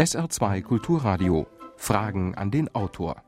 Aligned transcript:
SR2 0.00 0.62
Kulturradio. 0.62 1.46
Fragen 1.76 2.34
an 2.34 2.50
den 2.50 2.74
Autor. 2.74 3.22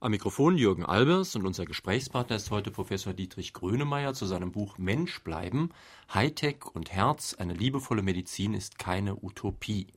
Am 0.00 0.10
Mikrofon 0.12 0.56
Jürgen 0.56 0.86
Albers 0.86 1.36
und 1.36 1.44
unser 1.44 1.66
Gesprächspartner 1.66 2.36
ist 2.36 2.50
heute 2.50 2.70
Professor 2.70 3.12
Dietrich 3.12 3.52
Grönemeyer 3.52 4.14
zu 4.14 4.24
seinem 4.24 4.50
Buch 4.50 4.78
Mensch 4.78 5.22
bleiben. 5.22 5.72
Hightech 6.14 6.64
und 6.72 6.90
Herz, 6.90 7.34
eine 7.34 7.52
liebevolle 7.52 8.00
Medizin 8.00 8.54
ist 8.54 8.78
keine 8.78 9.22
Utopie. 9.22 9.88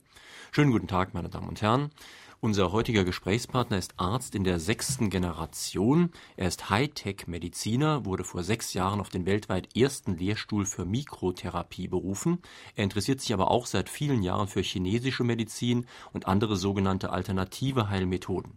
Schönen 0.52 0.72
guten 0.72 0.88
Tag, 0.88 1.14
meine 1.14 1.28
Damen 1.28 1.48
und 1.48 1.62
Herren. 1.62 1.92
Unser 2.40 2.72
heutiger 2.72 3.04
Gesprächspartner 3.04 3.78
ist 3.78 3.94
Arzt 3.98 4.34
in 4.34 4.42
der 4.42 4.58
sechsten 4.58 5.08
Generation. 5.08 6.10
Er 6.36 6.48
ist 6.48 6.70
Hightech-Mediziner, 6.70 8.04
wurde 8.04 8.24
vor 8.24 8.42
sechs 8.42 8.74
Jahren 8.74 8.98
auf 9.00 9.10
den 9.10 9.26
weltweit 9.26 9.76
ersten 9.76 10.16
Lehrstuhl 10.16 10.66
für 10.66 10.84
Mikrotherapie 10.84 11.86
berufen. 11.86 12.40
Er 12.74 12.82
interessiert 12.82 13.20
sich 13.20 13.32
aber 13.32 13.48
auch 13.48 13.64
seit 13.64 13.88
vielen 13.88 14.24
Jahren 14.24 14.48
für 14.48 14.60
chinesische 14.60 15.22
Medizin 15.22 15.86
und 16.12 16.26
andere 16.26 16.56
sogenannte 16.56 17.10
alternative 17.10 17.88
Heilmethoden. 17.88 18.54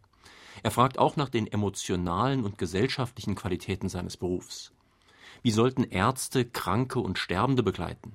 Er 0.64 0.72
fragt 0.72 0.98
auch 0.98 1.16
nach 1.16 1.30
den 1.30 1.45
emotionalen 1.45 2.44
und 2.44 2.58
gesellschaftlichen 2.58 3.36
Qualitäten 3.36 3.88
seines 3.88 4.17
Berufs. 4.17 4.72
Wie 5.44 5.52
sollten 5.52 5.84
Ärzte 5.84 6.44
Kranke 6.44 7.00
und 7.00 7.20
Sterbende 7.20 7.62
begleiten? 7.62 8.14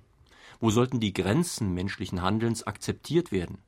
Wo 0.59 0.71
sollten 0.71 0.99
die 0.99 1.13
Grenzen 1.13 1.75
menschlichen 1.75 2.23
Handelns 2.23 2.67
akzeptiert 2.67 3.31
werden? 3.31 3.59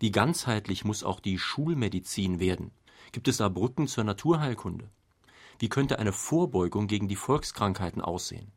Wie 0.00 0.10
ganzheitlich 0.10 0.84
muss 0.84 1.04
auch 1.04 1.20
die 1.20 1.38
Schulmedizin 1.38 2.40
werden? 2.40 2.72
Gibt 3.12 3.28
es 3.28 3.36
da 3.36 3.48
Brücken 3.48 3.86
zur 3.86 4.04
Naturheilkunde? 4.04 4.90
Wie 5.58 5.68
könnte 5.68 5.98
eine 5.98 6.12
Vorbeugung 6.12 6.86
gegen 6.86 7.08
die 7.08 7.16
Volkskrankheiten 7.16 8.02
aussehen? 8.02 8.52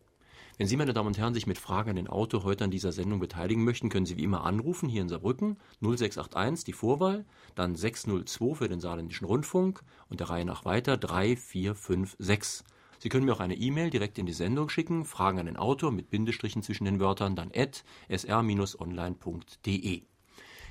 Wenn 0.57 0.67
Sie, 0.67 0.75
meine 0.75 0.93
Damen 0.93 1.09
und 1.09 1.17
Herren, 1.19 1.35
sich 1.35 1.45
mit 1.45 1.59
Fragen 1.59 1.91
an 1.91 1.95
den 1.97 2.07
Auto 2.07 2.43
heute 2.43 2.63
an 2.63 2.71
dieser 2.71 2.91
Sendung 2.91 3.19
beteiligen 3.19 3.63
möchten, 3.63 3.89
können 3.89 4.07
Sie 4.07 4.17
wie 4.17 4.23
immer 4.23 4.43
anrufen, 4.43 4.89
hier 4.89 5.03
in 5.03 5.09
Saarbrücken, 5.09 5.57
0681, 5.81 6.65
die 6.65 6.73
Vorwahl, 6.73 7.25
dann 7.53 7.75
602 7.75 8.55
für 8.55 8.67
den 8.67 8.79
Saarländischen 8.79 9.27
Rundfunk 9.27 9.83
und 10.09 10.19
der 10.19 10.31
Reihe 10.31 10.45
nach 10.45 10.65
weiter 10.65 10.97
3456. 10.97 12.65
Sie 12.97 13.09
können 13.09 13.25
mir 13.25 13.33
auch 13.33 13.39
eine 13.39 13.55
E-Mail 13.55 13.91
direkt 13.91 14.17
in 14.17 14.25
die 14.25 14.33
Sendung 14.33 14.69
schicken, 14.69 15.05
Fragen 15.05 15.37
an 15.37 15.45
den 15.45 15.57
Autor 15.57 15.91
mit 15.91 16.09
Bindestrichen 16.09 16.63
zwischen 16.63 16.85
den 16.85 16.99
Wörtern, 16.99 17.35
dann 17.35 17.51
at 17.55 17.83
sr-online.de. 18.09 18.87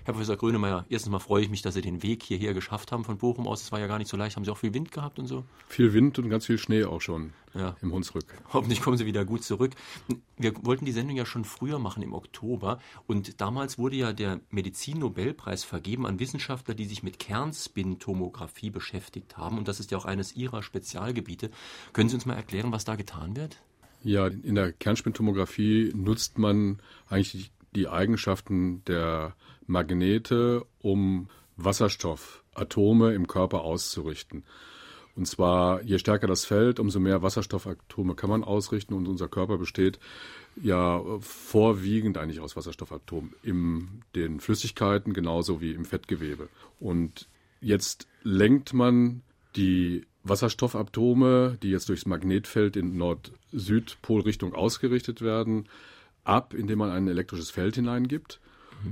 Herr 0.07 0.13
Professor 0.13 0.37
Grönemeyer, 0.37 0.87
erstens 0.89 1.11
mal 1.11 1.19
freue 1.19 1.43
ich 1.43 1.51
mich, 1.51 1.63
dass 1.63 1.75
Sie 1.75 1.81
den 1.81 2.01
Weg 2.01 2.23
hierher 2.23 2.55
geschafft 2.55 2.93
haben 2.93 3.03
von 3.03 3.19
Bochum 3.19 3.49
aus. 3.49 3.63
Es 3.63 3.73
war 3.73 3.81
ja 3.81 3.89
gar 3.89 3.99
nicht 3.99 4.07
so 4.09 4.17
leicht. 4.17 4.37
Haben 4.37 4.45
Sie 4.45 4.53
auch 4.53 4.57
viel 4.57 4.73
Wind 4.73 4.93
gehabt 4.93 5.19
und 5.19 5.27
so? 5.27 5.43
Viel 5.67 5.95
Wind 5.95 6.17
und 6.21 6.31
ganz 6.31 6.47
viel 6.47 6.59
Schnee 6.59 6.85
auch 6.85 7.01
schon 7.01 7.33
ja. 7.55 7.75
im 7.83 7.93
Hunsrück. 7.93 8.25
Hoffentlich 8.53 8.81
kommen 8.83 8.97
Sie 8.99 9.05
wieder 9.05 9.25
gut 9.25 9.43
zurück. 9.43 9.73
Wir 10.37 10.53
wollten 10.65 10.85
die 10.85 10.93
Sendung 10.93 11.17
ja 11.17 11.27
schon 11.27 11.45
früher 11.45 11.81
machen, 11.81 12.05
im 12.05 12.13
Oktober. 12.13 12.79
Und 13.09 13.41
damals 13.41 13.79
wurde 13.79 13.97
ja 13.97 14.13
der 14.13 14.39
Medizin-Nobelpreis 14.51 15.65
vergeben 15.65 16.07
an 16.07 16.21
Wissenschaftler, 16.21 16.75
die 16.75 16.85
sich 16.85 17.03
mit 17.03 17.19
Kernspintomographie 17.19 18.71
beschäftigt 18.71 19.37
haben. 19.37 19.59
Und 19.59 19.67
das 19.67 19.81
ist 19.81 19.91
ja 19.91 19.99
auch 19.99 20.05
eines 20.05 20.37
Ihrer 20.37 20.63
Spezialgebiete. 20.63 21.51
Können 21.93 22.11
Sie 22.11 22.15
uns 22.15 22.27
mal 22.27 22.35
erklären, 22.35 22.71
was 22.71 22.85
da 22.85 22.95
getan 22.95 23.35
wird? 23.35 23.61
Ja, 24.05 24.29
in 24.29 24.55
der 24.55 24.73
Kernspintomographie 24.73 25.91
nutzt 25.93 26.39
man 26.39 26.79
eigentlich 27.09 27.51
die 27.77 27.89
Eigenschaften 27.89 28.83
der 28.87 29.37
Magnete, 29.67 30.67
um 30.81 31.29
Wasserstoffatome 31.57 33.15
im 33.15 33.27
Körper 33.27 33.63
auszurichten. 33.63 34.45
Und 35.15 35.27
zwar, 35.27 35.83
je 35.83 35.99
stärker 35.99 36.27
das 36.27 36.45
Feld, 36.45 36.79
umso 36.79 37.01
mehr 37.01 37.23
Wasserstoffatome 37.23 38.15
kann 38.15 38.29
man 38.29 38.45
ausrichten. 38.45 38.93
Und 38.93 39.09
unser 39.09 39.29
Körper 39.29 39.57
besteht 39.57 39.99
ja 40.63 41.03
vorwiegend 41.21 42.19
eigentlich 42.19 42.41
aus 42.41 42.55
Wasserstoffatomen 42.55 43.35
in 43.43 44.03
den 44.15 44.41
Flüssigkeiten 44.41 45.15
genauso 45.15 45.63
wie 45.63 45.73
im 45.73 45.87
Fettgewebe. 45.87 46.49
Und 46.79 47.29
jetzt 47.61 48.07
lenkt 48.23 48.75
man 48.75 49.23
die 49.57 50.07
Wasserstoffatome, 50.23 51.57
die 51.63 51.71
jetzt 51.71 51.89
durchs 51.89 52.05
Magnetfeld 52.05 52.77
in 52.77 52.99
Nord-Süd-Polrichtung 52.99 54.55
ausgerichtet 54.55 55.23
werden, 55.23 55.67
ab, 56.27 56.55
indem 56.55 56.79
man 56.79 56.91
ein 56.91 57.09
elektrisches 57.09 57.51
Feld 57.51 57.77
hineingibt. 57.77 58.41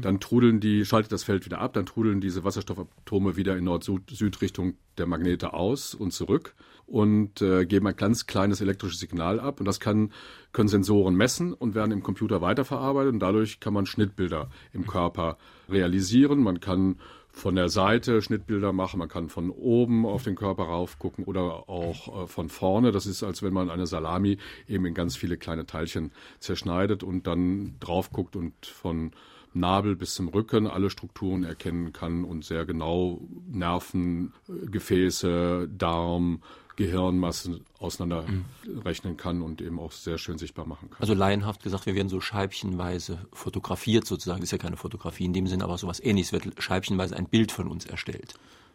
Dann 0.00 0.18
trudeln 0.18 0.60
die, 0.60 0.84
schaltet 0.84 1.12
das 1.12 1.24
Feld 1.24 1.44
wieder 1.44 1.60
ab, 1.60 1.74
dann 1.74 1.86
trudeln 1.86 2.20
diese 2.20 2.42
Wasserstoffatome 2.42 3.36
wieder 3.36 3.56
in 3.56 3.64
Nord-Süd-Richtung 3.64 4.74
der 4.98 5.06
Magnete 5.06 5.52
aus 5.52 5.94
und 5.94 6.12
zurück 6.12 6.54
und 6.86 7.40
äh, 7.42 7.64
geben 7.66 7.86
ein 7.86 7.96
ganz 7.96 8.26
kleines 8.26 8.60
elektrisches 8.60 8.98
Signal 8.98 9.40
ab. 9.40 9.60
Und 9.60 9.66
das 9.66 9.80
kann, 9.80 10.12
können 10.52 10.68
Sensoren 10.68 11.14
messen 11.14 11.52
und 11.52 11.74
werden 11.74 11.92
im 11.92 12.02
Computer 12.02 12.40
weiterverarbeitet. 12.40 13.12
Und 13.12 13.20
dadurch 13.20 13.60
kann 13.60 13.74
man 13.74 13.86
Schnittbilder 13.86 14.50
im 14.72 14.86
Körper 14.86 15.38
realisieren. 15.68 16.42
Man 16.42 16.60
kann 16.60 16.96
von 17.34 17.56
der 17.56 17.68
Seite 17.68 18.22
Schnittbilder 18.22 18.72
machen, 18.72 19.00
man 19.00 19.08
kann 19.08 19.28
von 19.28 19.50
oben 19.50 20.06
auf 20.06 20.22
den 20.22 20.36
Körper 20.36 20.64
rauf 20.64 21.00
gucken 21.00 21.24
oder 21.24 21.68
auch 21.68 22.22
äh, 22.22 22.26
von 22.28 22.48
vorne. 22.48 22.92
Das 22.92 23.06
ist, 23.06 23.24
als 23.24 23.42
wenn 23.42 23.52
man 23.52 23.70
eine 23.70 23.86
Salami 23.86 24.38
eben 24.68 24.86
in 24.86 24.94
ganz 24.94 25.16
viele 25.16 25.36
kleine 25.36 25.66
Teilchen 25.66 26.12
zerschneidet 26.38 27.02
und 27.02 27.26
dann 27.26 27.74
drauf 27.80 28.10
guckt 28.10 28.36
und 28.36 28.54
von 28.64 29.10
Nabel 29.52 29.96
bis 29.96 30.14
zum 30.14 30.28
Rücken 30.28 30.68
alle 30.68 30.90
Strukturen 30.90 31.42
erkennen 31.42 31.92
kann 31.92 32.24
und 32.24 32.44
sehr 32.44 32.64
genau 32.64 33.20
Nerven, 33.48 34.32
Gefäße, 34.46 35.68
Darm, 35.76 36.40
Gehirnmassen 36.76 37.64
auseinanderrechnen 37.78 39.16
kann 39.16 39.42
und 39.42 39.60
eben 39.60 39.78
auch 39.78 39.92
sehr 39.92 40.18
schön 40.18 40.38
sichtbar 40.38 40.66
machen 40.66 40.90
kann. 40.90 41.00
Also 41.00 41.14
laienhaft 41.14 41.62
gesagt, 41.62 41.86
wir 41.86 41.94
werden 41.94 42.08
so 42.08 42.20
scheibchenweise 42.20 43.26
fotografiert 43.32 44.06
sozusagen. 44.06 44.40
Das 44.40 44.48
ist 44.48 44.52
ja 44.52 44.58
keine 44.58 44.76
Fotografie 44.76 45.24
in 45.24 45.32
dem 45.32 45.46
Sinn, 45.46 45.62
aber 45.62 45.78
sowas 45.78 46.00
ähnliches 46.00 46.32
wird 46.32 46.62
scheibchenweise 46.62 47.16
ein 47.16 47.26
Bild 47.26 47.52
von 47.52 47.68
uns 47.68 47.84
erstellt. 47.84 48.34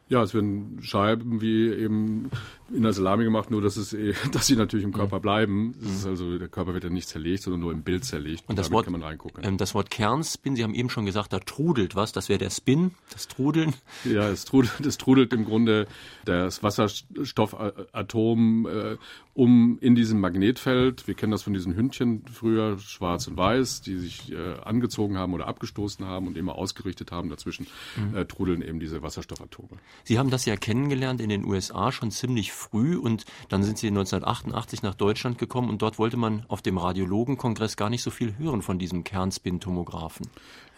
Ja, 0.09 0.23
es 0.23 0.33
werden 0.33 0.79
Scheiben 0.81 1.39
wie 1.39 1.69
eben 1.69 2.31
in 2.73 2.83
der 2.83 2.93
Salami 2.93 3.23
gemacht, 3.23 3.51
nur 3.51 3.61
dass 3.61 3.77
es, 3.77 3.93
eh, 3.93 4.13
dass 4.31 4.47
sie 4.47 4.55
natürlich 4.55 4.83
im 4.83 4.93
Körper 4.93 5.19
bleiben. 5.19 5.75
Mhm. 5.79 6.05
also 6.05 6.37
der 6.37 6.47
Körper 6.47 6.73
wird 6.73 6.83
ja 6.83 6.89
nicht 6.89 7.07
zerlegt, 7.07 7.43
sondern 7.43 7.61
nur 7.61 7.71
im 7.71 7.83
Bild 7.83 8.05
zerlegt. 8.05 8.43
Und, 8.43 8.51
und 8.51 8.59
das 8.59 8.71
Wort 8.71 8.85
kann 8.85 8.93
man 8.93 9.03
reingucken. 9.03 9.43
Ähm, 9.43 9.57
das 9.57 9.75
Wort 9.75 9.89
Kernspin, 9.89 10.55
Sie 10.55 10.63
haben 10.63 10.73
eben 10.73 10.89
schon 10.89 11.05
gesagt, 11.05 11.33
da 11.33 11.39
trudelt 11.39 11.95
was. 11.95 12.11
Das 12.11 12.29
wäre 12.29 12.39
der 12.39 12.49
Spin, 12.49 12.91
das 13.11 13.27
Trudeln. 13.27 13.73
Ja, 14.03 14.29
es 14.29 14.45
trudelt, 14.45 14.79
es 14.85 14.97
trudelt 14.97 15.33
im 15.33 15.45
Grunde 15.45 15.87
das 16.25 16.63
Wasserstoffatom 16.63 18.67
äh, 18.67 18.97
um 19.33 19.77
in 19.79 19.95
diesem 19.95 20.19
Magnetfeld. 20.19 21.07
Wir 21.07 21.13
kennen 21.13 21.31
das 21.31 21.43
von 21.43 21.53
diesen 21.53 21.75
Hündchen 21.75 22.23
früher, 22.31 22.77
schwarz 22.79 23.27
und 23.27 23.37
weiß, 23.37 23.81
die 23.81 23.97
sich 23.97 24.33
äh, 24.33 24.55
angezogen 24.65 25.17
haben 25.17 25.33
oder 25.33 25.47
abgestoßen 25.47 26.05
haben 26.05 26.27
und 26.27 26.37
immer 26.37 26.55
ausgerichtet 26.55 27.11
haben. 27.11 27.29
Dazwischen 27.29 27.67
mhm. 27.95 28.17
äh, 28.17 28.25
trudeln 28.25 28.61
eben 28.61 28.81
diese 28.81 29.01
Wasserstoffatome. 29.01 29.79
Sie 30.03 30.19
haben 30.19 30.29
das 30.29 30.45
ja 30.45 30.55
kennengelernt 30.55 31.21
in 31.21 31.29
den 31.29 31.45
USA 31.45 31.91
schon 31.91 32.11
ziemlich 32.11 32.51
früh 32.51 32.97
und 32.97 33.25
dann 33.49 33.63
sind 33.63 33.77
Sie 33.77 33.87
1988 33.87 34.83
nach 34.83 34.95
Deutschland 34.95 35.37
gekommen 35.37 35.69
und 35.69 35.81
dort 35.81 35.99
wollte 35.99 36.17
man 36.17 36.45
auf 36.47 36.61
dem 36.61 36.77
Radiologenkongress 36.77 37.77
gar 37.77 37.89
nicht 37.89 38.03
so 38.03 38.11
viel 38.11 38.37
hören 38.37 38.61
von 38.61 38.79
diesem 38.79 39.03
Kernspin-Tomographen. 39.03 40.27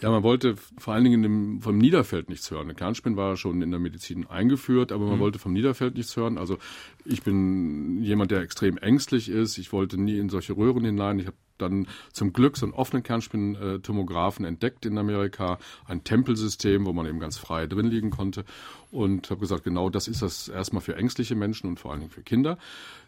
Ja, 0.02 0.10
man 0.10 0.24
wollte 0.24 0.56
vor 0.78 0.94
allen 0.94 1.04
Dingen 1.04 1.22
dem, 1.22 1.62
vom 1.62 1.78
Niederfeld 1.78 2.30
nichts 2.30 2.50
hören. 2.50 2.68
Der 2.68 2.76
Kernspin 2.76 3.18
war 3.18 3.38
schon 3.38 3.62
in 3.62 3.70
der 3.70 3.80
Medizin 3.80 4.26
eingeführt, 4.28 4.92
aber 4.92 5.06
man 5.06 5.18
mhm. 5.18 5.22
wollte 5.22 5.40
vom 5.40 5.54
Niederfeld 5.54 5.96
nichts 5.96 6.16
hören. 6.18 6.40
Also 6.40 6.58
ich 7.06 7.22
bin 7.22 8.02
jemand, 8.02 8.32
der 8.32 8.42
extrem 8.42 8.78
ängstlich 8.78 9.30
ist. 9.30 9.60
Ich 9.60 9.72
wollte 9.72 10.02
nie 10.02 10.18
in 10.18 10.30
solche 10.30 10.58
Röhren 10.58 10.84
hinein. 10.84 11.20
Ich 11.20 11.28
habe 11.28 11.38
dann 11.62 11.88
zum 12.12 12.34
Glück 12.34 12.58
so 12.58 12.66
einen 12.66 12.74
offenen 12.74 13.04
Kernspintomographen 13.04 14.46
entdeckt 14.46 14.86
in 14.86 14.98
Amerika, 14.98 15.60
ein 15.86 16.04
Tempelsystem, 16.04 16.86
wo 16.86 16.94
man 16.94 17.06
eben 17.06 17.20
ganz 17.20 17.38
frei 17.38 17.68
drin 17.68 17.88
liegen 17.88 18.10
konnte 18.10 18.46
und 18.92 19.30
habe 19.30 19.40
gesagt, 19.40 19.64
genau 19.64 19.90
das 19.90 20.08
ist 20.08 20.22
das 20.22 20.48
erstmal 20.50 20.82
für 20.82 20.96
ängstliche 20.96 21.36
Menschen 21.36 21.68
und 21.68 21.80
vor 21.80 21.92
allen 21.92 22.02
Dingen 22.02 22.12
für 22.12 22.24
Kinder. 22.24 22.58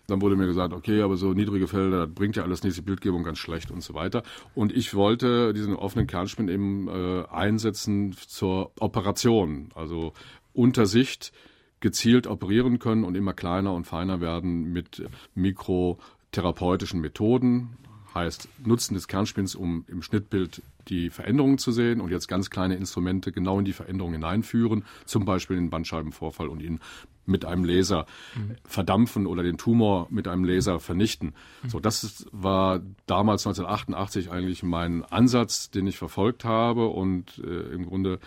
Dann 0.08 0.22
wurde 0.22 0.36
mir 0.36 0.47
gesagt, 0.47 0.74
okay, 0.74 1.02
aber 1.02 1.16
so 1.16 1.34
niedrige 1.34 1.68
Felder, 1.68 2.07
das 2.07 2.16
bringt 2.16 2.36
ja 2.36 2.44
alles 2.44 2.63
nichts, 2.63 2.78
die 2.78 2.83
Bildgebung 2.83 3.24
ganz 3.24 3.38
schlecht 3.38 3.72
und 3.72 3.81
so 3.81 3.94
weiter. 3.94 4.24
Und 4.54 4.72
ich 4.75 4.94
wollte 4.94 5.54
diesen 5.54 5.75
offenen 5.75 6.07
Kernspin 6.07 6.50
eben 6.50 6.88
äh, 6.88 7.25
einsetzen 7.30 8.13
zur 8.13 8.72
Operation, 8.80 9.69
also 9.75 10.13
Untersicht 10.54 11.31
gezielt 11.80 12.28
operieren 12.28 12.80
können 12.80 13.04
und 13.04 13.16
immer 13.16 13.33
kleiner 13.33 13.74
und 13.74 13.86
feiner 13.86 14.22
werden 14.22 14.72
mit 14.72 15.04
mikrotherapeutischen 15.36 17.01
Methoden, 17.01 17.78
heißt 18.13 18.48
Nutzen 18.65 18.94
des 18.94 19.07
Kernspins, 19.07 19.56
um 19.56 19.86
im 19.88 20.01
Schnittbild 20.01 20.62
die 20.88 21.10
Veränderungen 21.10 21.57
zu 21.57 21.71
sehen 21.71 22.01
und 22.01 22.12
jetzt 22.12 22.27
ganz 22.27 22.50
kleine 22.50 22.75
Instrumente 22.75 23.31
genau 23.31 23.60
in 23.60 23.65
die 23.65 23.74
Veränderungen 23.74 24.15
hineinführen, 24.15 24.83
zum 25.06 25.25
Beispiel 25.25 25.56
den 25.56 25.69
Bandscheibenvorfall 25.69 26.48
und 26.48 26.62
ihn 26.62 26.80
mit 27.25 27.45
einem 27.45 27.63
Laser 27.63 28.06
mhm. 28.36 28.56
verdampfen 28.65 29.27
oder 29.27 29.44
den 29.44 29.57
Tumor 29.57 30.07
mit 30.10 30.27
einem 30.27 30.44
Laser 30.44 30.80
vernichten. 30.80 31.33
Mhm. 31.63 31.69
So, 31.69 31.80
das 31.80 32.25
war 32.31 32.81
damals 33.06 33.48
1988 33.48 34.30
eigentlich 34.30 34.63
mein 34.63 35.04
Ansatz, 35.06 35.71
den 35.71 35.88
ich 35.88 35.98
verfolgt 35.98 36.44
habe 36.44 36.88
und 36.88 37.39
äh, 37.39 37.74
im 37.74 37.86
Grunde 37.86 38.19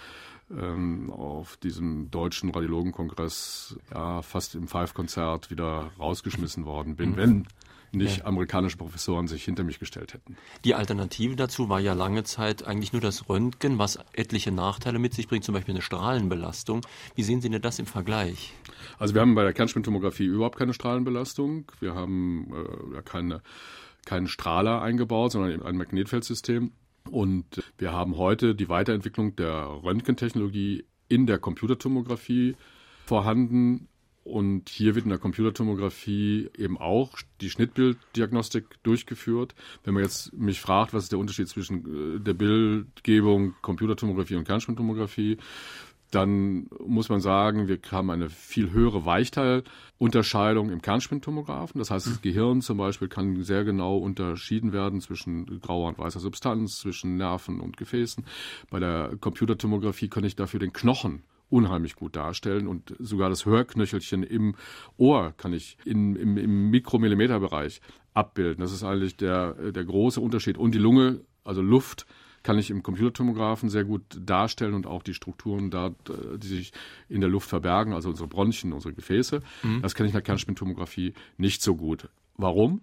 ähm, 0.50 1.10
auf 1.10 1.56
diesem 1.56 2.10
deutschen 2.10 2.50
Radiologenkongress 2.50 3.76
ja 3.92 4.22
fast 4.22 4.54
im 4.54 4.68
Five-Konzert 4.68 5.50
wieder 5.50 5.90
rausgeschmissen 5.98 6.64
worden 6.64 6.96
bin. 6.96 7.10
Mhm. 7.12 7.16
Wenn 7.16 7.46
nicht 7.92 8.18
ja. 8.18 8.24
amerikanische 8.26 8.76
Professoren 8.76 9.28
sich 9.28 9.44
hinter 9.44 9.64
mich 9.64 9.78
gestellt 9.78 10.14
hätten. 10.14 10.36
Die 10.64 10.74
Alternative 10.74 11.36
dazu 11.36 11.68
war 11.68 11.80
ja 11.80 11.92
lange 11.92 12.24
Zeit 12.24 12.66
eigentlich 12.66 12.92
nur 12.92 13.02
das 13.02 13.28
Röntgen, 13.28 13.78
was 13.78 13.98
etliche 14.12 14.52
Nachteile 14.52 14.98
mit 14.98 15.14
sich 15.14 15.28
bringt, 15.28 15.44
zum 15.44 15.54
Beispiel 15.54 15.74
eine 15.74 15.82
Strahlenbelastung. 15.82 16.82
Wie 17.14 17.22
sehen 17.22 17.40
Sie 17.40 17.50
denn 17.50 17.62
das 17.62 17.78
im 17.78 17.86
Vergleich? 17.86 18.52
Also 18.98 19.14
wir 19.14 19.20
haben 19.20 19.34
bei 19.34 19.42
der 19.42 19.52
Kernspintomographie 19.52 20.24
überhaupt 20.24 20.58
keine 20.58 20.74
Strahlenbelastung. 20.74 21.70
Wir 21.80 21.94
haben 21.94 22.52
äh, 22.96 23.02
keine, 23.02 23.42
keinen 24.04 24.28
Strahler 24.28 24.82
eingebaut, 24.82 25.32
sondern 25.32 25.62
ein 25.62 25.76
Magnetfeldsystem. 25.76 26.72
Und 27.10 27.62
wir 27.78 27.92
haben 27.92 28.16
heute 28.16 28.54
die 28.54 28.68
Weiterentwicklung 28.68 29.36
der 29.36 29.82
Röntgentechnologie 29.82 30.84
in 31.08 31.26
der 31.26 31.38
Computertomographie 31.38 32.56
vorhanden. 33.06 33.88
Und 34.26 34.70
hier 34.70 34.96
wird 34.96 35.04
in 35.04 35.10
der 35.10 35.20
Computertomographie 35.20 36.50
eben 36.58 36.78
auch 36.78 37.12
die 37.40 37.48
Schnittbilddiagnostik 37.48 38.82
durchgeführt. 38.82 39.54
Wenn 39.84 39.94
man 39.94 40.02
jetzt 40.02 40.32
mich 40.32 40.60
fragt, 40.60 40.92
was 40.92 41.04
ist 41.04 41.12
der 41.12 41.20
Unterschied 41.20 41.48
zwischen 41.48 42.16
äh, 42.16 42.20
der 42.20 42.34
Bildgebung 42.34 43.54
Computertomographie 43.62 44.34
und 44.34 44.44
Kernspintomographie, 44.44 45.38
dann 46.10 46.66
muss 46.84 47.08
man 47.08 47.20
sagen, 47.20 47.68
wir 47.68 47.78
haben 47.92 48.10
eine 48.10 48.28
viel 48.28 48.72
höhere 48.72 49.04
Weichteilunterscheidung 49.04 50.70
im 50.70 50.82
Kernspintomographen. 50.82 51.78
Das 51.78 51.92
heißt, 51.92 52.08
das 52.08 52.20
Gehirn 52.20 52.62
zum 52.62 52.78
Beispiel 52.78 53.06
kann 53.06 53.44
sehr 53.44 53.62
genau 53.62 53.96
unterschieden 53.96 54.72
werden 54.72 55.00
zwischen 55.00 55.60
grauer 55.60 55.88
und 55.88 55.98
weißer 55.98 56.18
Substanz, 56.18 56.80
zwischen 56.80 57.16
Nerven 57.16 57.60
und 57.60 57.76
Gefäßen. 57.76 58.24
Bei 58.70 58.80
der 58.80 59.16
Computertomographie 59.20 60.08
kann 60.08 60.24
ich 60.24 60.34
dafür 60.34 60.58
den 60.58 60.72
Knochen 60.72 61.22
unheimlich 61.48 61.96
gut 61.96 62.16
darstellen 62.16 62.66
und 62.66 62.94
sogar 62.98 63.28
das 63.28 63.46
Hörknöchelchen 63.46 64.22
im 64.22 64.54
Ohr 64.96 65.32
kann 65.36 65.52
ich 65.52 65.78
in, 65.84 66.16
im, 66.16 66.36
im 66.36 66.70
Mikromillimeterbereich 66.70 67.80
abbilden. 68.14 68.60
Das 68.60 68.72
ist 68.72 68.82
eigentlich 68.82 69.16
der, 69.16 69.72
der 69.72 69.84
große 69.84 70.20
Unterschied. 70.20 70.58
Und 70.58 70.74
die 70.74 70.78
Lunge, 70.78 71.20
also 71.44 71.62
Luft, 71.62 72.06
kann 72.42 72.58
ich 72.58 72.70
im 72.70 72.82
Computertomographen 72.82 73.68
sehr 73.68 73.84
gut 73.84 74.02
darstellen 74.20 74.74
und 74.74 74.86
auch 74.86 75.02
die 75.02 75.14
Strukturen 75.14 75.70
da, 75.70 75.94
die 76.36 76.46
sich 76.46 76.72
in 77.08 77.20
der 77.20 77.28
Luft 77.28 77.48
verbergen, 77.48 77.92
also 77.92 78.08
unsere 78.08 78.28
Bronchien, 78.28 78.72
unsere 78.72 78.94
Gefäße. 78.94 79.40
Mhm. 79.64 79.82
Das 79.82 79.96
kann 79.96 80.06
ich 80.06 80.10
in 80.10 80.14
der 80.14 80.22
Kernspintomographie 80.22 81.12
nicht 81.38 81.60
so 81.60 81.74
gut. 81.74 82.08
Warum? 82.36 82.82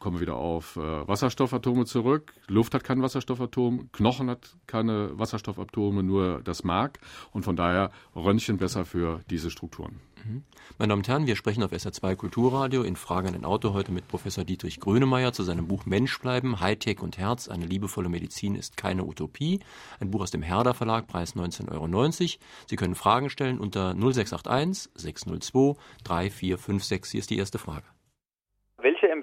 Kommen 0.00 0.16
wir 0.16 0.22
wieder 0.22 0.36
auf 0.36 0.76
äh, 0.76 0.80
Wasserstoffatome 0.80 1.84
zurück. 1.84 2.32
Luft 2.48 2.74
hat 2.74 2.82
kein 2.82 3.02
Wasserstoffatom, 3.02 3.92
Knochen 3.92 4.28
hat 4.28 4.56
keine 4.66 5.18
Wasserstoffatome, 5.18 6.02
nur 6.02 6.40
das 6.42 6.64
Mark. 6.64 6.98
Und 7.32 7.44
von 7.44 7.54
daher 7.54 7.92
Röntgen 8.16 8.56
besser 8.56 8.84
für 8.84 9.20
diese 9.30 9.50
Strukturen. 9.50 10.00
Mhm. 10.24 10.42
Meine 10.78 10.90
Damen 10.90 11.00
und 11.00 11.08
Herren, 11.08 11.26
wir 11.26 11.36
sprechen 11.36 11.62
auf 11.62 11.72
SR2 11.72 12.16
Kulturradio 12.16 12.82
in 12.82 12.96
Frage 12.96 13.28
an 13.28 13.34
den 13.34 13.44
Auto 13.44 13.72
heute 13.72 13.92
mit 13.92 14.08
Professor 14.08 14.44
Dietrich 14.44 14.80
Grönemeyer 14.80 15.32
zu 15.32 15.42
seinem 15.42 15.68
Buch 15.68 15.86
Mensch 15.86 16.18
bleiben, 16.18 16.60
Hightech 16.60 17.00
und 17.00 17.18
Herz, 17.18 17.48
eine 17.48 17.66
liebevolle 17.66 18.08
Medizin 18.08 18.54
ist 18.54 18.76
keine 18.76 19.04
Utopie. 19.04 19.60
Ein 19.98 20.10
Buch 20.10 20.22
aus 20.22 20.30
dem 20.30 20.42
Herder 20.42 20.74
Verlag, 20.74 21.06
Preis 21.06 21.36
19,90 21.36 21.70
Euro. 21.70 22.40
Sie 22.66 22.76
können 22.76 22.94
Fragen 22.94 23.30
stellen 23.30 23.58
unter 23.58 23.94
0681 23.94 24.90
602 24.94 25.80
3456. 26.04 27.10
Hier 27.10 27.20
ist 27.20 27.30
die 27.30 27.38
erste 27.38 27.58
Frage. 27.58 27.84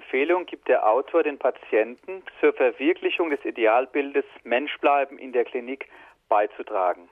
Empfehlung 0.08 0.46
gibt 0.46 0.68
der 0.68 0.88
Autor 0.88 1.22
den 1.22 1.38
Patienten 1.38 2.22
zur 2.40 2.54
Verwirklichung 2.54 3.28
des 3.28 3.44
Idealbildes 3.44 4.24
Menschbleiben 4.42 5.18
in 5.18 5.32
der 5.32 5.44
Klinik 5.44 5.86
beizutragen? 6.30 7.10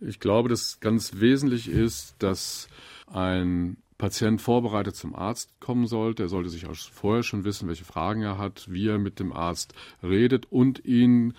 Ich 0.00 0.20
glaube, 0.20 0.48
dass 0.48 0.80
ganz 0.80 1.20
wesentlich 1.20 1.68
ist, 1.68 2.22
dass 2.22 2.70
ein 3.12 3.76
Patient 3.98 4.40
vorbereitet 4.40 4.96
zum 4.96 5.14
Arzt 5.14 5.60
kommen 5.60 5.86
sollte. 5.86 6.22
Er 6.22 6.28
sollte 6.30 6.48
sich 6.48 6.66
auch 6.66 6.74
vorher 6.74 7.22
schon 7.22 7.44
wissen, 7.44 7.68
welche 7.68 7.84
Fragen 7.84 8.22
er 8.22 8.38
hat, 8.38 8.68
wie 8.70 8.88
er 8.88 8.96
mit 8.96 9.20
dem 9.20 9.34
Arzt 9.34 9.74
redet 10.02 10.46
und 10.50 10.82
ihn 10.86 11.34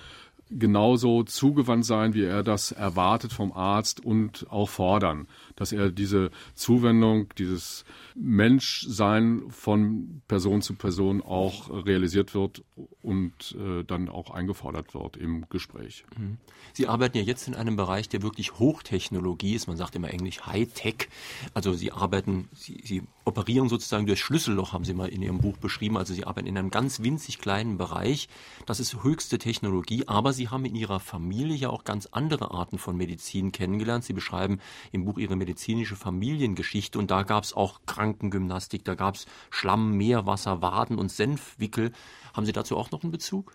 genauso 0.52 1.24
zugewandt 1.24 1.86
sein, 1.86 2.14
wie 2.14 2.26
er 2.26 2.44
das 2.44 2.72
erwartet 2.72 3.34
vom 3.34 3.52
Arzt 3.54 4.06
und 4.06 4.46
auch 4.52 4.70
fordern, 4.70 5.28
dass 5.62 5.72
er 5.72 5.92
diese 5.92 6.32
Zuwendung, 6.56 7.30
dieses 7.38 7.86
Menschsein 8.16 9.44
von 9.50 10.24
Person 10.28 10.64
zu 10.64 10.74
Person 10.74 11.22
auch 11.22 11.86
realisiert 11.86 12.34
wird 12.34 12.64
und 13.04 13.56
äh, 13.60 13.84
dann 13.84 14.10
auch 14.10 14.32
eingefordert 14.32 14.96
wird 14.96 15.18
im 15.18 15.46
Gespräch. 15.50 16.04
Mhm. 16.18 16.38
Sie 16.74 16.88
arbeiten 16.88 17.16
ja 17.18 17.24
jetzt 17.24 17.48
in 17.48 17.54
einem 17.54 17.76
Bereich, 17.76 18.10
der 18.10 18.24
wirklich 18.24 18.58
Hochtechnologie 18.58 19.54
ist. 19.54 19.68
Man 19.68 19.78
sagt 19.78 19.96
immer 19.96 20.10
Englisch 20.10 20.48
Hightech. 20.48 21.10
Also 21.54 21.74
Sie 21.74 21.92
arbeiten, 21.92 22.50
Sie, 22.54 22.82
Sie 22.84 23.04
operieren 23.24 23.70
sozusagen 23.70 24.08
durch 24.08 24.20
Schlüsselloch, 24.20 24.74
haben 24.74 24.84
Sie 24.84 24.96
mal 24.96 25.10
in 25.10 25.22
Ihrem 25.22 25.38
Buch 25.38 25.58
beschrieben. 25.58 25.96
Also 25.96 26.16
Sie 26.16 26.26
arbeiten 26.26 26.48
in 26.48 26.58
einem 26.58 26.72
ganz 26.72 27.04
winzig 27.04 27.38
kleinen 27.38 27.78
Bereich. 27.78 28.30
Das 28.66 28.80
ist 28.80 29.04
höchste 29.04 29.38
Technologie, 29.38 30.08
aber 30.08 30.34
Sie 30.34 30.50
haben 30.50 30.66
in 30.66 30.76
Ihrer 30.76 31.00
Familie 31.00 31.56
ja 31.56 31.70
auch 31.70 31.84
ganz 31.84 32.08
andere 32.08 32.50
Arten 32.50 32.80
von 32.80 32.98
Medizin 32.98 33.52
kennengelernt. 33.52 34.06
Sie 34.06 34.14
beschreiben 34.14 34.60
im 34.92 35.06
Buch 35.06 35.20
Ihre 35.20 35.36
medizinische 35.52 35.98
Familiengeschichte 35.98 36.98
und 36.98 37.12
da 37.12 37.24
gab 37.24 37.44
es 37.44 37.54
auch 37.54 37.82
Krankengymnastik, 37.86 38.86
da 38.86 38.96
gab 38.96 39.16
es 39.16 39.26
Schlamm, 39.50 39.98
Meerwasser, 39.98 40.62
Waden 40.62 40.98
und 40.98 41.12
Senfwickel. 41.12 41.92
Haben 42.34 42.46
Sie 42.46 42.54
dazu 42.54 42.78
auch 42.78 42.92
noch 42.92 43.04
einen 43.04 43.12
Bezug? 43.12 43.54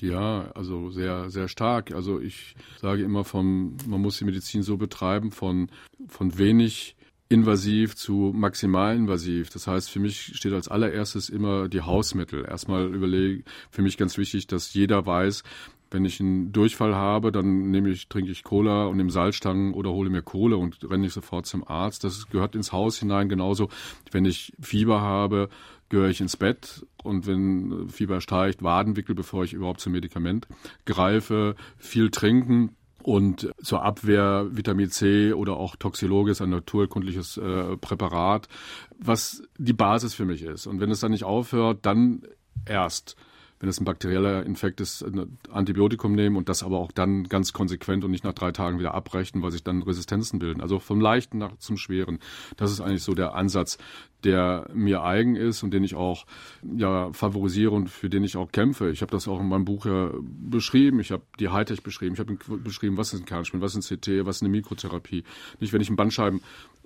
Ja, 0.00 0.50
also 0.54 0.90
sehr, 0.90 1.30
sehr 1.30 1.48
stark. 1.48 1.92
Also 1.92 2.20
ich 2.20 2.54
sage 2.80 3.02
immer 3.02 3.24
von, 3.24 3.76
man 3.86 4.00
muss 4.00 4.18
die 4.18 4.24
Medizin 4.24 4.62
so 4.62 4.76
betreiben, 4.76 5.32
von, 5.32 5.68
von 6.06 6.38
wenig 6.38 6.96
invasiv 7.28 7.96
zu 7.96 8.32
maximalinvasiv. 8.34 9.50
Das 9.50 9.66
heißt, 9.66 9.90
für 9.90 10.00
mich 10.00 10.36
steht 10.36 10.52
als 10.52 10.68
allererstes 10.68 11.28
immer 11.28 11.68
die 11.68 11.80
Hausmittel. 11.80 12.44
Erstmal 12.44 12.94
überlege 12.94 13.42
für 13.70 13.82
mich 13.82 13.96
ganz 13.96 14.16
wichtig, 14.16 14.46
dass 14.46 14.74
jeder 14.74 15.06
weiß, 15.06 15.42
wenn 15.92 16.04
ich 16.04 16.20
einen 16.20 16.52
Durchfall 16.52 16.94
habe, 16.94 17.32
dann 17.32 17.70
nehme 17.70 17.90
ich, 17.90 18.08
trinke 18.08 18.30
ich 18.30 18.44
Cola 18.44 18.86
und 18.86 18.96
nehme 18.96 19.10
Salzstangen 19.10 19.74
oder 19.74 19.90
hole 19.90 20.10
mir 20.10 20.22
Kohle 20.22 20.56
und 20.56 20.88
renne 20.90 21.06
ich 21.06 21.12
sofort 21.12 21.46
zum 21.46 21.66
Arzt. 21.66 22.04
Das 22.04 22.28
gehört 22.28 22.54
ins 22.54 22.72
Haus 22.72 22.98
hinein. 22.98 23.28
Genauso, 23.28 23.68
wenn 24.10 24.24
ich 24.24 24.52
Fieber 24.60 25.00
habe, 25.00 25.48
gehöre 25.88 26.08
ich 26.08 26.20
ins 26.20 26.36
Bett 26.36 26.86
und 27.02 27.26
wenn 27.26 27.88
Fieber 27.88 28.20
steigt, 28.20 28.62
Wadenwickel, 28.62 29.14
bevor 29.14 29.44
ich 29.44 29.52
überhaupt 29.52 29.80
zum 29.80 29.92
Medikament 29.92 30.48
greife, 30.84 31.54
viel 31.76 32.10
trinken. 32.10 32.76
Und 33.02 33.50
zur 33.60 33.82
Abwehr 33.82 34.46
Vitamin 34.52 34.88
C 34.88 35.32
oder 35.32 35.56
auch 35.56 35.74
Toxilogis, 35.74 36.40
ein 36.40 36.50
naturkundliches 36.50 37.36
äh, 37.36 37.76
Präparat, 37.76 38.46
was 38.96 39.42
die 39.58 39.72
Basis 39.72 40.14
für 40.14 40.24
mich 40.24 40.42
ist. 40.42 40.68
Und 40.68 40.80
wenn 40.80 40.90
es 40.92 41.00
dann 41.00 41.10
nicht 41.10 41.24
aufhört, 41.24 41.80
dann 41.82 42.22
erst 42.64 43.16
wenn 43.62 43.68
es 43.68 43.80
ein 43.80 43.84
bakterieller 43.84 44.44
Infekt 44.44 44.80
ist, 44.80 45.02
ein 45.02 45.38
Antibiotikum 45.52 46.16
nehmen 46.16 46.34
und 46.34 46.48
das 46.48 46.64
aber 46.64 46.78
auch 46.78 46.90
dann 46.90 47.28
ganz 47.28 47.52
konsequent 47.52 48.02
und 48.02 48.10
nicht 48.10 48.24
nach 48.24 48.32
drei 48.32 48.50
Tagen 48.50 48.80
wieder 48.80 48.92
abbrechen, 48.92 49.40
weil 49.40 49.52
sich 49.52 49.62
dann 49.62 49.82
Resistenzen 49.82 50.40
bilden. 50.40 50.60
Also 50.60 50.80
vom 50.80 51.00
Leichten 51.00 51.38
nach 51.38 51.56
zum 51.58 51.76
Schweren. 51.76 52.18
Das 52.56 52.72
ist 52.72 52.80
eigentlich 52.80 53.04
so 53.04 53.14
der 53.14 53.36
Ansatz, 53.36 53.78
der 54.24 54.68
mir 54.74 55.04
eigen 55.04 55.36
ist 55.36 55.62
und 55.62 55.72
den 55.72 55.84
ich 55.84 55.94
auch 55.94 56.26
ja 56.76 57.12
favorisiere 57.12 57.70
und 57.70 57.88
für 57.88 58.10
den 58.10 58.24
ich 58.24 58.36
auch 58.36 58.50
kämpfe. 58.50 58.90
Ich 58.90 59.00
habe 59.00 59.12
das 59.12 59.28
auch 59.28 59.38
in 59.38 59.48
meinem 59.48 59.64
Buch 59.64 59.86
ja 59.86 60.10
beschrieben. 60.20 60.98
Ich 60.98 61.12
habe 61.12 61.22
die 61.38 61.50
Hightech 61.50 61.84
beschrieben. 61.84 62.14
Ich 62.14 62.18
habe 62.18 62.36
beschrieben, 62.58 62.96
was 62.96 63.14
ist 63.14 63.20
ein 63.20 63.26
Kernspin, 63.26 63.60
was 63.60 63.76
ist 63.76 63.92
ein 63.92 63.96
CT, 63.96 64.26
was 64.26 64.38
ist 64.38 64.42
eine 64.42 64.50
Mikrotherapie. 64.50 65.22
Nicht, 65.60 65.72
wenn 65.72 65.80
ich 65.80 65.88
einen 65.88 65.96
Bandscheiben 65.96 66.40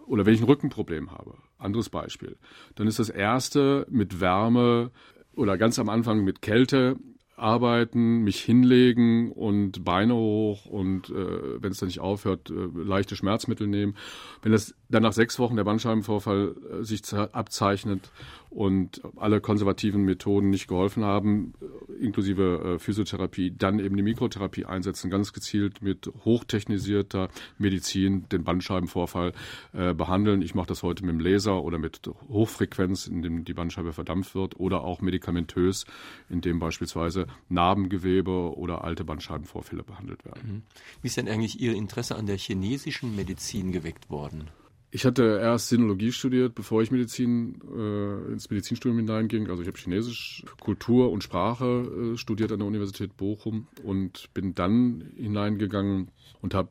oder 0.06 0.26
wenn 0.26 0.34
ich 0.34 0.42
ein 0.42 0.46
Rückenproblem 0.46 1.10
habe. 1.10 1.38
Anderes 1.58 1.88
Beispiel. 1.88 2.36
Dann 2.74 2.86
ist 2.86 2.98
das 2.98 3.08
erste 3.08 3.86
mit 3.88 4.20
Wärme 4.20 4.90
oder 5.36 5.56
ganz 5.58 5.78
am 5.78 5.88
Anfang 5.88 6.24
mit 6.24 6.42
Kälte 6.42 6.96
arbeiten, 7.36 8.22
mich 8.24 8.40
hinlegen 8.40 9.30
und 9.30 9.84
Beine 9.84 10.14
hoch 10.14 10.64
und 10.66 11.10
äh, 11.10 11.62
wenn 11.62 11.70
es 11.70 11.78
dann 11.78 11.88
nicht 11.88 12.00
aufhört, 12.00 12.50
äh, 12.50 12.54
leichte 12.74 13.14
Schmerzmittel 13.14 13.66
nehmen. 13.66 13.94
Wenn 14.42 14.54
es 14.54 14.74
dann 14.88 15.02
nach 15.02 15.12
sechs 15.12 15.38
Wochen 15.38 15.56
der 15.56 15.64
Bandscheibenvorfall 15.64 16.54
äh, 16.80 16.84
sich 16.84 17.02
abzeichnet 17.12 18.10
und 18.50 19.02
alle 19.16 19.40
konservativen 19.40 20.02
Methoden 20.02 20.50
nicht 20.50 20.68
geholfen 20.68 21.04
haben, 21.04 21.54
äh, 21.60 22.04
inklusive 22.04 22.76
äh, 22.76 22.78
Physiotherapie, 22.78 23.52
dann 23.56 23.78
eben 23.78 23.96
die 23.96 24.02
Mikrotherapie 24.02 24.64
einsetzen, 24.64 25.10
ganz 25.10 25.32
gezielt 25.32 25.82
mit 25.82 26.10
hochtechnisierter 26.24 27.28
Medizin 27.58 28.28
den 28.30 28.44
Bandscheibenvorfall 28.44 29.32
äh, 29.72 29.92
behandeln. 29.92 30.40
Ich 30.40 30.54
mache 30.54 30.68
das 30.68 30.82
heute 30.82 31.04
mit 31.04 31.14
dem 31.14 31.20
Laser 31.20 31.62
oder 31.62 31.78
mit 31.78 32.00
Hochfrequenz, 32.28 33.06
in 33.06 33.22
dem 33.22 33.44
die 33.44 33.54
Bandscheibe 33.54 33.92
verdampft 33.92 34.34
wird, 34.34 34.58
oder 34.58 34.84
auch 34.84 35.00
medikamentös, 35.00 35.84
in 36.30 36.40
dem 36.40 36.58
beispielsweise 36.58 37.26
Narbengewebe 37.48 38.56
oder 38.56 38.84
alte 38.84 39.04
Bandscheibenvorfälle 39.04 39.82
behandelt 39.82 40.24
werden. 40.24 40.42
Mhm. 40.46 40.62
Wie 41.02 41.08
ist 41.08 41.16
denn 41.16 41.28
eigentlich 41.28 41.60
Ihr 41.60 41.74
Interesse 41.74 42.16
an 42.16 42.26
der 42.26 42.38
chinesischen 42.38 43.16
Medizin 43.16 43.72
geweckt 43.72 44.08
worden? 44.08 44.48
Ich 44.96 45.04
hatte 45.04 45.40
erst 45.42 45.68
Sinologie 45.68 46.10
studiert, 46.10 46.54
bevor 46.54 46.80
ich 46.80 46.90
Medizin 46.90 47.60
äh, 47.70 48.32
ins 48.32 48.48
Medizinstudium 48.48 48.96
hineinging. 48.96 49.50
Also 49.50 49.60
ich 49.60 49.68
habe 49.68 49.76
Chinesisch, 49.76 50.42
Kultur 50.58 51.12
und 51.12 51.22
Sprache 51.22 52.14
äh, 52.14 52.16
studiert 52.16 52.50
an 52.50 52.60
der 52.60 52.66
Universität 52.66 53.14
Bochum 53.14 53.66
und 53.82 54.32
bin 54.32 54.54
dann 54.54 55.12
hineingegangen 55.14 56.08
und 56.40 56.54
habe, 56.54 56.70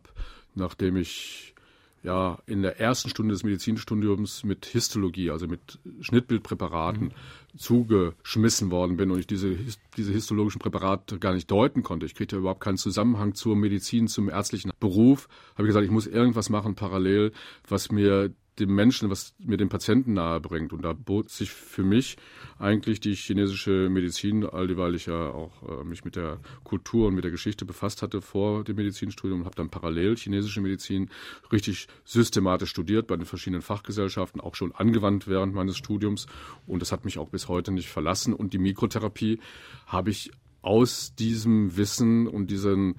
nachdem 0.55 0.98
ich 0.98 1.53
ja 2.06 2.40
in 2.46 2.62
der 2.62 2.80
ersten 2.80 3.10
Stunde 3.10 3.34
des 3.34 3.44
Medizinstudiums 3.44 4.44
mit 4.44 4.66
Histologie, 4.66 5.32
also 5.32 5.48
mit 5.48 5.80
Schnittbildpräparaten 6.02 7.08
mhm. 7.08 7.58
zugeschmissen 7.58 8.72
worden 8.72 8.96
bin 8.96 9.12
und 9.12 9.20
ich 9.20 9.28
diese, 9.28 9.58
diese 9.98 10.14
histologischen 10.14 10.60
Präparate 10.60 11.20
gar 11.20 11.34
nicht 11.34 11.50
deuten 11.52 11.84
konnte. 11.84 12.06
Ich 12.06 12.16
kriegte 12.16 12.38
überhaupt 12.38 12.62
keinen 12.62 12.78
Zusammenhang 12.78 13.34
zur 13.34 13.56
Medizin, 13.56 14.08
zum 14.08 14.30
ärztlichen 14.30 14.72
Beruf. 14.80 15.28
Habe 15.56 15.64
ich 15.64 15.70
gesagt, 15.70 15.86
ich 15.86 15.92
muss 15.92 16.08
irgendwas 16.08 16.50
machen 16.50 16.76
parallel, 16.76 17.32
was 17.68 17.92
mir 17.92 18.32
dem 18.60 18.74
Menschen, 18.74 19.10
was 19.10 19.34
mir 19.40 19.58
den 19.58 19.70
Patienten 19.70 20.14
nahe 20.14 20.40
bringt. 20.40 20.72
Und 20.72 20.84
da 20.84 20.94
bot 20.94 21.30
sich 21.30 21.52
für 21.52 21.84
mich 21.84 22.18
eigentlich 22.58 23.00
die 23.00 23.14
chinesische 23.14 23.90
Medizin, 23.90 24.46
all 24.46 24.68
dieweil 24.68 24.96
ich 24.96 25.08
ja 25.08 25.30
auch 25.30 25.82
äh, 25.82 25.84
mich 25.84 26.06
mit 26.06 26.16
der 26.16 26.40
Kultur 26.64 27.08
und 27.08 27.16
mit 27.16 27.24
der 27.24 27.32
Geschichte 27.32 27.66
befasst 27.66 28.02
hatte 28.02 28.22
vor 28.22 28.64
dem 28.64 28.78
Medizinstudium 28.78 29.42
und 29.42 29.46
habe 29.46 29.56
dann 29.56 29.70
parallel 29.70 30.16
chinesische 30.16 30.62
Medizin 30.62 31.10
richtig 31.52 31.88
systematisch 32.06 32.70
studiert 32.70 33.08
bei 33.08 33.18
den 33.18 33.26
verschiedenen 33.26 33.62
Fachgesellschaften, 33.62 34.40
auch 34.40 34.56
schon 34.56 34.74
angewandt 34.74 35.28
während 35.28 35.54
meines 35.54 35.78
Studiums. 35.78 36.28
Und 36.66 36.82
das 36.82 36.92
hat 36.92 37.04
mich 37.04 37.18
auch 37.18 37.30
bis 37.30 37.48
heute 37.48 37.72
nicht 37.72 37.90
verlassen. 37.90 38.34
Und 38.34 38.54
die 38.54 38.60
Mikrotherapie 38.60 39.40
habe 39.86 40.12
ich 40.12 40.32
aus 40.62 41.14
diesem 41.16 41.76
Wissen 41.78 42.28
und 42.28 42.50
diesen 42.50 42.96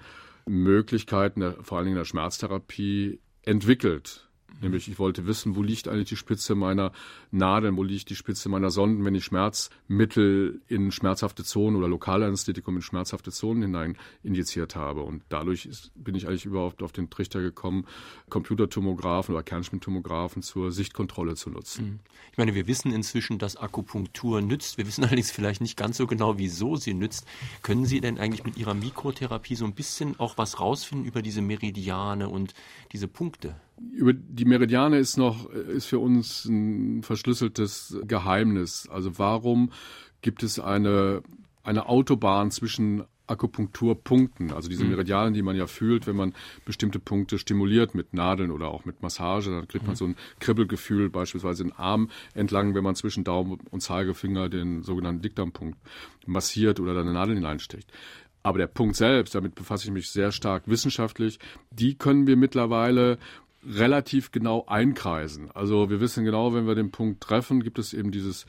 Möglichkeiten, 0.47 1.55
vor 1.63 1.79
allen 1.79 1.87
Dingen 1.87 1.97
der 1.97 2.05
Schmerztherapie, 2.05 3.21
entwickelt 3.43 4.26
Nämlich 4.63 4.89
ich 4.89 4.99
wollte 4.99 5.27
wissen, 5.27 5.55
wo 5.55 5.63
liegt 5.63 5.87
eigentlich 5.87 6.09
die 6.09 6.17
Spitze 6.17 6.55
meiner 6.55 6.93
Nadeln, 7.31 7.77
wo 7.77 7.83
liegt 7.83 8.09
die 8.09 8.17
Spitze 8.17 8.49
meiner 8.49 8.71
Sonden, 8.71 9.05
wenn 9.05 9.15
ich 9.15 9.25
Schmerzmittel 9.25 10.61
in 10.69 10.91
schmerzhafte 10.93 11.45
Zonen 11.45 11.77
oder 11.77 11.89
Lokalanästhetikum 11.89 12.77
in 12.77 12.83
schmerzhafte 12.83 13.31
Zonen 13.31 13.63
hinein 13.63 13.99
injiziert 14.23 14.75
habe. 14.75 15.03
Und 15.03 15.23
dadurch 15.29 15.67
ist, 15.67 15.93
bin 15.95 16.15
ich 16.15 16.27
eigentlich 16.27 16.47
überhaupt 16.47 16.83
auf 16.83 16.93
den 16.93 17.11
Trichter 17.11 17.43
gekommen, 17.43 17.87
Computertomographen 18.31 19.35
oder 19.35 19.43
Kernspintomographen 19.43 20.43
zur 20.43 20.73
Sichtkontrolle 20.73 21.35
zu 21.35 21.51
nutzen. 21.51 21.85
Mhm. 21.85 22.01
Ich 22.33 22.39
meine, 22.39 22.55
wir 22.55 22.67
wissen 22.67 22.93
inzwischen, 22.93 23.39
dass 23.39 23.57
Akupunktur 23.57 24.41
nützt. 24.41 24.79
Wir 24.79 24.87
wissen 24.87 25.05
allerdings 25.05 25.31
vielleicht 25.31 25.61
nicht 25.61 25.77
ganz 25.77 25.99
so 25.99 26.07
genau, 26.07 26.39
wieso 26.39 26.77
sie 26.77 26.95
nützt. 26.95 27.27
Können 27.63 27.85
Sie 27.85 28.01
denn 28.01 28.19
eigentlich 28.19 28.45
mit 28.45 28.57
Ihrer 28.57 28.75
Mikrotherapie 28.75 29.55
so 29.55 29.67
ein 29.67 29.75
bisschen 29.75 30.19
auch 30.19 30.39
was 30.39 30.61
rausfinden 30.61 31.07
über 31.07 31.21
diese 31.21 31.43
Meridiane 31.43 32.29
und 32.29 32.55
diese 32.93 33.09
Punkte? 33.09 33.55
Über 33.93 34.13
die 34.13 34.45
Meridiane 34.45 34.99
ist 34.99 35.17
noch, 35.17 35.51
ist 35.51 35.87
für 35.87 35.99
uns 35.99 36.45
ein 36.47 37.03
verschlüsseltes 37.03 37.99
Geheimnis. 38.07 38.89
Also 38.91 39.19
warum 39.19 39.71
gibt 40.23 40.43
es 40.43 40.59
eine, 40.59 41.23
eine 41.63 41.89
Autobahn 41.89 42.51
zwischen 42.51 43.05
Akupunkturpunkten, 43.27 44.53
also 44.53 44.69
diese 44.69 44.85
mhm. 44.85 44.91
Meridianen, 44.91 45.35
die 45.35 45.43
man 45.43 45.57
ja 45.57 45.67
fühlt, 45.67 46.07
wenn 46.07 46.17
man 46.17 46.35
bestimmte 46.65 46.99
Punkte 46.99 47.39
stimuliert 47.39 47.95
mit 47.95 48.15
Nadeln 48.15 48.51
oder 48.51 48.69
auch 48.69 48.85
mit 48.85 49.03
Massage, 49.03 49.51
dann 49.51 49.69
kriegt 49.69 49.85
man 49.85 49.95
mhm. 49.95 49.99
so 49.99 50.05
ein 50.07 50.17
Kribbelgefühl, 50.39 51.11
beispielsweise 51.11 51.65
im 51.65 51.73
Arm 51.77 52.11
entlang, 52.35 52.75
wenn 52.75 52.85
man 52.85 52.95
zwischen 52.95 53.25
Daumen 53.25 53.59
und 53.71 53.81
Zeigefinger 53.81 54.49
den 54.49 54.83
sogenannten 54.83 55.23
Dickdarmpunkt 55.23 55.79
massiert 56.27 56.79
oder 56.79 56.95
da 56.95 57.01
eine 57.01 57.13
Nadel 57.13 57.35
hineinsteckt. 57.35 57.91
Aber 58.43 58.59
der 58.59 58.69
Punkt 58.69 58.95
selbst, 58.95 59.35
damit 59.35 59.57
befasse 59.57 59.87
ich 59.87 59.93
mich 59.93 60.11
sehr 60.11 60.31
stark 60.31 60.69
wissenschaftlich, 60.69 61.41
die 61.73 61.97
können 61.97 62.29
wir 62.29 62.37
mittlerweile 62.37 63.19
relativ 63.67 64.31
genau 64.31 64.65
einkreisen. 64.67 65.51
Also 65.51 65.91
wir 65.91 66.01
wissen 66.01 66.25
genau, 66.25 66.55
wenn 66.55 66.67
wir 66.67 66.75
den 66.75 66.91
Punkt 66.91 67.21
treffen, 67.21 67.63
gibt 67.63 67.79
es 67.79 67.93
eben 67.93 68.13
dieses 68.13 68.47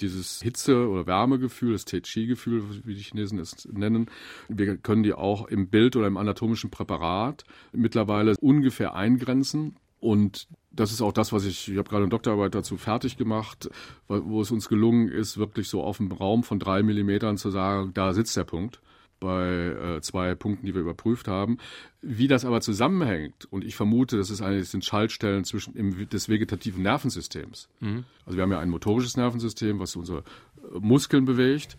dieses 0.00 0.40
Hitze- 0.40 0.88
oder 0.88 1.06
Wärmegefühl, 1.06 1.72
das 1.72 1.84
Tai-Chi-Gefühl, 1.84 2.62
wie 2.84 2.94
die 2.94 3.02
Chinesen 3.02 3.38
es 3.38 3.68
nennen. 3.70 4.06
Wir 4.48 4.78
können 4.78 5.02
die 5.02 5.12
auch 5.12 5.46
im 5.46 5.68
Bild 5.68 5.94
oder 5.94 6.06
im 6.06 6.16
anatomischen 6.16 6.70
Präparat 6.70 7.44
mittlerweile 7.72 8.34
ungefähr 8.40 8.94
eingrenzen. 8.94 9.76
Und 9.98 10.48
das 10.70 10.92
ist 10.92 11.02
auch 11.02 11.12
das, 11.12 11.32
was 11.32 11.44
ich, 11.44 11.68
ich 11.68 11.76
habe 11.76 11.88
gerade 11.88 12.04
eine 12.04 12.10
Doktorarbeit 12.10 12.54
dazu 12.54 12.78
fertig 12.78 13.18
gemacht, 13.18 13.68
wo 14.08 14.40
es 14.40 14.50
uns 14.50 14.68
gelungen 14.68 15.08
ist, 15.08 15.36
wirklich 15.36 15.68
so 15.68 15.82
auf 15.82 16.00
einem 16.00 16.12
Raum 16.12 16.44
von 16.44 16.58
drei 16.58 16.82
Millimetern 16.82 17.36
zu 17.36 17.50
sagen, 17.50 17.92
da 17.92 18.14
sitzt 18.14 18.36
der 18.36 18.44
Punkt 18.44 18.80
bei 19.20 19.96
äh, 19.96 20.00
zwei 20.00 20.34
Punkten, 20.34 20.66
die 20.66 20.74
wir 20.74 20.80
überprüft 20.80 21.28
haben. 21.28 21.58
Wie 22.02 22.28
das 22.28 22.44
aber 22.44 22.60
zusammenhängt, 22.60 23.46
und 23.50 23.64
ich 23.64 23.76
vermute, 23.76 24.16
das, 24.16 24.30
ist 24.30 24.40
eine, 24.40 24.58
das 24.58 24.70
sind 24.70 24.84
Schaltstellen 24.84 25.44
zwischen 25.44 25.76
im, 25.76 26.08
des 26.08 26.28
vegetativen 26.28 26.82
Nervensystems. 26.82 27.68
Mhm. 27.80 28.04
Also 28.24 28.36
wir 28.36 28.42
haben 28.42 28.52
ja 28.52 28.58
ein 28.58 28.70
motorisches 28.70 29.16
Nervensystem, 29.16 29.78
was 29.78 29.94
unsere 29.94 30.18
äh, 30.18 30.78
Muskeln 30.80 31.26
bewegt. 31.26 31.76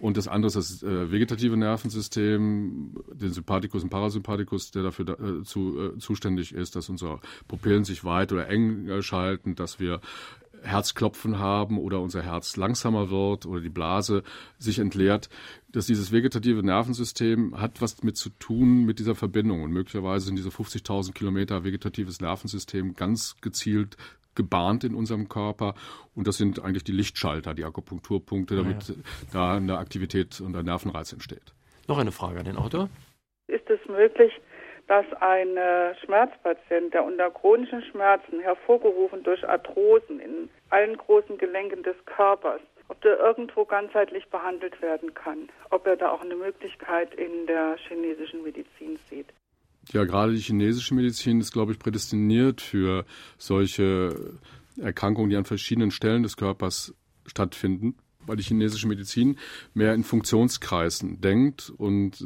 Und 0.00 0.16
das 0.16 0.28
andere 0.28 0.48
ist 0.48 0.56
das 0.56 0.82
äh, 0.82 1.10
vegetative 1.10 1.56
Nervensystem, 1.56 2.94
den 3.12 3.32
Sympathikus 3.32 3.82
und 3.82 3.90
Parasympathikus, 3.90 4.70
der 4.70 4.82
dafür 4.82 5.04
da, 5.04 5.12
äh, 5.14 5.42
zu, 5.44 5.80
äh, 5.80 5.98
zuständig 5.98 6.52
ist, 6.52 6.76
dass 6.76 6.88
unsere 6.88 7.20
Pupillen 7.48 7.84
sich 7.84 8.04
weit 8.04 8.32
oder 8.32 8.48
eng 8.48 9.02
schalten, 9.02 9.54
dass 9.54 9.80
wir 9.80 10.00
Herzklopfen 10.64 11.38
haben 11.38 11.78
oder 11.78 12.00
unser 12.00 12.22
Herz 12.22 12.56
langsamer 12.56 13.10
wird 13.10 13.46
oder 13.46 13.60
die 13.60 13.68
Blase 13.68 14.22
sich 14.58 14.78
entleert, 14.78 15.28
dass 15.68 15.86
dieses 15.86 16.12
vegetative 16.12 16.62
Nervensystem 16.62 17.60
hat 17.60 17.80
was 17.80 18.02
mit 18.02 18.16
zu 18.16 18.30
tun 18.30 18.84
mit 18.84 18.98
dieser 18.98 19.14
Verbindung. 19.14 19.62
Und 19.62 19.72
möglicherweise 19.72 20.26
sind 20.26 20.36
diese 20.36 20.48
50.000 20.48 21.12
Kilometer 21.12 21.64
vegetatives 21.64 22.20
Nervensystem 22.20 22.94
ganz 22.94 23.36
gezielt 23.40 23.96
gebahnt 24.34 24.84
in 24.84 24.94
unserem 24.94 25.28
Körper. 25.28 25.74
Und 26.14 26.26
das 26.26 26.36
sind 26.36 26.60
eigentlich 26.60 26.84
die 26.84 26.92
Lichtschalter, 26.92 27.54
die 27.54 27.64
Akupunkturpunkte, 27.64 28.56
damit 28.56 28.88
ja, 28.88 28.94
ja. 28.94 29.00
da 29.32 29.56
eine 29.56 29.78
Aktivität 29.78 30.40
und 30.40 30.56
ein 30.56 30.64
Nervenreiz 30.64 31.12
entsteht. 31.12 31.54
Noch 31.88 31.98
eine 31.98 32.12
Frage 32.12 32.38
an 32.38 32.46
den 32.46 32.56
Autor. 32.56 32.88
Ist 33.46 33.68
es 33.68 33.78
möglich, 33.88 34.32
dass 34.86 35.06
ein 35.20 35.56
äh, 35.56 35.94
Schmerzpatient, 36.04 36.92
der 36.92 37.04
unter 37.04 37.30
chronischen 37.30 37.82
Schmerzen, 37.82 38.40
hervorgerufen 38.40 39.22
durch 39.22 39.46
Arthrosen 39.48 40.20
in 40.20 40.48
allen 40.70 40.96
großen 40.96 41.38
Gelenken 41.38 41.82
des 41.82 41.96
Körpers, 42.04 42.60
ob 42.88 43.00
der 43.02 43.18
irgendwo 43.18 43.64
ganzheitlich 43.64 44.28
behandelt 44.28 44.80
werden 44.82 45.14
kann, 45.14 45.48
ob 45.70 45.86
er 45.86 45.96
da 45.96 46.10
auch 46.10 46.20
eine 46.20 46.36
Möglichkeit 46.36 47.14
in 47.14 47.46
der 47.46 47.76
chinesischen 47.88 48.42
Medizin 48.42 48.98
sieht. 49.08 49.26
Ja, 49.92 50.04
gerade 50.04 50.32
die 50.32 50.40
chinesische 50.40 50.94
Medizin 50.94 51.40
ist, 51.40 51.52
glaube 51.52 51.72
ich, 51.72 51.78
prädestiniert 51.78 52.60
für 52.60 53.04
solche 53.38 54.38
Erkrankungen, 54.80 55.30
die 55.30 55.36
an 55.36 55.44
verschiedenen 55.44 55.90
Stellen 55.90 56.22
des 56.22 56.36
Körpers 56.36 56.94
stattfinden 57.26 57.96
weil 58.26 58.36
die 58.36 58.42
chinesische 58.42 58.88
Medizin 58.88 59.36
mehr 59.74 59.94
in 59.94 60.04
Funktionskreisen 60.04 61.20
denkt 61.20 61.70
und 61.76 62.24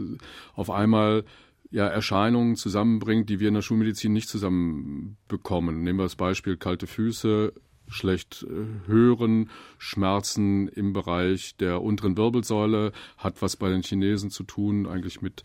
auf 0.55 0.71
einmal 0.71 1.25
ja, 1.71 1.87
Erscheinungen 1.87 2.57
zusammenbringt, 2.57 3.29
die 3.29 3.41
wir 3.41 3.49
in 3.49 3.55
der 3.55 3.63
Schulmedizin 3.63 4.13
nicht 4.13 4.29
zusammenbekommen. 4.29 5.83
Nehmen 5.83 5.99
wir 5.99 6.05
das 6.05 6.17
Beispiel 6.17 6.57
kalte 6.57 6.87
Füße, 6.87 7.53
schlecht 7.89 8.47
äh, 8.49 8.87
hören, 8.87 9.51
Schmerzen 9.79 10.69
im 10.69 10.93
Bereich 10.93 11.57
der 11.57 11.83
unteren 11.83 12.17
Wirbelsäule, 12.17 12.93
hat 13.17 13.43
was 13.43 13.57
bei 13.57 13.69
den 13.69 13.83
Chinesen 13.83 14.31
zu 14.31 14.45
tun, 14.45 14.87
eigentlich 14.87 15.23
mit 15.23 15.43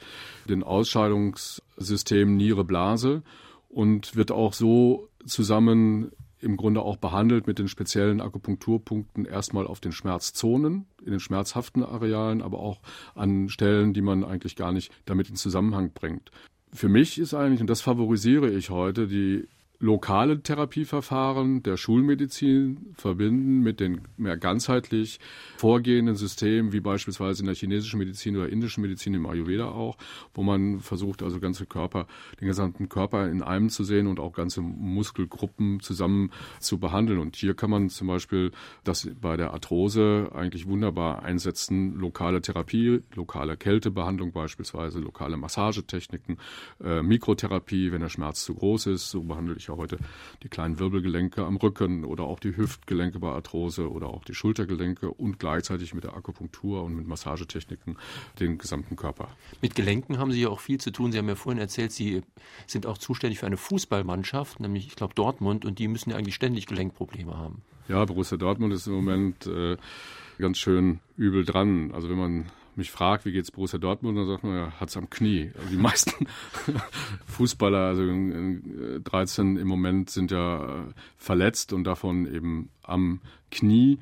den 0.47 0.63
Ausscheidungssystemen 0.63 2.35
Niere-Blase 2.35 3.23
und 3.69 4.15
wird 4.15 4.31
auch 4.31 4.53
so 4.53 5.09
zusammen 5.25 6.11
im 6.43 6.57
Grunde 6.57 6.81
auch 6.81 6.97
behandelt 6.97 7.47
mit 7.47 7.57
den 7.57 7.67
speziellen 7.67 8.21
Akupunkturpunkten 8.21 9.25
erstmal 9.25 9.65
auf 9.65 9.79
den 9.79 9.91
Schmerzzonen, 9.91 10.85
in 11.03 11.11
den 11.11 11.19
schmerzhaften 11.19 11.83
Arealen, 11.83 12.41
aber 12.41 12.59
auch 12.59 12.81
an 13.15 13.49
Stellen, 13.49 13.93
die 13.93 14.01
man 14.01 14.23
eigentlich 14.23 14.55
gar 14.55 14.71
nicht 14.71 14.91
damit 15.05 15.29
in 15.29 15.35
Zusammenhang 15.35 15.91
bringt. 15.93 16.31
Für 16.73 16.89
mich 16.89 17.19
ist 17.19 17.33
eigentlich, 17.33 17.61
und 17.61 17.69
das 17.69 17.81
favorisiere 17.81 18.49
ich 18.49 18.69
heute, 18.69 19.07
die 19.07 19.47
lokale 19.83 20.41
Therapieverfahren 20.41 21.61
der 21.61 21.75
Schulmedizin 21.75 22.93
verbinden 22.95 23.59
mit 23.59 23.81
den 23.81 24.03
mehr 24.15 24.37
ganzheitlich 24.37 25.19
vorgehenden 25.57 26.15
Systemen, 26.15 26.71
wie 26.71 26.79
beispielsweise 26.79 27.41
in 27.41 27.47
der 27.47 27.55
chinesischen 27.55 27.99
Medizin 27.99 28.37
oder 28.37 28.47
indischen 28.47 28.81
Medizin 28.81 29.13
im 29.13 29.25
Ayurveda 29.25 29.67
auch, 29.67 29.97
wo 30.33 30.41
man 30.41 30.79
versucht, 30.79 31.21
also 31.21 31.41
ganze 31.41 31.65
Körper, 31.65 32.07
den 32.39 32.47
gesamten 32.47 32.87
Körper 32.87 33.27
in 33.27 33.43
einem 33.43 33.67
zu 33.67 33.83
sehen 33.83 34.07
und 34.07 34.21
auch 34.21 34.31
ganze 34.31 34.61
Muskelgruppen 34.61 35.81
zusammen 35.81 36.31
zu 36.61 36.79
behandeln. 36.79 37.19
Und 37.19 37.35
hier 37.35 37.53
kann 37.53 37.69
man 37.69 37.89
zum 37.89 38.07
Beispiel 38.07 38.51
das 38.85 39.09
bei 39.19 39.35
der 39.35 39.51
Arthrose 39.51 40.31
eigentlich 40.33 40.65
wunderbar 40.65 41.23
einsetzen, 41.23 41.95
lokale 41.95 42.41
Therapie, 42.41 43.01
lokale 43.15 43.57
Kältebehandlung 43.57 44.31
beispielsweise, 44.31 44.99
lokale 44.99 45.35
Massagetechniken, 45.35 46.37
äh, 46.81 47.01
Mikrotherapie, 47.01 47.91
wenn 47.91 47.99
der 47.99 48.07
Schmerz 48.07 48.45
zu 48.45 48.55
groß 48.55 48.85
ist, 48.85 49.09
so 49.09 49.23
behandle 49.23 49.55
ich 49.57 49.72
heute 49.77 49.97
die 50.43 50.49
kleinen 50.49 50.79
Wirbelgelenke 50.79 51.43
am 51.43 51.57
Rücken 51.57 52.03
oder 52.03 52.23
auch 52.23 52.39
die 52.39 52.55
Hüftgelenke 52.55 53.19
bei 53.19 53.29
Arthrose 53.29 53.89
oder 53.89 54.07
auch 54.07 54.23
die 54.23 54.33
Schultergelenke 54.33 55.09
und 55.09 55.39
gleichzeitig 55.39 55.93
mit 55.93 56.03
der 56.03 56.15
Akupunktur 56.15 56.83
und 56.83 56.95
mit 56.95 57.07
Massagetechniken 57.07 57.97
den 58.39 58.57
gesamten 58.57 58.95
Körper. 58.95 59.29
Mit 59.61 59.75
Gelenken 59.75 60.17
haben 60.17 60.31
Sie 60.31 60.41
ja 60.41 60.49
auch 60.49 60.59
viel 60.59 60.79
zu 60.79 60.91
tun. 60.91 61.11
Sie 61.11 61.17
haben 61.17 61.29
ja 61.29 61.35
vorhin 61.35 61.59
erzählt, 61.59 61.91
Sie 61.91 62.21
sind 62.67 62.85
auch 62.85 62.97
zuständig 62.97 63.39
für 63.39 63.45
eine 63.45 63.57
Fußballmannschaft, 63.57 64.59
nämlich 64.59 64.87
ich 64.87 64.95
glaube 64.95 65.13
Dortmund, 65.13 65.65
und 65.65 65.79
die 65.79 65.87
müssen 65.87 66.11
ja 66.11 66.17
eigentlich 66.17 66.35
ständig 66.35 66.67
Gelenkprobleme 66.67 67.37
haben. 67.37 67.61
Ja, 67.87 68.05
Borussia 68.05 68.37
Dortmund 68.37 68.73
ist 68.73 68.87
im 68.87 68.93
Moment 68.93 69.45
äh, 69.45 69.77
ganz 70.37 70.57
schön 70.57 70.99
übel 71.17 71.43
dran. 71.43 71.91
Also 71.93 72.09
wenn 72.09 72.17
man 72.17 72.45
mich 72.77 72.91
fragt, 72.91 73.25
wie 73.25 73.31
geht's 73.31 73.51
Borussia 73.51 73.79
Dortmund, 73.79 74.17
dann 74.17 74.27
sagt 74.27 74.43
man, 74.43 74.55
er 74.55 74.79
hat's 74.79 74.97
am 74.97 75.09
Knie. 75.09 75.51
Also 75.57 75.69
die 75.69 75.77
meisten 75.77 76.27
Fußballer, 77.27 77.79
also 77.79 78.03
13 79.03 79.57
im 79.57 79.67
Moment 79.67 80.09
sind 80.09 80.31
ja 80.31 80.85
verletzt 81.17 81.73
und 81.73 81.83
davon 81.83 82.33
eben 82.33 82.69
am 82.83 83.21
Knie. 83.51 83.99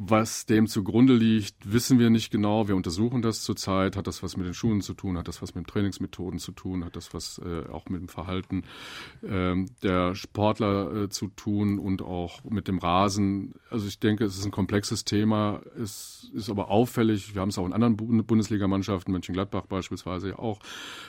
Was 0.00 0.46
dem 0.46 0.68
zugrunde 0.68 1.12
liegt, 1.12 1.72
wissen 1.72 1.98
wir 1.98 2.08
nicht 2.08 2.30
genau. 2.30 2.68
Wir 2.68 2.76
untersuchen 2.76 3.20
das 3.20 3.42
zurzeit. 3.42 3.96
Hat 3.96 4.06
das 4.06 4.22
was 4.22 4.36
mit 4.36 4.46
den 4.46 4.54
Schulen 4.54 4.80
zu 4.80 4.94
tun? 4.94 5.18
Hat 5.18 5.26
das 5.26 5.42
was 5.42 5.56
mit 5.56 5.66
Trainingsmethoden 5.66 6.38
zu 6.38 6.52
tun? 6.52 6.84
Hat 6.84 6.94
das 6.94 7.12
was 7.14 7.40
äh, 7.44 7.68
auch 7.68 7.88
mit 7.88 8.00
dem 8.00 8.08
Verhalten 8.08 8.62
äh, 9.22 9.56
der 9.82 10.14
Sportler 10.14 10.94
äh, 10.94 11.08
zu 11.08 11.26
tun 11.26 11.80
und 11.80 12.00
auch 12.00 12.44
mit 12.44 12.68
dem 12.68 12.78
Rasen? 12.78 13.54
Also 13.70 13.88
ich 13.88 13.98
denke, 13.98 14.22
es 14.22 14.38
ist 14.38 14.44
ein 14.44 14.52
komplexes 14.52 15.04
Thema. 15.04 15.62
Es 15.76 16.30
ist 16.32 16.48
aber 16.48 16.70
auffällig. 16.70 17.34
Wir 17.34 17.40
haben 17.40 17.48
es 17.48 17.58
auch 17.58 17.66
in 17.66 17.72
anderen 17.72 17.96
Bundesligamannschaften, 17.96 19.10
Mönchengladbach 19.10 19.66
beispielsweise 19.66 20.38
auch, 20.38 20.60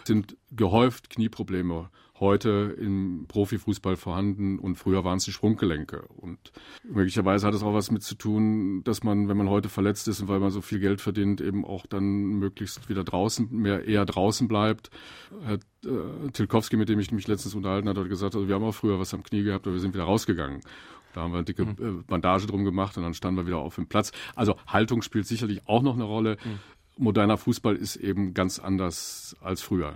sind 0.03 0.36
gehäuft 0.50 1.12
Knieprobleme 1.12 1.91
heute 2.19 2.75
im 2.79 3.25
Profifußball 3.27 3.95
vorhanden 3.95 4.59
und 4.59 4.75
früher 4.75 5.03
waren 5.03 5.17
es 5.17 5.25
die 5.25 5.31
Sprunggelenke. 5.31 6.03
Und 6.17 6.38
möglicherweise 6.83 7.47
hat 7.47 7.53
es 7.53 7.63
auch 7.63 7.73
was 7.73 7.91
mit 7.91 8.03
zu 8.03 8.15
tun, 8.15 8.83
dass 8.83 9.03
man, 9.03 9.29
wenn 9.29 9.38
man 9.38 9.49
heute 9.49 9.69
verletzt 9.69 10.07
ist 10.07 10.21
und 10.21 10.27
weil 10.27 10.39
man 10.39 10.51
so 10.51 10.61
viel 10.61 10.79
Geld 10.79 11.01
verdient, 11.01 11.41
eben 11.41 11.65
auch 11.65 11.85
dann 11.85 12.03
möglichst 12.03 12.89
wieder 12.89 13.03
draußen, 13.03 13.49
mehr 13.51 13.85
eher 13.85 14.05
draußen 14.05 14.47
bleibt. 14.47 14.89
Herr 15.43 15.55
äh, 15.55 16.31
Tilkowski, 16.31 16.77
mit 16.77 16.89
dem 16.89 16.99
ich 16.99 17.11
mich 17.11 17.27
letztens 17.27 17.55
unterhalten 17.55 17.88
hat, 17.88 17.97
hat 17.97 18.09
gesagt, 18.09 18.35
also 18.35 18.47
wir 18.47 18.55
haben 18.55 18.63
auch 18.63 18.75
früher 18.75 18.99
was 18.99 19.13
am 19.13 19.23
Knie 19.23 19.43
gehabt, 19.43 19.65
aber 19.65 19.75
wir 19.75 19.81
sind 19.81 19.93
wieder 19.93 20.03
rausgegangen. 20.03 20.61
Da 21.13 21.21
haben 21.21 21.31
wir 21.31 21.38
eine 21.38 21.45
dicke 21.45 21.65
mhm. 21.65 21.71
Äh, 21.79 22.03
Bandage 22.07 22.47
drum 22.47 22.65
gemacht 22.65 22.97
und 22.97 23.03
dann 23.03 23.13
standen 23.13 23.38
wir 23.38 23.47
wieder 23.47 23.57
auf 23.57 23.75
dem 23.75 23.88
Platz. 23.88 24.11
Also 24.35 24.55
Haltung 24.67 25.01
spielt 25.01 25.25
sicherlich 25.25 25.67
auch 25.67 25.81
noch 25.81 25.95
eine 25.95 26.03
Rolle. 26.03 26.38
Mhm. 26.43 26.59
Moderner 26.97 27.38
Fußball 27.38 27.75
ist 27.75 27.95
eben 27.95 28.33
ganz 28.33 28.59
anders 28.59 29.35
als 29.41 29.61
früher 29.61 29.95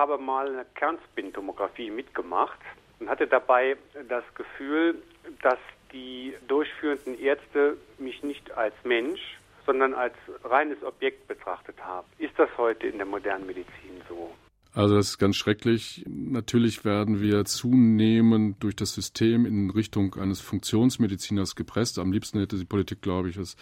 habe 0.00 0.16
mal 0.16 0.48
eine 0.48 0.64
Kernspintomographie 0.76 1.90
mitgemacht 1.90 2.58
und 3.00 3.10
hatte 3.10 3.26
dabei 3.26 3.76
das 4.08 4.24
Gefühl, 4.34 4.94
dass 5.42 5.58
die 5.92 6.34
durchführenden 6.48 7.20
Ärzte 7.20 7.76
mich 7.98 8.22
nicht 8.22 8.50
als 8.52 8.74
Mensch, 8.82 9.20
sondern 9.66 9.92
als 9.92 10.14
reines 10.42 10.82
Objekt 10.82 11.28
betrachtet 11.28 11.76
haben. 11.84 12.06
Ist 12.16 12.32
das 12.38 12.48
heute 12.56 12.86
in 12.86 12.96
der 12.96 13.06
modernen 13.06 13.46
Medizin 13.46 14.00
so? 14.08 14.32
Also 14.72 14.94
das 14.94 15.10
ist 15.10 15.18
ganz 15.18 15.36
schrecklich. 15.36 16.04
Natürlich 16.08 16.84
werden 16.84 17.20
wir 17.20 17.44
zunehmend 17.44 18.62
durch 18.62 18.76
das 18.76 18.94
System 18.94 19.44
in 19.44 19.68
Richtung 19.68 20.14
eines 20.14 20.40
Funktionsmediziners 20.40 21.56
gepresst. 21.56 21.98
Am 21.98 22.12
liebsten 22.12 22.38
hätte 22.38 22.56
die 22.56 22.64
Politik, 22.64 23.02
glaube 23.02 23.28
ich, 23.28 23.36
es, 23.36 23.56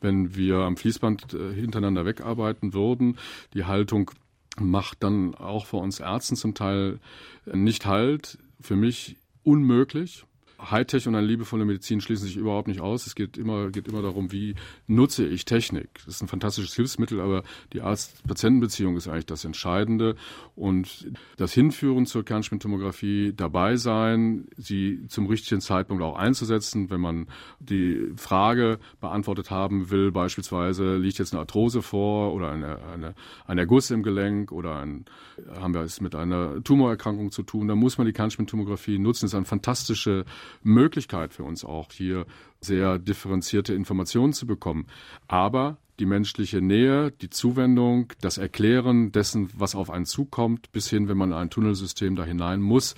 wenn 0.00 0.36
wir 0.36 0.58
am 0.58 0.76
Fließband 0.76 1.34
äh, 1.34 1.52
hintereinander 1.54 2.04
wegarbeiten 2.04 2.74
würden. 2.74 3.18
Die 3.54 3.64
Haltung 3.64 4.12
macht 4.58 5.02
dann 5.02 5.34
auch 5.34 5.66
vor 5.66 5.82
uns 5.82 6.00
Ärzten 6.00 6.36
zum 6.36 6.54
Teil 6.54 7.00
nicht 7.46 7.86
halt. 7.86 8.38
Für 8.60 8.76
mich 8.76 9.16
unmöglich. 9.42 10.24
Hightech 10.70 11.06
und 11.06 11.14
eine 11.14 11.26
liebevolle 11.26 11.64
Medizin 11.64 12.00
schließen 12.00 12.26
sich 12.26 12.36
überhaupt 12.36 12.68
nicht 12.68 12.80
aus. 12.80 13.06
Es 13.06 13.14
geht 13.14 13.38
immer, 13.38 13.70
geht 13.70 13.88
immer 13.88 14.02
darum, 14.02 14.32
wie 14.32 14.54
nutze 14.86 15.26
ich 15.26 15.44
Technik. 15.44 15.88
Das 16.04 16.16
ist 16.16 16.22
ein 16.22 16.28
fantastisches 16.28 16.74
Hilfsmittel, 16.74 17.20
aber 17.20 17.42
die 17.72 17.80
Arzt-Patienten-Beziehung 17.80 18.96
ist 18.96 19.08
eigentlich 19.08 19.26
das 19.26 19.44
Entscheidende. 19.44 20.16
Und 20.56 21.10
das 21.36 21.52
Hinführen 21.52 22.06
zur 22.06 22.24
Kernspintomographie, 22.24 23.32
dabei 23.34 23.76
sein, 23.76 24.48
sie 24.56 25.06
zum 25.08 25.26
richtigen 25.26 25.60
Zeitpunkt 25.60 26.02
auch 26.02 26.16
einzusetzen, 26.16 26.90
wenn 26.90 27.00
man 27.00 27.26
die 27.58 28.12
Frage 28.16 28.78
beantwortet 29.00 29.50
haben 29.50 29.90
will, 29.90 30.12
beispielsweise 30.12 30.96
liegt 30.96 31.18
jetzt 31.18 31.32
eine 31.32 31.40
Arthrose 31.40 31.82
vor 31.82 32.34
oder 32.34 32.50
eine, 32.50 32.78
eine, 32.84 33.14
ein 33.46 33.58
Erguss 33.58 33.90
im 33.90 34.02
Gelenk 34.02 34.52
oder 34.52 34.80
ein, 34.80 35.04
haben 35.54 35.74
wir 35.74 35.82
es 35.82 36.00
mit 36.00 36.14
einer 36.14 36.62
Tumorerkrankung 36.62 37.30
zu 37.30 37.42
tun, 37.42 37.68
dann 37.68 37.78
muss 37.78 37.98
man 37.98 38.06
die 38.06 38.12
Kernspintomographie 38.12 38.98
nutzen. 38.98 39.24
Das 39.24 39.32
ist 39.32 39.36
eine 39.36 39.44
fantastische 39.44 40.24
Möglichkeit 40.62 41.32
für 41.32 41.44
uns 41.44 41.64
auch, 41.64 41.92
hier 41.92 42.26
sehr 42.60 42.98
differenzierte 42.98 43.74
Informationen 43.74 44.32
zu 44.32 44.46
bekommen. 44.46 44.86
Aber 45.28 45.78
die 45.98 46.06
menschliche 46.06 46.60
Nähe, 46.60 47.10
die 47.10 47.30
Zuwendung, 47.30 48.12
das 48.20 48.38
Erklären 48.38 49.12
dessen, 49.12 49.50
was 49.56 49.74
auf 49.74 49.90
einen 49.90 50.06
zukommt, 50.06 50.72
bis 50.72 50.88
hin, 50.88 51.08
wenn 51.08 51.18
man 51.18 51.32
ein 51.32 51.50
Tunnelsystem 51.50 52.16
da 52.16 52.24
hinein 52.24 52.60
muss, 52.60 52.94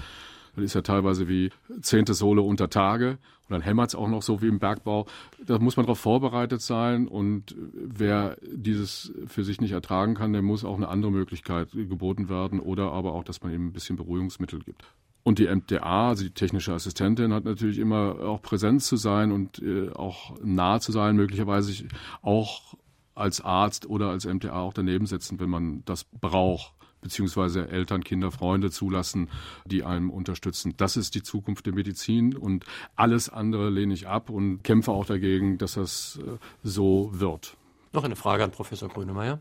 das 0.55 0.65
ist 0.65 0.75
ja 0.75 0.83
teilweise 0.83 1.29
wie 1.29 1.51
zehnte 1.81 2.15
Sohle 2.15 2.43
unter 2.43 2.69
Tage 2.69 3.19
und 3.49 3.51
dann 3.51 3.63
hämmert 3.63 3.89
es 3.89 3.95
auch 3.95 4.09
noch 4.09 4.23
so 4.23 4.43
wie 4.43 4.49
im 4.49 4.59
Bergbau. 4.59 5.07
Da 5.45 5.59
muss 5.59 5.77
man 5.77 5.87
darauf 5.87 5.99
vorbereitet 5.99 6.61
sein 6.61 7.09
und 7.09 7.57
wer 7.73 8.37
dieses 8.43 9.13
für 9.27 9.45
sich 9.45 9.61
nicht 9.61 9.73
ertragen 9.73 10.15
kann, 10.15 10.33
der 10.33 10.43
muss 10.43 10.65
auch 10.65 10.77
eine 10.77 10.89
andere 10.89 11.11
Möglichkeit 11.11 11.71
geboten 11.73 12.29
werden 12.29 12.61
oder 12.61 12.93
aber 12.93 13.15
auch, 13.15 13.25
dass 13.25 13.43
man 13.43 13.53
ihm 13.53 13.67
ein 13.67 13.73
bisschen 13.73 13.97
Beruhigungsmittel 13.97 14.61
gibt. 14.61 14.85
Und 15.25 15.39
die 15.39 15.47
MTA, 15.47 16.09
also 16.09 16.25
die 16.25 16.35
technische 16.35 16.73
Assistentin, 16.73 17.33
hat 17.33 17.45
natürlich 17.45 17.79
immer 17.79 18.21
auch 18.21 18.43
präsent 18.43 18.83
zu 18.83 18.97
sein 18.97 19.31
und 19.31 19.63
äh, 19.63 19.91
auch 19.91 20.35
nah 20.43 20.81
zu 20.81 20.91
sein, 20.91 21.17
möglicherweise 21.17 21.87
auch 22.23 22.75
als 23.15 23.41
Arzt 23.41 23.87
oder 23.87 24.09
als 24.09 24.27
MTA 24.27 24.61
auch 24.61 24.73
daneben 24.73 25.07
setzen, 25.07 25.39
wenn 25.39 25.51
man 25.51 25.85
das 25.85 26.05
braucht 26.05 26.73
beziehungsweise 27.03 27.69
Eltern, 27.69 28.03
Kinder, 28.03 28.31
Freunde 28.31 28.71
zulassen, 28.71 29.29
die 29.67 29.85
einem 29.85 30.09
unterstützen. 30.09 30.75
Das 30.79 30.97
ist 30.97 31.15
die 31.15 31.23
Zukunft 31.23 31.67
der 31.67 31.75
Medizin 31.75 32.37
und 32.37 32.65
alles 32.97 33.29
andere 33.29 33.69
lehne 33.69 33.93
ich 33.93 34.07
ab 34.07 34.31
und 34.31 34.63
kämpfe 34.63 34.93
auch 34.93 35.05
dagegen, 35.05 35.59
dass 35.59 35.75
das 35.75 36.21
äh, 36.25 36.39
so 36.63 37.11
wird. 37.13 37.57
Noch 37.93 38.05
eine 38.05 38.17
Frage 38.17 38.45
an 38.45 38.53
Professor 38.53 38.89
Grönemeyer. 38.89 39.41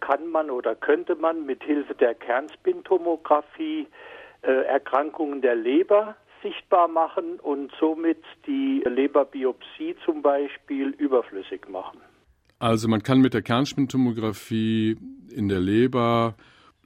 Kann 0.00 0.28
man 0.30 0.50
oder 0.50 0.74
könnte 0.74 1.14
man 1.14 1.46
mit 1.46 1.62
Hilfe 1.62 1.94
der 1.94 2.14
Kernspintomographie 2.14 3.86
Erkrankungen 4.42 5.42
der 5.42 5.54
Leber 5.54 6.16
sichtbar 6.42 6.88
machen 6.88 7.38
und 7.40 7.72
somit 7.78 8.22
die 8.46 8.82
Leberbiopsie 8.86 9.96
zum 10.04 10.22
Beispiel 10.22 10.88
überflüssig 10.90 11.68
machen. 11.68 12.00
Also 12.58 12.88
man 12.88 13.02
kann 13.02 13.20
mit 13.20 13.34
der 13.34 13.42
Kernspintomographie 13.42 14.96
in 15.30 15.48
der 15.48 15.60
Leber 15.60 16.34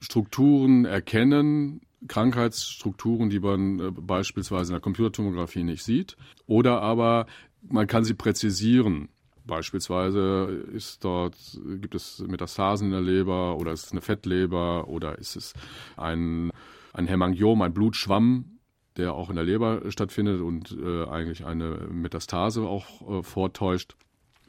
Strukturen 0.00 0.84
erkennen, 0.84 1.80
Krankheitsstrukturen, 2.08 3.30
die 3.30 3.40
man 3.40 3.80
äh, 3.80 3.90
beispielsweise 3.90 4.72
in 4.72 4.74
der 4.74 4.80
Computertomographie 4.80 5.64
nicht 5.64 5.82
sieht, 5.82 6.16
oder 6.46 6.82
aber 6.82 7.26
man 7.62 7.86
kann 7.86 8.04
sie 8.04 8.14
präzisieren. 8.14 9.08
Beispielsweise 9.46 10.64
ist 10.72 11.04
dort, 11.04 11.36
gibt 11.80 11.94
es 11.94 12.18
Metastasen 12.26 12.86
in 12.86 12.92
der 12.92 13.00
Leber 13.02 13.56
oder 13.58 13.72
ist 13.72 13.86
es 13.86 13.92
eine 13.92 14.00
Fettleber 14.00 14.88
oder 14.88 15.18
ist 15.18 15.36
es 15.36 15.52
ein 15.96 16.50
ein 16.94 17.06
Hämangiom, 17.06 17.60
ein 17.60 17.74
Blutschwamm, 17.74 18.60
der 18.96 19.12
auch 19.14 19.28
in 19.28 19.36
der 19.36 19.44
Leber 19.44 19.82
stattfindet 19.90 20.40
und 20.40 20.76
äh, 20.80 21.04
eigentlich 21.04 21.44
eine 21.44 21.88
Metastase 21.90 22.62
auch 22.62 23.18
äh, 23.18 23.22
vortäuscht. 23.22 23.96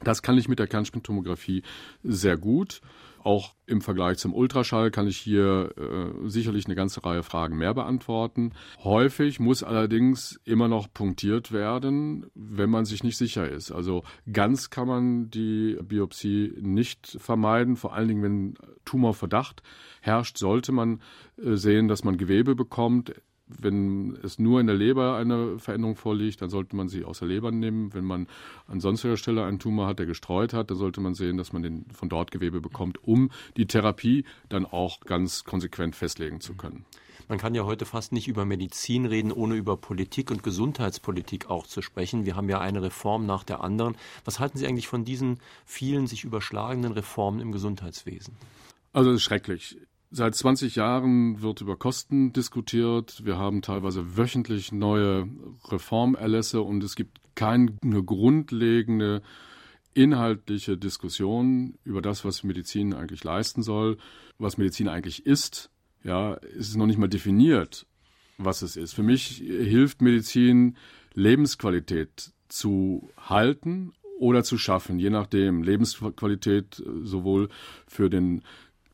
Das 0.02 0.22
kann 0.22 0.38
ich 0.38 0.48
mit 0.48 0.58
der 0.58 0.68
Kernspintomographie 0.68 1.62
sehr 2.02 2.36
gut. 2.36 2.80
Auch 3.26 3.56
im 3.66 3.80
Vergleich 3.80 4.18
zum 4.18 4.32
Ultraschall 4.32 4.92
kann 4.92 5.08
ich 5.08 5.16
hier 5.16 5.72
äh, 5.76 6.28
sicherlich 6.28 6.66
eine 6.66 6.76
ganze 6.76 7.04
Reihe 7.04 7.24
Fragen 7.24 7.56
mehr 7.56 7.74
beantworten. 7.74 8.52
Häufig 8.84 9.40
muss 9.40 9.64
allerdings 9.64 10.38
immer 10.44 10.68
noch 10.68 10.86
punktiert 10.94 11.50
werden, 11.50 12.26
wenn 12.36 12.70
man 12.70 12.84
sich 12.84 13.02
nicht 13.02 13.16
sicher 13.16 13.50
ist. 13.50 13.72
Also 13.72 14.04
ganz 14.32 14.70
kann 14.70 14.86
man 14.86 15.28
die 15.28 15.76
Biopsie 15.82 16.54
nicht 16.60 17.16
vermeiden, 17.18 17.74
vor 17.74 17.94
allen 17.94 18.06
Dingen, 18.06 18.22
wenn 18.22 18.54
Tumorverdacht 18.84 19.60
herrscht, 20.02 20.38
sollte 20.38 20.70
man 20.70 21.00
äh, 21.36 21.56
sehen, 21.56 21.88
dass 21.88 22.04
man 22.04 22.18
Gewebe 22.18 22.54
bekommt. 22.54 23.12
Wenn 23.48 24.18
es 24.22 24.38
nur 24.38 24.60
in 24.60 24.66
der 24.66 24.74
Leber 24.74 25.16
eine 25.16 25.58
Veränderung 25.58 25.94
vorliegt, 25.94 26.42
dann 26.42 26.50
sollte 26.50 26.74
man 26.74 26.88
sie 26.88 27.04
aus 27.04 27.20
der 27.20 27.28
Leber 27.28 27.52
nehmen. 27.52 27.94
Wenn 27.94 28.04
man 28.04 28.26
an 28.66 28.80
sonstiger 28.80 29.16
Stelle 29.16 29.44
einen 29.44 29.60
Tumor 29.60 29.86
hat, 29.86 30.00
der 30.00 30.06
gestreut 30.06 30.52
hat, 30.52 30.70
dann 30.70 30.76
sollte 30.76 31.00
man 31.00 31.14
sehen, 31.14 31.36
dass 31.36 31.52
man 31.52 31.62
den 31.62 31.84
von 31.92 32.08
dort 32.08 32.32
Gewebe 32.32 32.60
bekommt, 32.60 33.02
um 33.04 33.30
die 33.56 33.66
Therapie 33.66 34.24
dann 34.48 34.66
auch 34.66 35.00
ganz 35.00 35.44
konsequent 35.44 35.94
festlegen 35.94 36.40
zu 36.40 36.54
können. 36.54 36.84
Man 37.28 37.38
kann 37.38 37.54
ja 37.54 37.64
heute 37.64 37.86
fast 37.86 38.12
nicht 38.12 38.28
über 38.28 38.44
Medizin 38.44 39.04
reden, 39.04 39.32
ohne 39.32 39.56
über 39.56 39.76
Politik 39.76 40.30
und 40.30 40.44
Gesundheitspolitik 40.44 41.50
auch 41.50 41.66
zu 41.66 41.82
sprechen. 41.82 42.24
Wir 42.24 42.36
haben 42.36 42.48
ja 42.48 42.60
eine 42.60 42.82
Reform 42.82 43.26
nach 43.26 43.42
der 43.42 43.62
anderen. 43.62 43.96
Was 44.24 44.38
halten 44.38 44.58
Sie 44.58 44.66
eigentlich 44.66 44.86
von 44.86 45.04
diesen 45.04 45.40
vielen 45.64 46.06
sich 46.06 46.22
überschlagenden 46.22 46.92
Reformen 46.92 47.40
im 47.40 47.50
Gesundheitswesen? 47.50 48.36
Also 48.92 49.10
es 49.10 49.16
ist 49.16 49.22
schrecklich. 49.22 49.76
Seit 50.10 50.34
20 50.34 50.76
Jahren 50.76 51.42
wird 51.42 51.60
über 51.60 51.76
Kosten 51.76 52.32
diskutiert. 52.32 53.24
Wir 53.24 53.38
haben 53.38 53.60
teilweise 53.60 54.16
wöchentlich 54.16 54.70
neue 54.70 55.28
Reformerlässe 55.64 56.62
und 56.62 56.84
es 56.84 56.94
gibt 56.94 57.18
keine 57.34 57.72
grundlegende 58.04 59.22
inhaltliche 59.94 60.76
Diskussion 60.76 61.78
über 61.84 62.02
das, 62.02 62.24
was 62.24 62.44
Medizin 62.44 62.94
eigentlich 62.94 63.24
leisten 63.24 63.62
soll, 63.62 63.96
was 64.38 64.58
Medizin 64.58 64.88
eigentlich 64.88 65.26
ist. 65.26 65.70
Ja, 66.04 66.34
es 66.34 66.68
ist 66.68 66.76
noch 66.76 66.86
nicht 66.86 66.98
mal 66.98 67.08
definiert, 67.08 67.86
was 68.38 68.62
es 68.62 68.76
ist. 68.76 68.94
Für 68.94 69.02
mich 69.02 69.38
hilft 69.38 70.02
Medizin, 70.02 70.76
Lebensqualität 71.14 72.32
zu 72.48 73.10
halten 73.16 73.92
oder 74.18 74.44
zu 74.44 74.58
schaffen, 74.58 74.98
je 74.98 75.10
nachdem. 75.10 75.62
Lebensqualität 75.62 76.80
äh, 76.80 77.04
sowohl 77.04 77.48
für 77.86 78.08
den 78.10 78.42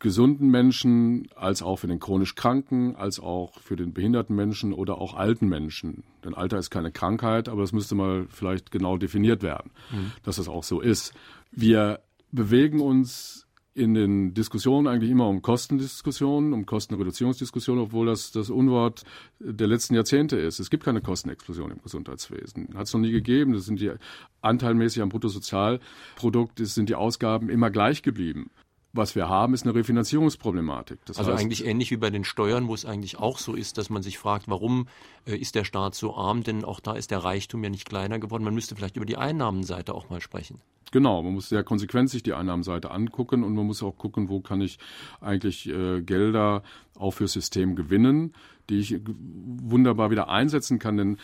gesunden 0.02 0.50
Menschen 0.50 1.28
als 1.36 1.62
auch 1.62 1.76
für 1.76 1.86
den 1.86 2.00
chronisch 2.00 2.34
Kranken, 2.34 2.96
als 2.96 3.20
auch 3.20 3.60
für 3.60 3.76
den 3.76 3.94
behinderten 3.94 4.34
Menschen 4.34 4.72
oder 4.72 4.98
auch 4.98 5.14
alten 5.14 5.48
Menschen. 5.48 6.02
Denn 6.24 6.34
Alter 6.34 6.58
ist 6.58 6.70
keine 6.70 6.90
Krankheit, 6.90 7.48
aber 7.48 7.62
es 7.62 7.72
müsste 7.72 7.94
mal 7.94 8.26
vielleicht 8.28 8.72
genau 8.72 8.96
definiert 8.96 9.44
werden, 9.44 9.70
mhm. 9.92 10.10
dass 10.24 10.36
das 10.36 10.48
auch 10.48 10.64
so 10.64 10.80
ist. 10.80 11.14
Wir 11.52 12.00
bewegen 12.32 12.80
uns 12.80 13.46
in 13.74 13.94
den 13.94 14.34
Diskussionen 14.34 14.88
eigentlich 14.88 15.10
immer 15.10 15.28
um 15.28 15.40
Kostendiskussionen, 15.40 16.52
um 16.52 16.66
Kostenreduzierungsdiskussionen, 16.66 17.84
obwohl 17.84 18.06
das 18.06 18.32
das 18.32 18.50
Unwort 18.50 19.04
der 19.38 19.68
letzten 19.68 19.94
Jahrzehnte 19.94 20.36
ist. 20.36 20.58
Es 20.58 20.68
gibt 20.68 20.84
keine 20.84 21.00
Kostenexplosion 21.00 21.70
im 21.70 21.80
Gesundheitswesen. 21.80 22.70
Hat 22.74 22.88
es 22.88 22.92
noch 22.92 23.00
nie 23.00 23.12
gegeben. 23.12 23.52
Das 23.52 23.66
sind 23.66 23.80
die 23.80 23.92
anteilmäßig 24.40 25.00
am 25.00 25.10
Bruttosozialprodukt, 25.10 26.58
sind 26.58 26.88
die 26.88 26.96
Ausgaben 26.96 27.48
immer 27.48 27.70
gleich 27.70 28.02
geblieben. 28.02 28.50
Was 28.94 29.14
wir 29.14 29.28
haben, 29.28 29.54
ist 29.54 29.64
eine 29.64 29.74
Refinanzierungsproblematik. 29.74 30.98
Das 31.06 31.18
also 31.18 31.32
heißt, 31.32 31.40
eigentlich 31.40 31.64
ähnlich 31.64 31.90
wie 31.90 31.96
bei 31.96 32.10
den 32.10 32.24
Steuern, 32.24 32.68
wo 32.68 32.74
es 32.74 32.84
eigentlich 32.84 33.18
auch 33.18 33.38
so 33.38 33.54
ist, 33.54 33.78
dass 33.78 33.88
man 33.88 34.02
sich 34.02 34.18
fragt, 34.18 34.48
warum 34.48 34.86
äh, 35.26 35.34
ist 35.34 35.54
der 35.54 35.64
Staat 35.64 35.94
so 35.94 36.14
arm? 36.14 36.42
Denn 36.42 36.62
auch 36.64 36.78
da 36.78 36.92
ist 36.92 37.10
der 37.10 37.24
Reichtum 37.24 37.64
ja 37.64 37.70
nicht 37.70 37.88
kleiner 37.88 38.18
geworden. 38.18 38.44
Man 38.44 38.54
müsste 38.54 38.76
vielleicht 38.76 38.96
über 38.96 39.06
die 39.06 39.16
Einnahmenseite 39.16 39.94
auch 39.94 40.10
mal 40.10 40.20
sprechen. 40.20 40.60
Genau, 40.90 41.22
man 41.22 41.32
muss 41.32 41.48
sehr 41.48 41.64
konsequent 41.64 42.10
sich 42.10 42.22
die 42.22 42.34
Einnahmenseite 42.34 42.90
angucken 42.90 43.44
und 43.44 43.54
man 43.54 43.66
muss 43.66 43.82
auch 43.82 43.96
gucken, 43.96 44.28
wo 44.28 44.40
kann 44.40 44.60
ich 44.60 44.78
eigentlich 45.22 45.66
äh, 45.70 46.02
Gelder 46.02 46.62
auch 46.98 47.12
fürs 47.12 47.32
System 47.32 47.76
gewinnen, 47.76 48.34
die 48.68 48.78
ich 48.78 49.00
wunderbar 49.06 50.10
wieder 50.10 50.28
einsetzen 50.28 50.78
kann. 50.78 50.98
Denn 50.98 51.16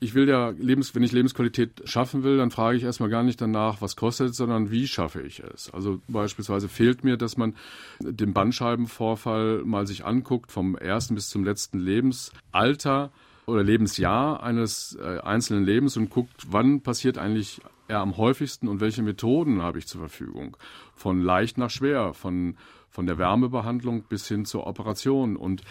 ich 0.00 0.14
will 0.14 0.28
ja 0.28 0.50
Lebens, 0.50 0.94
wenn 0.94 1.02
ich 1.02 1.12
Lebensqualität 1.12 1.82
schaffen 1.84 2.22
will, 2.22 2.36
dann 2.36 2.50
frage 2.50 2.76
ich 2.76 2.84
erstmal 2.84 3.08
gar 3.08 3.22
nicht 3.22 3.40
danach, 3.40 3.80
was 3.80 3.96
kostet, 3.96 4.34
sondern 4.34 4.70
wie 4.70 4.86
schaffe 4.86 5.22
ich 5.22 5.40
es. 5.40 5.70
Also 5.74 6.00
beispielsweise 6.06 6.68
fehlt 6.68 7.02
mir, 7.02 7.16
dass 7.16 7.36
man 7.36 7.54
den 8.00 8.32
Bandscheibenvorfall 8.32 9.64
mal 9.64 9.86
sich 9.86 10.04
anguckt, 10.04 10.52
vom 10.52 10.76
ersten 10.76 11.14
bis 11.14 11.28
zum 11.28 11.44
letzten 11.44 11.80
Lebensalter 11.80 13.10
oder 13.46 13.64
Lebensjahr 13.64 14.42
eines 14.42 14.96
äh, 15.00 15.18
einzelnen 15.20 15.64
Lebens 15.64 15.96
und 15.96 16.10
guckt, 16.10 16.46
wann 16.50 16.82
passiert 16.82 17.18
eigentlich 17.18 17.60
er 17.88 18.00
am 18.00 18.18
häufigsten 18.18 18.68
und 18.68 18.80
welche 18.80 19.02
Methoden 19.02 19.62
habe 19.62 19.78
ich 19.78 19.86
zur 19.86 20.00
Verfügung. 20.00 20.56
Von 20.94 21.22
leicht 21.22 21.58
nach 21.58 21.70
schwer, 21.70 22.12
von, 22.12 22.56
von 22.90 23.06
der 23.06 23.18
Wärmebehandlung 23.18 24.02
bis 24.02 24.28
hin 24.28 24.44
zur 24.44 24.66
Operation. 24.66 25.36
Und 25.36 25.62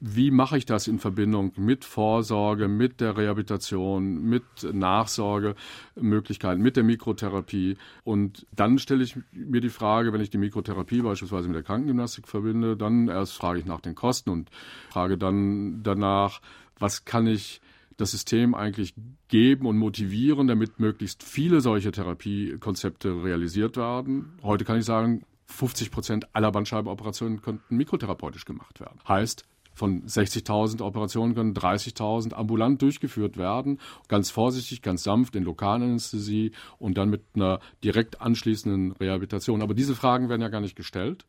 wie 0.00 0.30
mache 0.30 0.58
ich 0.58 0.66
das 0.66 0.88
in 0.88 0.98
Verbindung 0.98 1.52
mit 1.56 1.84
Vorsorge, 1.84 2.68
mit 2.68 3.00
der 3.00 3.16
Rehabilitation, 3.16 4.22
mit 4.22 4.44
Nachsorgemöglichkeiten, 4.62 6.62
mit 6.62 6.76
der 6.76 6.84
Mikrotherapie? 6.84 7.78
Und 8.04 8.46
dann 8.54 8.78
stelle 8.78 9.02
ich 9.02 9.16
mir 9.32 9.60
die 9.60 9.70
Frage, 9.70 10.12
wenn 10.12 10.20
ich 10.20 10.30
die 10.30 10.38
Mikrotherapie 10.38 11.00
beispielsweise 11.00 11.48
mit 11.48 11.56
der 11.56 11.62
Krankengymnastik 11.62 12.28
verbinde, 12.28 12.76
dann 12.76 13.08
erst 13.08 13.34
frage 13.34 13.60
ich 13.60 13.64
nach 13.64 13.80
den 13.80 13.94
Kosten 13.94 14.30
und 14.30 14.50
frage 14.90 15.16
dann 15.16 15.82
danach, 15.82 16.40
was 16.78 17.06
kann 17.06 17.26
ich 17.26 17.62
das 17.96 18.10
System 18.10 18.54
eigentlich 18.54 18.92
geben 19.28 19.66
und 19.66 19.78
motivieren, 19.78 20.46
damit 20.46 20.78
möglichst 20.78 21.22
viele 21.22 21.62
solche 21.62 21.90
Therapiekonzepte 21.90 23.24
realisiert 23.24 23.78
werden. 23.78 24.34
Heute 24.42 24.66
kann 24.66 24.78
ich 24.78 24.84
sagen, 24.84 25.22
50 25.46 25.90
Prozent 25.90 26.34
aller 26.34 26.52
Bandscheibenoperationen 26.52 27.40
könnten 27.40 27.76
mikrotherapeutisch 27.76 28.44
gemacht 28.44 28.80
werden. 28.80 28.98
Heißt, 29.08 29.46
von 29.76 30.04
60.000 30.06 30.82
Operationen 30.82 31.34
können 31.34 31.54
30.000 31.54 32.32
ambulant 32.32 32.80
durchgeführt 32.82 33.36
werden. 33.36 33.78
Ganz 34.08 34.30
vorsichtig, 34.30 34.82
ganz 34.82 35.04
sanft 35.04 35.36
in 35.36 35.44
Lokalanästhesie 35.44 36.52
und 36.78 36.96
dann 36.96 37.10
mit 37.10 37.22
einer 37.34 37.60
direkt 37.84 38.20
anschließenden 38.20 38.92
Rehabilitation. 38.92 39.62
Aber 39.62 39.74
diese 39.74 39.94
Fragen 39.94 40.28
werden 40.28 40.42
ja 40.42 40.48
gar 40.48 40.62
nicht 40.62 40.76
gestellt, 40.76 41.26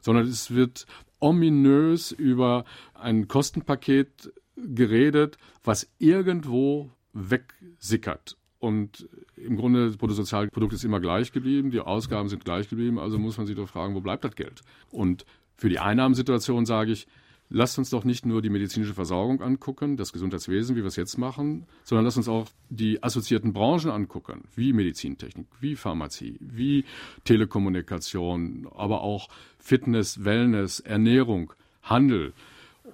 sondern 0.00 0.26
es 0.26 0.52
wird 0.52 0.86
ominös 1.20 2.12
über 2.12 2.64
ein 2.94 3.28
Kostenpaket 3.28 4.32
geredet, 4.56 5.36
was 5.62 5.88
irgendwo 5.98 6.90
wegsickert. 7.12 8.36
Und 8.58 9.08
im 9.36 9.56
Grunde, 9.56 9.86
das 9.86 9.96
Bruttosozialprodukt 9.96 10.72
ist 10.72 10.84
immer 10.84 11.00
gleich 11.00 11.32
geblieben, 11.32 11.70
die 11.70 11.80
Ausgaben 11.80 12.28
sind 12.28 12.44
gleich 12.44 12.68
geblieben, 12.68 12.98
also 12.98 13.18
muss 13.18 13.36
man 13.36 13.46
sich 13.46 13.56
doch 13.56 13.68
fragen, 13.68 13.94
wo 13.94 14.00
bleibt 14.00 14.24
das 14.24 14.34
Geld? 14.34 14.62
Und 14.90 15.26
für 15.56 15.68
die 15.68 15.78
Einnahmensituation 15.78 16.64
sage 16.64 16.92
ich, 16.92 17.06
lasst 17.52 17.78
uns 17.78 17.90
doch 17.90 18.04
nicht 18.04 18.26
nur 18.26 18.42
die 18.42 18.50
medizinische 18.50 18.94
Versorgung 18.94 19.42
angucken, 19.42 19.96
das 19.96 20.12
Gesundheitswesen, 20.12 20.74
wie 20.74 20.80
wir 20.80 20.86
es 20.86 20.96
jetzt 20.96 21.18
machen, 21.18 21.66
sondern 21.84 22.04
lasst 22.04 22.16
uns 22.16 22.28
auch 22.28 22.48
die 22.70 23.02
assoziierten 23.02 23.52
Branchen 23.52 23.90
angucken, 23.90 24.44
wie 24.56 24.72
Medizintechnik, 24.72 25.46
wie 25.60 25.76
Pharmazie, 25.76 26.38
wie 26.40 26.84
Telekommunikation, 27.24 28.68
aber 28.74 29.02
auch 29.02 29.28
Fitness, 29.58 30.24
Wellness, 30.24 30.80
Ernährung, 30.80 31.52
Handel 31.82 32.32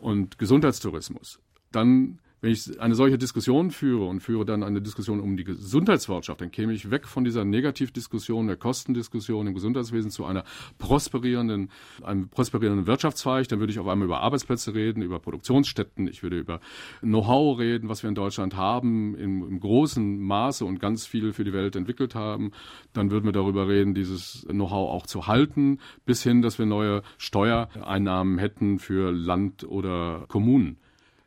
und 0.00 0.38
Gesundheitstourismus. 0.38 1.38
Dann 1.72 2.18
wenn 2.40 2.52
ich 2.52 2.80
eine 2.80 2.94
solche 2.94 3.18
Diskussion 3.18 3.70
führe 3.70 4.04
und 4.04 4.20
führe 4.20 4.44
dann 4.44 4.62
eine 4.62 4.80
Diskussion 4.80 5.20
um 5.20 5.36
die 5.36 5.44
Gesundheitswirtschaft, 5.44 6.40
dann 6.40 6.52
käme 6.52 6.72
ich 6.72 6.90
weg 6.90 7.08
von 7.08 7.24
dieser 7.24 7.44
Negativdiskussion, 7.44 8.46
der 8.46 8.56
Kostendiskussion 8.56 9.46
im 9.48 9.54
Gesundheitswesen 9.54 10.10
zu 10.10 10.24
einer 10.24 10.44
prosperierenden, 10.78 11.70
einem 12.02 12.28
prosperierenden 12.28 12.86
Wirtschaftszweig. 12.86 13.48
Dann 13.48 13.58
würde 13.58 13.72
ich 13.72 13.80
auf 13.80 13.88
einmal 13.88 14.06
über 14.06 14.20
Arbeitsplätze 14.20 14.74
reden, 14.74 15.02
über 15.02 15.18
Produktionsstätten, 15.18 16.06
ich 16.06 16.22
würde 16.22 16.38
über 16.38 16.60
Know-how 17.00 17.58
reden, 17.58 17.88
was 17.88 18.04
wir 18.04 18.08
in 18.08 18.14
Deutschland 18.14 18.56
haben, 18.56 19.16
im, 19.16 19.42
im 19.42 19.58
großen 19.58 20.20
Maße 20.20 20.64
und 20.64 20.78
ganz 20.78 21.06
viel 21.06 21.32
für 21.32 21.44
die 21.44 21.52
Welt 21.52 21.74
entwickelt 21.74 22.14
haben. 22.14 22.52
Dann 22.92 23.10
würden 23.10 23.24
wir 23.24 23.32
darüber 23.32 23.66
reden, 23.68 23.94
dieses 23.94 24.46
Know-how 24.48 24.90
auch 24.90 25.06
zu 25.06 25.26
halten, 25.26 25.78
bis 26.06 26.22
hin, 26.22 26.40
dass 26.42 26.58
wir 26.58 26.66
neue 26.66 27.02
Steuereinnahmen 27.16 28.38
hätten 28.38 28.78
für 28.78 29.10
Land 29.10 29.64
oder 29.64 30.24
Kommunen. 30.28 30.78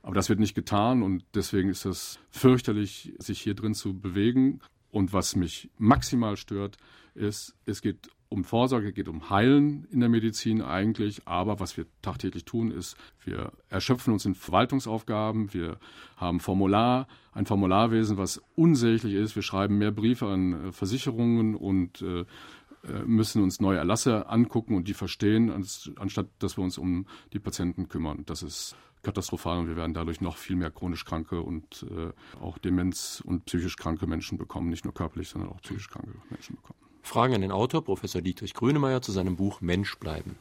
Aber 0.03 0.15
das 0.15 0.29
wird 0.29 0.39
nicht 0.39 0.55
getan 0.55 1.03
und 1.03 1.23
deswegen 1.35 1.69
ist 1.69 1.85
es 1.85 2.19
fürchterlich, 2.31 3.13
sich 3.19 3.41
hier 3.41 3.53
drin 3.53 3.73
zu 3.73 3.99
bewegen. 3.99 4.59
Und 4.89 5.13
was 5.13 5.35
mich 5.35 5.69
maximal 5.77 6.35
stört, 6.37 6.77
ist, 7.13 7.55
es 7.65 7.81
geht 7.81 8.09
um 8.27 8.45
Vorsorge, 8.45 8.89
es 8.89 8.95
geht 8.95 9.09
um 9.09 9.29
Heilen 9.29 9.85
in 9.91 9.99
der 9.99 10.09
Medizin 10.09 10.61
eigentlich. 10.61 11.27
Aber 11.27 11.59
was 11.59 11.77
wir 11.77 11.85
tagtäglich 12.01 12.45
tun, 12.45 12.71
ist, 12.71 12.95
wir 13.23 13.51
erschöpfen 13.69 14.13
uns 14.13 14.25
in 14.25 14.35
Verwaltungsaufgaben. 14.35 15.53
Wir 15.53 15.77
haben 16.15 16.39
Formular, 16.39 17.07
ein 17.33 17.45
Formularwesen, 17.45 18.17
was 18.17 18.41
unsäglich 18.55 19.13
ist. 19.13 19.35
Wir 19.35 19.43
schreiben 19.43 19.77
mehr 19.77 19.91
Briefe 19.91 20.27
an 20.27 20.67
äh, 20.67 20.71
Versicherungen 20.71 21.55
und 21.55 22.01
äh, 22.01 22.21
äh, 22.21 23.03
müssen 23.05 23.43
uns 23.43 23.59
neue 23.59 23.77
Erlasse 23.77 24.27
angucken 24.29 24.75
und 24.75 24.87
die 24.87 24.93
verstehen, 24.93 25.51
anstatt 25.97 26.27
dass 26.39 26.57
wir 26.57 26.63
uns 26.63 26.77
um 26.77 27.05
die 27.33 27.39
Patienten 27.39 27.89
kümmern. 27.89 28.23
Das 28.25 28.43
ist 28.43 28.75
katastrophal 29.03 29.59
und 29.59 29.67
wir 29.67 29.75
werden 29.75 29.93
dadurch 29.93 30.21
noch 30.21 30.37
viel 30.37 30.55
mehr 30.55 30.71
chronisch 30.71 31.05
kranke 31.05 31.41
und 31.41 31.85
äh, 31.89 32.41
auch 32.43 32.57
Demenz 32.57 33.21
und 33.25 33.45
psychisch 33.45 33.77
kranke 33.77 34.07
Menschen 34.07 34.37
bekommen, 34.37 34.69
nicht 34.69 34.85
nur 34.85 34.93
körperlich, 34.93 35.29
sondern 35.29 35.51
auch 35.51 35.61
psychisch 35.61 35.89
kranke 35.89 36.11
Menschen 36.29 36.55
bekommen. 36.55 36.79
Fragen 37.03 37.33
an 37.33 37.41
den 37.41 37.51
Autor, 37.51 37.83
Professor 37.83 38.21
Dietrich 38.21 38.53
Grönemeyer, 38.53 39.01
zu 39.01 39.11
seinem 39.11 39.35
Buch 39.35 39.61
Mensch 39.61 39.97
bleiben. 39.97 40.37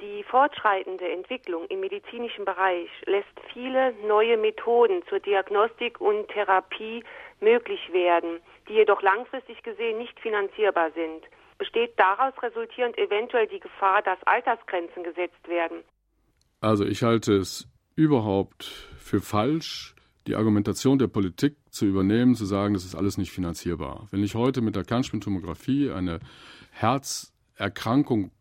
Die 0.00 0.22
fortschreitende 0.24 1.10
Entwicklung 1.10 1.64
im 1.68 1.80
medizinischen 1.80 2.44
Bereich 2.44 2.90
lässt 3.06 3.40
viele 3.52 3.94
neue 4.06 4.36
Methoden 4.36 5.02
zur 5.08 5.20
Diagnostik 5.20 6.00
und 6.00 6.28
Therapie 6.28 7.02
möglich 7.40 7.80
werden, 7.92 8.40
die 8.68 8.74
jedoch 8.74 9.00
langfristig 9.00 9.62
gesehen 9.62 9.96
nicht 9.96 10.20
finanzierbar 10.20 10.90
sind. 10.92 11.24
Besteht 11.56 11.98
daraus 11.98 12.34
resultierend 12.42 12.98
eventuell 12.98 13.46
die 13.46 13.60
Gefahr, 13.60 14.02
dass 14.02 14.22
Altersgrenzen 14.26 15.02
gesetzt 15.02 15.48
werden? 15.48 15.82
Also 16.60 16.84
ich 16.84 17.02
halte 17.02 17.36
es 17.36 17.68
überhaupt 17.94 18.64
für 18.98 19.20
falsch, 19.20 19.94
die 20.26 20.34
Argumentation 20.34 20.98
der 20.98 21.06
Politik 21.06 21.56
zu 21.70 21.86
übernehmen, 21.86 22.34
zu 22.34 22.46
sagen, 22.46 22.74
das 22.74 22.84
ist 22.84 22.94
alles 22.94 23.18
nicht 23.18 23.30
finanzierbar. 23.30 24.08
Wenn 24.10 24.24
ich 24.24 24.34
heute 24.34 24.60
mit 24.60 24.74
der 24.74 24.84
Kernspintomographie 24.84 25.90
eine 25.90 26.20
Herzerkrankung 26.70 28.32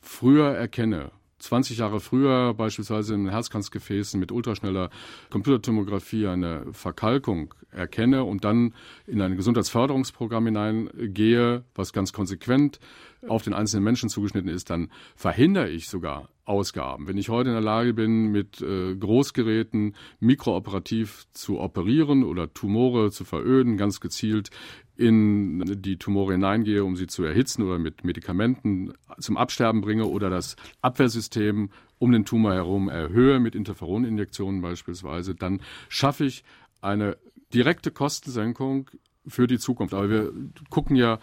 früher 0.00 0.48
erkenne, 0.48 1.12
20 1.40 1.78
Jahre 1.78 2.00
früher 2.00 2.54
beispielsweise 2.54 3.14
in 3.14 3.28
Herzkranzgefäßen 3.28 4.20
mit 4.20 4.30
ultraschneller 4.30 4.90
Computertomographie 5.30 6.26
eine 6.26 6.66
Verkalkung 6.72 7.54
erkenne 7.70 8.24
und 8.24 8.44
dann 8.44 8.74
in 9.06 9.22
ein 9.22 9.36
Gesundheitsförderungsprogramm 9.36 10.46
hineingehe, 10.46 11.64
was 11.74 11.92
ganz 11.92 12.12
konsequent 12.12 12.78
auf 13.28 13.42
den 13.42 13.54
einzelnen 13.54 13.84
Menschen 13.84 14.08
zugeschnitten 14.08 14.48
ist, 14.48 14.70
dann 14.70 14.90
verhindere 15.14 15.68
ich 15.68 15.88
sogar 15.88 16.28
Ausgaben. 16.44 17.06
Wenn 17.06 17.18
ich 17.18 17.28
heute 17.28 17.50
in 17.50 17.54
der 17.54 17.62
Lage 17.62 17.94
bin, 17.94 18.32
mit 18.32 18.60
äh, 18.60 18.96
Großgeräten 18.96 19.94
mikrooperativ 20.18 21.26
zu 21.32 21.60
operieren 21.60 22.24
oder 22.24 22.52
Tumore 22.52 23.10
zu 23.10 23.24
veröden, 23.24 23.76
ganz 23.76 24.00
gezielt 24.00 24.50
in 24.96 25.80
die 25.80 25.96
Tumore 25.96 26.32
hineingehe, 26.32 26.84
um 26.84 26.96
sie 26.96 27.06
zu 27.06 27.22
erhitzen 27.22 27.62
oder 27.62 27.78
mit 27.78 28.04
Medikamenten 28.04 28.92
zum 29.18 29.36
Absterben 29.36 29.80
bringe 29.80 30.06
oder 30.06 30.28
das 30.28 30.56
Abwehrsystem 30.82 31.70
um 31.98 32.12
den 32.12 32.24
Tumor 32.24 32.54
herum 32.54 32.88
erhöhe 32.88 33.38
mit 33.38 33.54
Interferoninjektionen 33.54 34.60
beispielsweise, 34.60 35.34
dann 35.34 35.60
schaffe 35.88 36.24
ich 36.24 36.42
eine 36.80 37.16
direkte 37.54 37.90
Kostensenkung 37.90 38.90
für 39.26 39.46
die 39.46 39.58
Zukunft. 39.58 39.94
Aber 39.94 40.10
wir 40.10 40.32
gucken 40.70 40.96
ja 40.96 41.18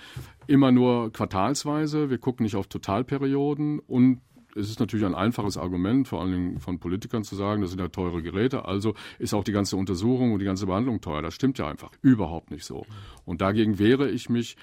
immer 0.47 0.71
nur 0.71 1.11
quartalsweise, 1.11 2.09
wir 2.09 2.17
gucken 2.17 2.43
nicht 2.43 2.55
auf 2.55 2.67
Totalperioden 2.67 3.79
und 3.79 4.21
es 4.55 4.69
ist 4.69 4.79
natürlich 4.79 5.05
ein 5.05 5.13
einfaches 5.13 5.57
Argument, 5.57 6.07
vor 6.07 6.21
allen 6.21 6.31
Dingen 6.31 6.59
von 6.59 6.79
Politikern 6.79 7.23
zu 7.23 7.35
sagen, 7.35 7.61
das 7.61 7.69
sind 7.69 7.79
ja 7.79 7.89
teure 7.89 8.23
Geräte, 8.23 8.65
also 8.65 8.95
ist 9.19 9.33
auch 9.33 9.43
die 9.43 9.51
ganze 9.51 9.77
Untersuchung 9.77 10.33
und 10.33 10.39
die 10.39 10.45
ganze 10.45 10.65
Behandlung 10.65 10.99
teuer. 10.99 11.21
Das 11.21 11.35
stimmt 11.35 11.59
ja 11.59 11.67
einfach 11.67 11.91
überhaupt 12.01 12.49
nicht 12.49 12.65
so. 12.65 12.85
Und 13.25 13.41
dagegen 13.41 13.77
wehre 13.77 14.09
ich 14.09 14.29
mich. 14.29 14.57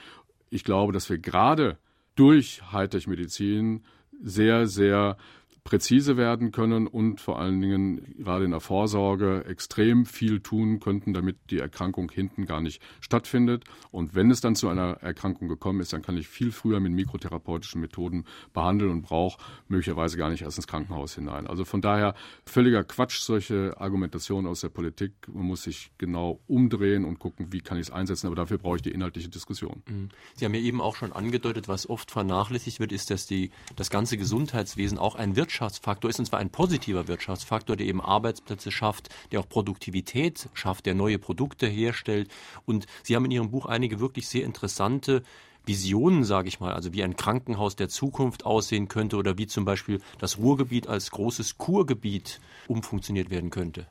Ich 0.50 0.64
glaube, 0.64 0.92
dass 0.92 1.08
wir 1.10 1.18
gerade 1.18 1.78
durch 2.16 2.62
Hightech-Medizin 2.72 3.84
sehr, 4.22 4.66
sehr 4.66 5.16
präzise 5.64 6.18
werden 6.18 6.52
können 6.52 6.86
und 6.86 7.22
vor 7.22 7.38
allen 7.38 7.58
Dingen 7.62 8.14
gerade 8.18 8.44
in 8.44 8.50
der 8.50 8.60
Vorsorge 8.60 9.46
extrem 9.48 10.04
viel 10.04 10.40
tun 10.40 10.78
könnten, 10.78 11.14
damit 11.14 11.38
die 11.48 11.58
Erkrankung 11.58 12.10
hinten 12.10 12.44
gar 12.44 12.60
nicht 12.60 12.82
stattfindet. 13.00 13.64
Und 13.90 14.14
wenn 14.14 14.30
es 14.30 14.42
dann 14.42 14.56
zu 14.56 14.68
einer 14.68 14.98
Erkrankung 15.00 15.48
gekommen 15.48 15.80
ist, 15.80 15.94
dann 15.94 16.02
kann 16.02 16.18
ich 16.18 16.28
viel 16.28 16.52
früher 16.52 16.80
mit 16.80 16.92
mikrotherapeutischen 16.92 17.80
Methoden 17.80 18.26
behandeln 18.52 18.90
und 18.90 19.02
brauche 19.02 19.42
möglicherweise 19.68 20.18
gar 20.18 20.28
nicht 20.28 20.42
erst 20.42 20.58
ins 20.58 20.66
Krankenhaus 20.66 21.14
hinein. 21.14 21.46
Also 21.46 21.64
von 21.64 21.80
daher 21.80 22.14
völliger 22.44 22.84
Quatsch, 22.84 23.20
solche 23.20 23.74
Argumentationen 23.78 24.46
aus 24.46 24.60
der 24.60 24.68
Politik. 24.68 25.12
Man 25.32 25.46
muss 25.46 25.62
sich 25.62 25.92
genau 25.96 26.40
umdrehen 26.46 27.06
und 27.06 27.18
gucken, 27.18 27.54
wie 27.54 27.62
kann 27.62 27.78
ich 27.78 27.88
es 27.88 27.90
einsetzen. 27.90 28.26
Aber 28.26 28.36
dafür 28.36 28.58
brauche 28.58 28.76
ich 28.76 28.82
die 28.82 28.92
inhaltliche 28.92 29.30
Diskussion. 29.30 29.82
Mhm. 29.88 30.10
Sie 30.34 30.44
haben 30.44 30.52
ja 30.52 30.60
eben 30.60 30.82
auch 30.82 30.94
schon 30.94 31.14
angedeutet, 31.14 31.68
was 31.68 31.88
oft 31.88 32.10
vernachlässigt 32.10 32.80
wird, 32.80 32.92
ist, 32.92 33.10
dass 33.10 33.24
die, 33.24 33.50
das 33.76 33.88
ganze 33.88 34.18
Gesundheitswesen 34.18 34.98
auch 34.98 35.14
ein 35.14 35.36
Wirtschaft 35.36 35.53
Wirtschaftsfaktor 35.54 36.10
ist, 36.10 36.18
und 36.18 36.26
zwar 36.26 36.40
ein 36.40 36.50
positiver 36.50 37.06
Wirtschaftsfaktor, 37.06 37.76
der 37.76 37.86
eben 37.86 38.00
Arbeitsplätze 38.00 38.72
schafft, 38.72 39.08
der 39.30 39.38
auch 39.38 39.48
Produktivität 39.48 40.48
schafft, 40.52 40.84
der 40.84 40.94
neue 40.94 41.20
Produkte 41.20 41.68
herstellt. 41.68 42.28
Und 42.66 42.86
Sie 43.04 43.14
haben 43.14 43.24
in 43.24 43.30
Ihrem 43.30 43.50
Buch 43.52 43.66
einige 43.66 44.00
wirklich 44.00 44.26
sehr 44.26 44.44
interessante 44.44 45.22
Visionen, 45.64 46.24
sage 46.24 46.48
ich 46.48 46.58
mal, 46.58 46.74
also 46.74 46.92
wie 46.92 47.04
ein 47.04 47.14
Krankenhaus 47.14 47.76
der 47.76 47.88
Zukunft 47.88 48.44
aussehen 48.44 48.88
könnte 48.88 49.16
oder 49.16 49.38
wie 49.38 49.46
zum 49.46 49.64
Beispiel 49.64 50.00
das 50.18 50.38
Ruhrgebiet 50.38 50.88
als 50.88 51.12
großes 51.12 51.56
Kurgebiet 51.56 52.40
umfunktioniert 52.66 53.30
werden 53.30 53.50
könnte. 53.50 53.86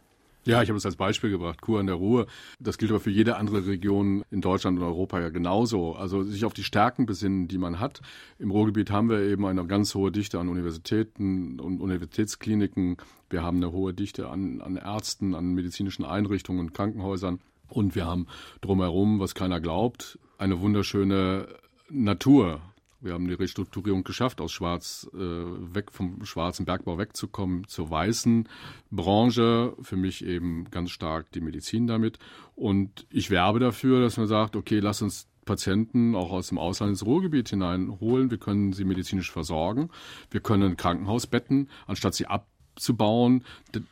Ja, 0.46 0.62
ich 0.62 0.68
habe 0.68 0.78
es 0.78 0.86
als 0.86 0.98
Beispiel 0.98 1.30
gebracht, 1.30 1.62
Kur 1.62 1.80
an 1.80 1.86
der 1.86 1.96
Ruhr. 1.96 2.28
Das 2.60 2.78
gilt 2.78 2.92
aber 2.92 3.00
für 3.00 3.10
jede 3.10 3.38
andere 3.38 3.66
Region 3.66 4.26
in 4.30 4.42
Deutschland 4.42 4.78
und 4.78 4.84
Europa 4.84 5.22
ja 5.22 5.30
genauso. 5.30 5.94
Also 5.96 6.24
sich 6.24 6.44
auf 6.44 6.54
die 6.54 6.66
Stärken 6.66 7.06
besinnen, 7.06 7.48
die 7.48 7.58
man 7.58 7.80
hat. 7.80 8.02
Im 8.40 8.52
Ruhrgebiet 8.52 8.92
haben 8.92 9.10
wir 9.10 9.20
eben 9.20 9.46
eine 9.46 9.66
ganz 9.66 9.96
hohe 9.96 10.12
Dichte 10.12 10.40
an 10.40 10.50
Universitäten 10.50 11.62
und 11.62 11.80
Universitätskliniken. 11.80 12.98
Wir 13.30 13.42
haben 13.42 13.58
eine 13.58 13.72
hohe 13.72 13.94
Dichte 13.94 14.30
an, 14.30 14.60
an 14.60 14.76
Ärzten, 14.76 15.34
an 15.34 15.54
medizinischen 15.54 16.04
Einrichtungen, 16.04 16.74
Krankenhäusern. 16.74 17.40
Und 17.70 17.96
wir 17.96 18.06
haben 18.06 18.28
drumherum, 18.60 19.20
was 19.22 19.36
keiner 19.36 19.62
glaubt, 19.62 20.20
eine 20.38 20.60
wunderschöne 20.60 21.48
Natur. 21.90 22.60
Wir 23.04 23.14
haben 23.14 23.28
die 23.28 23.34
Restrukturierung 23.34 24.04
geschafft, 24.04 24.40
aus 24.40 24.52
Schwarz 24.52 25.10
äh, 25.14 25.18
weg 25.18 25.92
vom 25.92 26.24
schwarzen 26.24 26.66
Bergbau 26.66 26.98
wegzukommen 26.98 27.68
zur 27.68 27.90
weißen 27.90 28.48
Branche. 28.92 29.76
Für 29.82 29.98
mich 29.98 30.26
eben 30.26 30.66
ganz 30.72 30.92
stark 30.92 31.32
die 31.34 31.42
Medizin 31.42 31.86
damit. 31.86 32.18
Und 32.56 33.06
ich 33.10 33.30
werbe 33.30 33.60
dafür, 33.60 34.02
dass 34.02 34.18
man 34.18 34.28
sagt, 34.28 34.56
okay, 34.56 34.80
lass 34.80 35.02
uns 35.02 35.28
Patienten 35.44 36.16
auch 36.16 36.32
aus 36.32 36.48
dem 36.48 36.58
Ausland 36.58 36.92
ins 36.92 37.06
Ruhrgebiet 37.06 37.50
hineinholen. 37.50 38.32
Wir 38.32 38.38
können 38.38 38.72
sie 38.72 38.86
medizinisch 38.86 39.32
versorgen. 39.32 39.90
Wir 40.32 40.40
können 40.40 40.78
Krankenhausbetten, 40.78 41.70
anstatt 41.86 42.16
sie 42.16 42.28
abzubauen, 42.28 43.44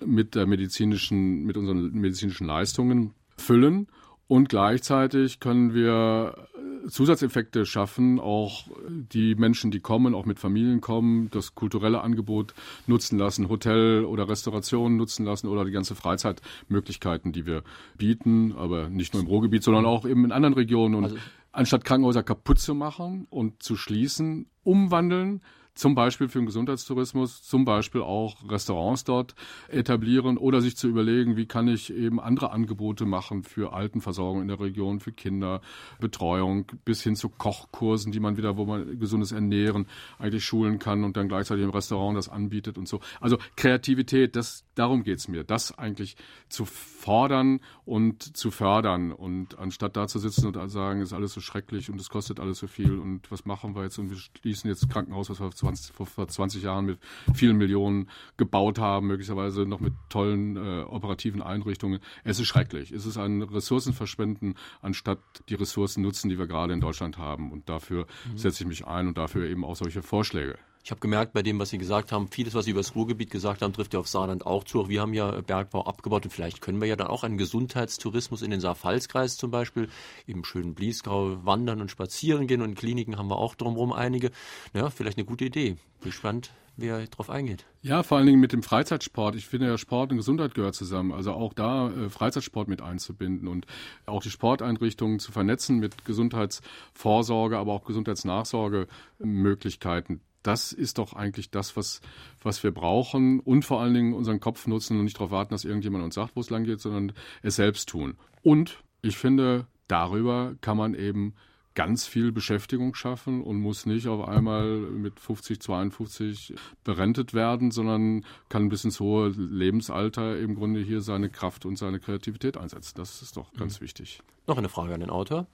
mit 0.06 0.36
der 0.36 0.47
medizinischen, 0.47 1.43
mit 1.43 1.58
unseren 1.58 1.91
medizinischen 1.91 2.47
Leistungen 2.47 3.13
füllen. 3.38 3.88
Und 4.32 4.48
gleichzeitig 4.48 5.41
können 5.41 5.74
wir 5.74 6.48
Zusatzeffekte 6.88 7.65
schaffen, 7.65 8.17
auch 8.17 8.63
die 8.88 9.36
Menschen, 9.36 9.72
die 9.72 9.82
kommen, 9.82 10.15
auch 10.15 10.26
mit 10.26 10.39
Familien 10.39 10.80
kommen, 10.80 11.30
das 11.32 11.54
kulturelle 11.54 12.00
Angebot 12.00 12.54
nutzen 12.88 13.20
lassen, 13.20 13.50
Hotel 13.50 14.06
oder 14.06 14.30
Restauration 14.30 14.96
nutzen 14.96 15.26
lassen 15.26 15.50
oder 15.50 15.65
die 15.65 15.72
ganze 15.72 15.96
Freizeitmöglichkeiten, 15.96 17.34
die 17.34 17.46
wir 17.46 17.63
bieten, 17.98 18.54
aber 18.54 18.89
nicht 18.89 19.13
nur 19.13 19.22
im 19.22 19.28
Ruhrgebiet, 19.28 19.63
sondern 19.63 19.86
auch 19.86 20.06
eben 20.06 20.24
in 20.24 20.32
anderen 20.32 20.54
Regionen. 20.54 20.96
Und 20.96 21.04
also, 21.04 21.17
anstatt 21.52 21.84
Krankenhäuser 21.84 22.24
kaputt 22.24 22.60
zu 22.60 22.74
machen 22.74 23.28
und 23.30 23.62
zu 23.62 23.76
schließen, 23.76 24.46
umwandeln, 24.63 25.41
zum 25.73 25.95
Beispiel 25.95 26.27
für 26.27 26.39
den 26.39 26.45
Gesundheitstourismus, 26.45 27.43
zum 27.43 27.65
Beispiel 27.65 28.01
auch 28.01 28.38
Restaurants 28.49 29.03
dort 29.03 29.36
etablieren 29.69 30.38
oder 30.38 30.62
sich 30.62 30.75
zu 30.75 30.88
überlegen, 30.88 31.38
wie 31.38 31.45
kann 31.45 31.67
ich 31.67 31.93
eben 31.93 32.19
andere 32.19 32.51
Angebote 32.51 33.05
machen 33.05 33.43
für 33.43 33.73
Altenversorgung 33.73 34.41
in 34.41 34.47
der 34.47 34.60
Region, 34.60 34.99
für 34.99 35.12
Kinder, 35.12 35.62
Betreuung, 35.99 36.65
bis 36.86 37.03
hin 37.03 37.15
zu 37.15 37.29
Kochkursen, 37.29 38.12
die 38.12 38.19
man 38.19 38.38
wieder, 38.38 38.57
wo 38.57 38.65
man 38.65 38.99
gesundes 38.99 39.31
Ernähren 39.31 39.88
eigentlich 40.19 40.43
schulen 40.43 40.79
kann 40.79 41.03
und 41.03 41.15
dann 41.15 41.27
gleichzeitig 41.27 41.63
im 41.63 41.71
Restaurant 41.71 42.17
das 42.17 42.29
anbietet 42.29 42.77
und 42.77 42.88
so. 42.88 42.99
Also 43.19 43.38
Kreativität, 43.55 44.36
das, 44.36 44.65
darum 44.75 45.03
geht's 45.03 45.27
mir, 45.27 45.43
das 45.43 45.77
eigentlich 45.77 46.17
zu 46.49 46.65
fordern 46.65 47.62
und 47.86 48.38
zu 48.38 48.51
fördern 48.51 49.12
und 49.12 49.57
anstatt 49.57 49.95
da 49.95 50.07
zu 50.07 50.19
sitzen 50.19 50.47
und 50.47 50.69
sagen, 50.69 51.01
ist 51.01 51.13
alles 51.13 51.34
so 51.34 51.41
schrecklich 51.41 51.89
und 51.89 51.99
es 51.99 52.10
kostet 52.10 52.39
alles 52.39 52.60
so 52.60 52.67
viel 52.67 52.99
und 52.99 53.31
was 53.31 53.45
machen 53.45 53.75
wir 53.75 53.84
jetzt 53.84 53.97
und 53.97 54.10
wir 54.10 54.17
schließen 54.17 54.69
jetzt 54.69 54.89
Krankenhaus, 54.89 55.29
was 55.29 55.39
wir 55.39 55.51
20, 55.62 55.95
vor 55.95 56.28
20 56.28 56.63
Jahren 56.63 56.86
mit 56.86 57.00
vielen 57.34 57.58
Millionen 57.58 58.10
gebaut 58.38 58.80
haben, 58.80 59.08
möglicherweise 59.08 59.65
noch 59.65 59.80
mit 59.80 59.93
tollen 60.10 60.58
äh, 60.58 60.82
operativen 60.84 61.41
Einrichtungen. 61.41 62.00
Es 62.24 62.39
ist 62.39 62.47
schrecklich. 62.47 62.91
Es 62.91 63.06
ist 63.06 63.17
ein 63.17 63.41
Ressourcenverschwenden, 63.41 64.56
anstatt 64.82 65.19
die 65.50 65.56
Ressourcen 65.56 66.02
nutzen, 66.02 66.30
die 66.30 66.39
wir 66.39 66.47
gerade 66.47 66.74
in 66.74 66.82
Deutschland 66.82 67.17
haben. 67.17 67.52
Und 67.52 67.69
dafür 67.69 68.08
mhm. 68.32 68.38
setze 68.38 68.63
ich 68.63 68.67
mich 68.67 68.88
ein 68.88 69.08
und 69.08 69.17
dafür 69.17 69.47
eben 69.47 69.63
auch 69.63 69.76
solche 69.76 70.02
Vorschläge. 70.02 70.58
Ich 70.84 70.89
habe 70.89 71.00
gemerkt, 71.00 71.34
bei 71.34 71.44
dem, 71.44 71.60
was 71.60 71.70
Sie 71.70 71.78
gesagt 71.78 72.12
haben, 72.12 72.28
vieles, 72.30 72.56
was 72.56 72.65
Sie 72.65 72.72
über 72.72 72.80
das 72.80 72.96
Ruhrgebiet 72.96 73.30
gesagt 73.30 73.62
haben, 73.62 73.72
trifft 73.72 73.94
ja 73.94 74.00
auf 74.00 74.08
Saarland 74.08 74.48
auch 74.48 74.63
zu. 74.63 74.82
Auch 74.82 74.89
wir 74.89 75.02
haben 75.02 75.13
ja 75.13 75.41
Bergbau 75.41 75.86
abgebaut 75.86 76.26
und 76.26 76.32
vielleicht 76.32 76.62
können 76.62 76.82
wir 76.82 76.88
ja 76.88 76.96
dann 76.96 77.06
auch 77.08 77.24
einen 77.24 77.38
Gesundheitstourismus 77.38 78.41
in 78.41 78.50
den 78.50 78.62
Saar-Pfalz-Kreis 78.62 79.38
zum 79.38 79.52
Beispiel, 79.52 79.89
im 80.26 80.44
schönen 80.44 80.74
Bliesgau 80.74 81.46
wandern 81.46 81.82
und 81.82 81.91
spazieren 81.91 82.48
gehen 82.48 82.62
und 82.62 82.70
in 82.70 82.76
Kliniken 82.76 83.17
haben 83.17 83.30
wir 83.30 83.38
auch 83.38 83.54
drumherum 83.54 83.94
einige. 83.94 84.32
Ja, 84.74 84.89
vielleicht 84.89 85.17
eine 85.17 85.26
gute 85.26 85.46
Idee. 85.46 85.78
Bin 86.00 86.10
gespannt, 86.10 86.52
wer 86.78 87.06
darauf 87.06 87.30
eingeht. 87.30 87.67
Ja, 87.84 88.02
vor 88.02 88.17
allen 88.17 88.26
Dingen 88.26 88.39
mit 88.39 88.52
dem 88.52 88.63
Freizeitsport. 88.63 89.36
Ich 89.36 89.48
finde 89.48 89.67
ja, 89.67 89.78
Sport 89.78 90.10
und 90.12 90.17
Gesundheit 90.17 90.56
gehört 90.56 90.74
zusammen. 90.74 91.12
Also 91.12 91.34
auch 91.34 91.54
da 91.54 91.91
äh, 91.91 92.10
Freizeitsport 92.10 92.67
mit 92.67 92.82
einzubinden 92.82 93.48
und 93.48 93.67
auch 94.08 94.24
die 94.24 94.32
Sporteinrichtungen 94.32 95.20
zu 95.20 95.32
vernetzen 95.32 95.78
mit 95.78 96.06
Gesundheitsvorsorge, 96.06 97.60
aber 97.60 97.74
auch 97.74 97.86
Gesundheitsnachsorgemöglichkeiten 97.86 100.22
das 100.43 100.73
ist 100.73 100.97
doch 100.97 101.13
eigentlich 101.13 101.51
das, 101.51 101.77
was, 101.77 102.01
was 102.41 102.63
wir 102.63 102.71
brauchen 102.71 103.39
und 103.39 103.65
vor 103.65 103.82
allen 103.82 103.93
Dingen 103.93 104.13
unseren 104.13 104.39
Kopf 104.39 104.67
nutzen 104.67 104.97
und 104.97 105.06
nicht 105.06 105.17
darauf 105.17 105.32
warten, 105.32 105.54
dass 105.54 105.65
irgendjemand 105.65 106.04
uns 106.04 106.15
sagt, 106.15 106.36
wo 106.36 106.39
es 106.41 106.49
lang 106.49 106.63
geht, 106.63 106.80
sondern 106.80 107.13
es 107.41 107.56
selbst 107.56 107.89
tun. 107.89 108.17
Und 108.41 108.84
ich 109.01 109.17
finde, 109.17 109.67
darüber 109.88 110.56
kann 110.62 110.77
man 110.77 110.93
eben 110.93 111.34
ganz 111.73 112.06
viel 112.06 112.32
Beschäftigung 112.32 112.95
schaffen 112.95 113.41
und 113.41 113.58
muss 113.58 113.86
nicht 113.86 114.08
auf 114.08 114.27
einmal 114.27 114.77
mit 114.77 115.19
50, 115.19 115.62
52 115.62 116.54
berentet 116.84 117.34
werden, 117.34 117.71
sondern 117.71 118.25
kann 118.49 118.69
bis 118.69 118.84
ins 118.84 118.99
hohe 118.99 119.30
Lebensalter 119.30 120.38
im 120.38 120.56
Grunde 120.56 120.82
hier 120.82 121.01
seine 121.01 121.30
Kraft 121.30 121.65
und 121.65 121.77
seine 121.77 121.99
Kreativität 121.99 122.58
einsetzen. 122.58 122.93
Das 122.97 123.21
ist 123.21 123.38
doch 123.38 123.54
ganz 123.54 123.80
mhm. 123.80 123.86
wichtig. 123.86 124.21
Noch 124.47 124.58
eine 124.58 124.69
Frage 124.69 124.93
an 124.93 124.99
den 124.99 125.10
Autor 125.10 125.47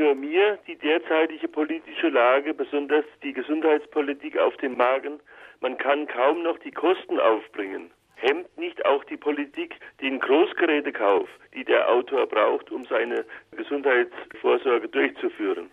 nur 0.00 0.14
mir 0.14 0.58
die 0.66 0.76
derzeitige 0.76 1.46
politische 1.46 2.08
Lage, 2.08 2.54
besonders 2.54 3.04
die 3.22 3.34
Gesundheitspolitik 3.34 4.38
auf 4.38 4.56
den 4.56 4.76
Magen. 4.76 5.20
Man 5.60 5.76
kann 5.76 6.06
kaum 6.06 6.42
noch 6.42 6.58
die 6.58 6.70
Kosten 6.70 7.20
aufbringen. 7.20 7.90
Hemmt 8.16 8.56
nicht 8.58 8.84
auch 8.86 9.04
die 9.04 9.18
Politik 9.18 9.76
den 10.00 10.18
Großgerätekauf, 10.18 11.28
die 11.54 11.64
der 11.64 11.88
Autor 11.88 12.26
braucht, 12.26 12.70
um 12.70 12.84
seine 12.86 13.26
Gesundheitsvorsorge 13.54 14.88
durchzuführen? 14.88 15.70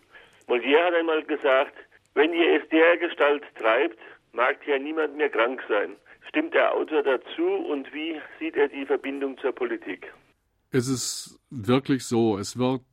Molière 0.47 0.85
hat 0.85 0.93
einmal 0.93 1.23
gesagt, 1.23 1.73
wenn 2.13 2.33
ihr 2.33 2.61
es 2.61 2.67
der 2.69 2.97
Gestalt 2.97 3.43
treibt, 3.57 3.97
mag 4.33 4.57
ja 4.67 4.77
niemand 4.77 5.15
mehr 5.15 5.29
krank 5.29 5.63
sein. 5.69 5.95
Stimmt 6.27 6.53
der 6.53 6.73
Autor 6.73 7.01
dazu 7.03 7.47
und 7.69 7.93
wie 7.93 8.19
sieht 8.39 8.57
er 8.57 8.67
die 8.67 8.85
Verbindung 8.85 9.37
zur 9.37 9.53
Politik? 9.53 10.11
Es 10.77 10.87
ist 10.87 11.39
wirklich 11.49 12.05
so, 12.05 12.37
es 12.37 12.57
wird 12.57 12.83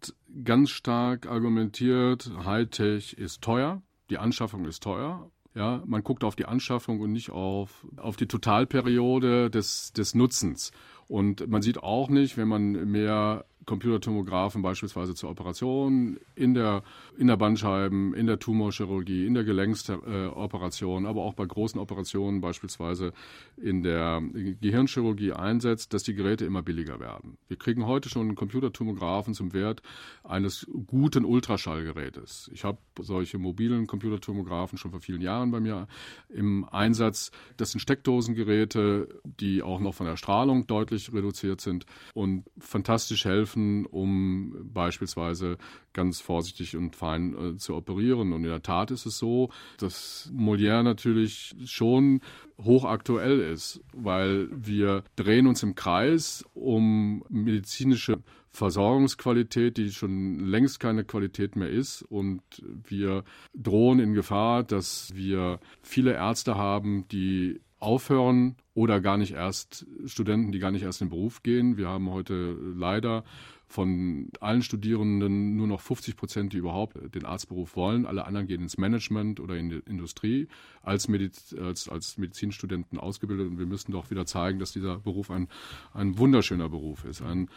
ganz 0.42 0.70
stark 0.70 1.26
argumentiert, 1.26 2.30
Hightech 2.42 3.12
ist 3.12 3.42
teuer, 3.42 3.82
die 4.08 4.16
Anschaffung 4.16 4.64
ist 4.64 4.82
teuer. 4.82 5.30
Ja, 5.54 5.82
man 5.84 6.02
guckt 6.02 6.24
auf 6.24 6.34
die 6.34 6.46
Anschaffung 6.46 7.00
und 7.00 7.12
nicht 7.12 7.28
auf, 7.28 7.86
auf 7.98 8.16
die 8.16 8.26
Totalperiode 8.26 9.50
des, 9.50 9.92
des 9.92 10.14
Nutzens. 10.14 10.72
Und 11.08 11.46
man 11.46 11.60
sieht 11.60 11.76
auch 11.76 12.08
nicht, 12.08 12.38
wenn 12.38 12.48
man 12.48 12.72
mehr 12.90 13.44
Computertomographen 13.66 14.62
beispielsweise 14.62 15.14
zur 15.14 15.30
Operation 15.30 16.18
in 16.34 16.54
der, 16.54 16.82
in 17.16 17.26
der 17.26 17.36
Bandscheiben, 17.36 18.14
in 18.14 18.26
der 18.26 18.38
Tumorchirurgie, 18.38 19.26
in 19.26 19.34
der 19.34 19.44
Gelenksoperation, 19.44 21.06
aber 21.06 21.22
auch 21.22 21.34
bei 21.34 21.46
großen 21.46 21.80
Operationen 21.80 22.40
beispielsweise 22.40 23.12
in 23.56 23.82
der 23.82 24.22
Gehirnchirurgie 24.60 25.32
einsetzt, 25.32 25.94
dass 25.94 26.02
die 26.02 26.14
Geräte 26.14 26.44
immer 26.44 26.62
billiger 26.62 27.00
werden. 27.00 27.38
Wir 27.48 27.56
kriegen 27.56 27.86
heute 27.86 28.08
schon 28.08 28.34
Computertomographen 28.34 29.34
zum 29.34 29.52
Wert 29.52 29.82
eines 30.22 30.66
guten 30.86 31.24
Ultraschallgerätes. 31.24 32.50
Ich 32.52 32.64
habe 32.64 32.78
solche 33.00 33.38
mobilen 33.38 33.86
Computertomographen 33.86 34.78
schon 34.78 34.90
vor 34.90 35.00
vielen 35.00 35.20
Jahren 35.20 35.50
bei 35.50 35.60
mir 35.60 35.86
im 36.28 36.64
Einsatz. 36.64 37.30
Das 37.56 37.70
sind 37.70 37.80
Steckdosengeräte, 37.80 39.08
die 39.24 39.62
auch 39.62 39.80
noch 39.80 39.94
von 39.94 40.06
der 40.06 40.16
Strahlung 40.16 40.66
deutlich 40.66 41.12
reduziert 41.12 41.60
sind 41.60 41.86
und 42.14 42.44
fantastisch 42.58 43.24
helfen, 43.24 43.53
um 43.86 44.70
beispielsweise 44.72 45.58
ganz 45.92 46.20
vorsichtig 46.20 46.76
und 46.76 46.96
fein 46.96 47.34
äh, 47.34 47.56
zu 47.56 47.74
operieren. 47.74 48.32
Und 48.32 48.44
in 48.44 48.50
der 48.50 48.62
Tat 48.62 48.90
ist 48.90 49.06
es 49.06 49.18
so, 49.18 49.50
dass 49.78 50.30
Molière 50.34 50.82
natürlich 50.82 51.54
schon 51.64 52.20
hochaktuell 52.58 53.40
ist, 53.40 53.80
weil 53.92 54.48
wir 54.50 55.04
drehen 55.16 55.46
uns 55.46 55.62
im 55.62 55.74
Kreis 55.74 56.44
um 56.54 57.24
medizinische 57.28 58.18
Versorgungsqualität, 58.54 59.76
die 59.78 59.90
schon 59.90 60.38
längst 60.38 60.78
keine 60.78 61.04
Qualität 61.04 61.56
mehr 61.56 61.70
ist. 61.70 62.02
Und 62.02 62.40
wir 62.86 63.24
drohen 63.52 63.98
in 63.98 64.14
Gefahr, 64.14 64.62
dass 64.62 65.12
wir 65.14 65.58
viele 65.82 66.12
Ärzte 66.12 66.54
haben, 66.54 67.08
die 67.08 67.60
aufhören 67.84 68.56
oder 68.74 69.00
gar 69.00 69.16
nicht 69.16 69.32
erst 69.32 69.86
Studenten, 70.06 70.52
die 70.52 70.58
gar 70.58 70.70
nicht 70.70 70.82
erst 70.82 71.00
in 71.00 71.08
den 71.08 71.10
Beruf 71.10 71.42
gehen. 71.42 71.76
Wir 71.76 71.88
haben 71.88 72.10
heute 72.10 72.56
leider 72.74 73.24
von 73.66 74.30
allen 74.40 74.62
Studierenden 74.62 75.56
nur 75.56 75.66
noch 75.66 75.80
50 75.80 76.16
Prozent, 76.16 76.52
die 76.52 76.58
überhaupt 76.58 76.96
den 77.14 77.24
Arztberuf 77.24 77.76
wollen. 77.76 78.06
Alle 78.06 78.24
anderen 78.24 78.46
gehen 78.46 78.62
ins 78.62 78.78
Management 78.78 79.40
oder 79.40 79.56
in 79.56 79.68
die 79.68 79.82
Industrie 79.86 80.48
als, 80.82 81.08
Mediz 81.08 81.54
als, 81.60 81.88
als 81.88 82.16
Medizinstudenten 82.18 82.98
ausgebildet. 82.98 83.48
Und 83.48 83.58
wir 83.58 83.66
müssen 83.66 83.92
doch 83.92 84.10
wieder 84.10 84.26
zeigen, 84.26 84.58
dass 84.58 84.72
dieser 84.72 84.98
Beruf 84.98 85.30
ein, 85.30 85.48
ein 85.92 86.18
wunderschöner 86.18 86.68
Beruf 86.68 87.04
ist. 87.04 87.22
Ein 87.22 87.48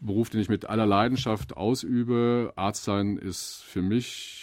Beruf, 0.00 0.30
den 0.30 0.40
ich 0.40 0.48
mit 0.48 0.66
aller 0.66 0.86
Leidenschaft 0.86 1.56
ausübe. 1.56 2.52
Arzt 2.56 2.84
sein 2.84 3.16
ist 3.16 3.62
für 3.64 3.82
mich 3.82 4.41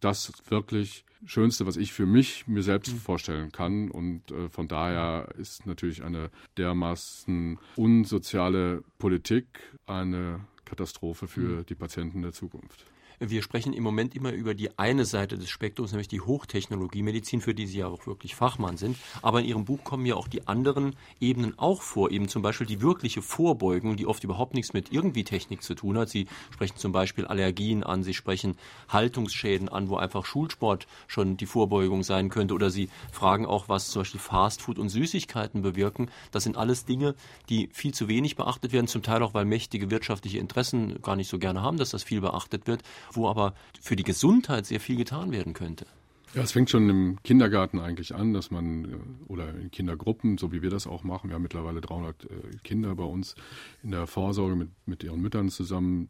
das 0.00 0.32
wirklich 0.48 1.04
Schönste, 1.26 1.66
was 1.66 1.76
ich 1.76 1.92
für 1.92 2.06
mich 2.06 2.46
mir 2.46 2.62
selbst 2.62 2.92
mhm. 2.92 2.98
vorstellen 2.98 3.52
kann. 3.52 3.90
Und 3.90 4.30
äh, 4.30 4.48
von 4.48 4.68
daher 4.68 5.28
ist 5.36 5.66
natürlich 5.66 6.04
eine 6.04 6.30
dermaßen 6.56 7.58
unsoziale 7.76 8.84
Politik 8.98 9.46
eine 9.86 10.46
Katastrophe 10.64 11.26
für 11.26 11.40
mhm. 11.40 11.66
die 11.66 11.74
Patienten 11.74 12.22
der 12.22 12.32
Zukunft. 12.32 12.84
Wir 13.20 13.42
sprechen 13.42 13.72
im 13.72 13.82
Moment 13.82 14.14
immer 14.14 14.30
über 14.30 14.54
die 14.54 14.78
eine 14.78 15.04
Seite 15.04 15.38
des 15.38 15.50
Spektrums, 15.50 15.90
nämlich 15.90 16.06
die 16.06 16.20
Hochtechnologie-Medizin, 16.20 17.40
für 17.40 17.52
die 17.52 17.66
Sie 17.66 17.78
ja 17.78 17.88
auch 17.88 18.06
wirklich 18.06 18.36
Fachmann 18.36 18.76
sind. 18.76 18.96
Aber 19.22 19.40
in 19.40 19.46
Ihrem 19.46 19.64
Buch 19.64 19.82
kommen 19.82 20.06
ja 20.06 20.14
auch 20.14 20.28
die 20.28 20.46
anderen 20.46 20.94
Ebenen 21.18 21.58
auch 21.58 21.82
vor, 21.82 22.12
eben 22.12 22.28
zum 22.28 22.42
Beispiel 22.42 22.68
die 22.68 22.80
wirkliche 22.80 23.20
Vorbeugung, 23.20 23.96
die 23.96 24.06
oft 24.06 24.22
überhaupt 24.22 24.54
nichts 24.54 24.72
mit 24.72 24.92
irgendwie 24.92 25.24
Technik 25.24 25.64
zu 25.64 25.74
tun 25.74 25.98
hat. 25.98 26.08
Sie 26.10 26.28
sprechen 26.52 26.76
zum 26.76 26.92
Beispiel 26.92 27.26
Allergien 27.26 27.82
an, 27.82 28.04
Sie 28.04 28.14
sprechen 28.14 28.56
Haltungsschäden 28.88 29.68
an, 29.68 29.88
wo 29.88 29.96
einfach 29.96 30.24
Schulsport 30.24 30.86
schon 31.08 31.36
die 31.36 31.46
Vorbeugung 31.46 32.04
sein 32.04 32.28
könnte. 32.28 32.54
Oder 32.54 32.70
Sie 32.70 32.88
fragen 33.10 33.46
auch, 33.46 33.68
was 33.68 33.90
zum 33.90 34.02
Beispiel 34.02 34.20
Fastfood 34.20 34.78
und 34.78 34.90
Süßigkeiten 34.90 35.60
bewirken. 35.60 36.08
Das 36.30 36.44
sind 36.44 36.56
alles 36.56 36.84
Dinge, 36.84 37.16
die 37.48 37.68
viel 37.72 37.92
zu 37.92 38.06
wenig 38.06 38.36
beachtet 38.36 38.72
werden, 38.72 38.86
zum 38.86 39.02
Teil 39.02 39.24
auch, 39.24 39.34
weil 39.34 39.44
mächtige 39.44 39.90
wirtschaftliche 39.90 40.38
Interessen 40.38 41.02
gar 41.02 41.16
nicht 41.16 41.28
so 41.28 41.40
gerne 41.40 41.62
haben, 41.62 41.78
dass 41.78 41.90
das 41.90 42.04
viel 42.04 42.20
beachtet 42.20 42.68
wird 42.68 42.84
wo 43.12 43.28
aber 43.28 43.54
für 43.80 43.96
die 43.96 44.04
Gesundheit 44.04 44.66
sehr 44.66 44.80
viel 44.80 44.96
getan 44.96 45.32
werden 45.32 45.54
könnte. 45.54 45.86
Ja, 46.34 46.42
es 46.42 46.52
fängt 46.52 46.68
schon 46.68 46.90
im 46.90 47.22
Kindergarten 47.22 47.78
eigentlich 47.78 48.14
an, 48.14 48.34
dass 48.34 48.50
man, 48.50 48.84
äh, 48.84 48.88
oder 49.28 49.48
in 49.54 49.70
Kindergruppen, 49.70 50.36
so 50.36 50.52
wie 50.52 50.60
wir 50.60 50.68
das 50.68 50.86
auch 50.86 51.02
machen, 51.02 51.30
wir 51.30 51.34
haben 51.34 51.42
mittlerweile 51.42 51.80
300 51.80 52.24
äh, 52.24 52.28
Kinder 52.62 52.94
bei 52.94 53.04
uns 53.04 53.34
in 53.82 53.92
der 53.92 54.06
Vorsorge 54.06 54.54
mit, 54.54 54.68
mit 54.84 55.02
ihren 55.02 55.22
Müttern 55.22 55.48
zusammen, 55.48 56.08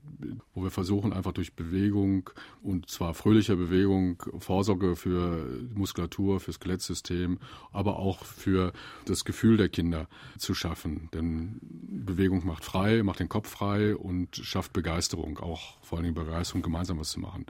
wo 0.54 0.64
wir 0.64 0.70
versuchen 0.70 1.12
einfach 1.12 1.30
durch 1.30 1.54
Bewegung 1.54 2.30
und 2.62 2.90
zwar 2.90 3.14
fröhlicher 3.14 3.54
Bewegung, 3.54 4.20
Vorsorge 4.40 4.96
für 4.96 5.46
Muskulatur, 5.72 6.40
für 6.40 6.52
Skelettsystem, 6.52 7.38
aber 7.72 8.00
auch 8.00 8.24
für 8.24 8.72
das 9.04 9.24
Gefühl 9.24 9.56
der 9.56 9.68
Kinder 9.68 10.08
zu 10.36 10.52
schaffen. 10.52 11.10
Denn 11.14 11.60
Bewegung 11.60 12.44
macht 12.44 12.64
frei, 12.64 13.04
macht 13.04 13.20
den 13.20 13.28
Kopf 13.28 13.48
frei 13.48 13.94
und 13.94 14.34
schafft 14.34 14.72
Begeisterung, 14.72 15.38
auch 15.38 15.78
vor 15.82 15.98
allem 15.98 16.14
Begeisterung, 16.14 16.62
gemeinsam 16.62 16.98
was 16.98 17.10
zu 17.10 17.20
machen. 17.20 17.46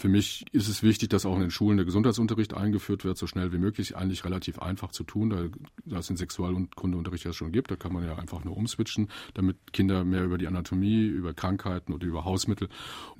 Für 0.00 0.08
mich 0.08 0.46
ist 0.52 0.66
es 0.66 0.82
wichtig, 0.82 1.10
dass 1.10 1.26
auch 1.26 1.34
in 1.34 1.42
den 1.42 1.50
Schulen 1.50 1.76
der 1.76 1.84
Gesundheitsunterricht 1.84 2.54
eingeführt 2.54 3.04
wird, 3.04 3.18
so 3.18 3.26
schnell 3.26 3.52
wie 3.52 3.58
möglich. 3.58 3.98
Eigentlich 3.98 4.24
relativ 4.24 4.58
einfach 4.58 4.92
zu 4.92 5.04
tun, 5.04 5.28
da, 5.28 5.44
da 5.84 5.98
es 5.98 6.06
den 6.06 6.16
Sexualkundeunterricht 6.16 7.24
ja 7.24 7.34
schon 7.34 7.52
gibt. 7.52 7.70
Da 7.70 7.76
kann 7.76 7.92
man 7.92 8.06
ja 8.06 8.16
einfach 8.16 8.42
nur 8.42 8.56
umswitchen, 8.56 9.10
damit 9.34 9.58
Kinder 9.74 10.06
mehr 10.06 10.24
über 10.24 10.38
die 10.38 10.46
Anatomie, 10.46 11.04
über 11.04 11.34
Krankheiten 11.34 11.92
oder 11.92 12.06
über 12.06 12.24
Hausmittel 12.24 12.70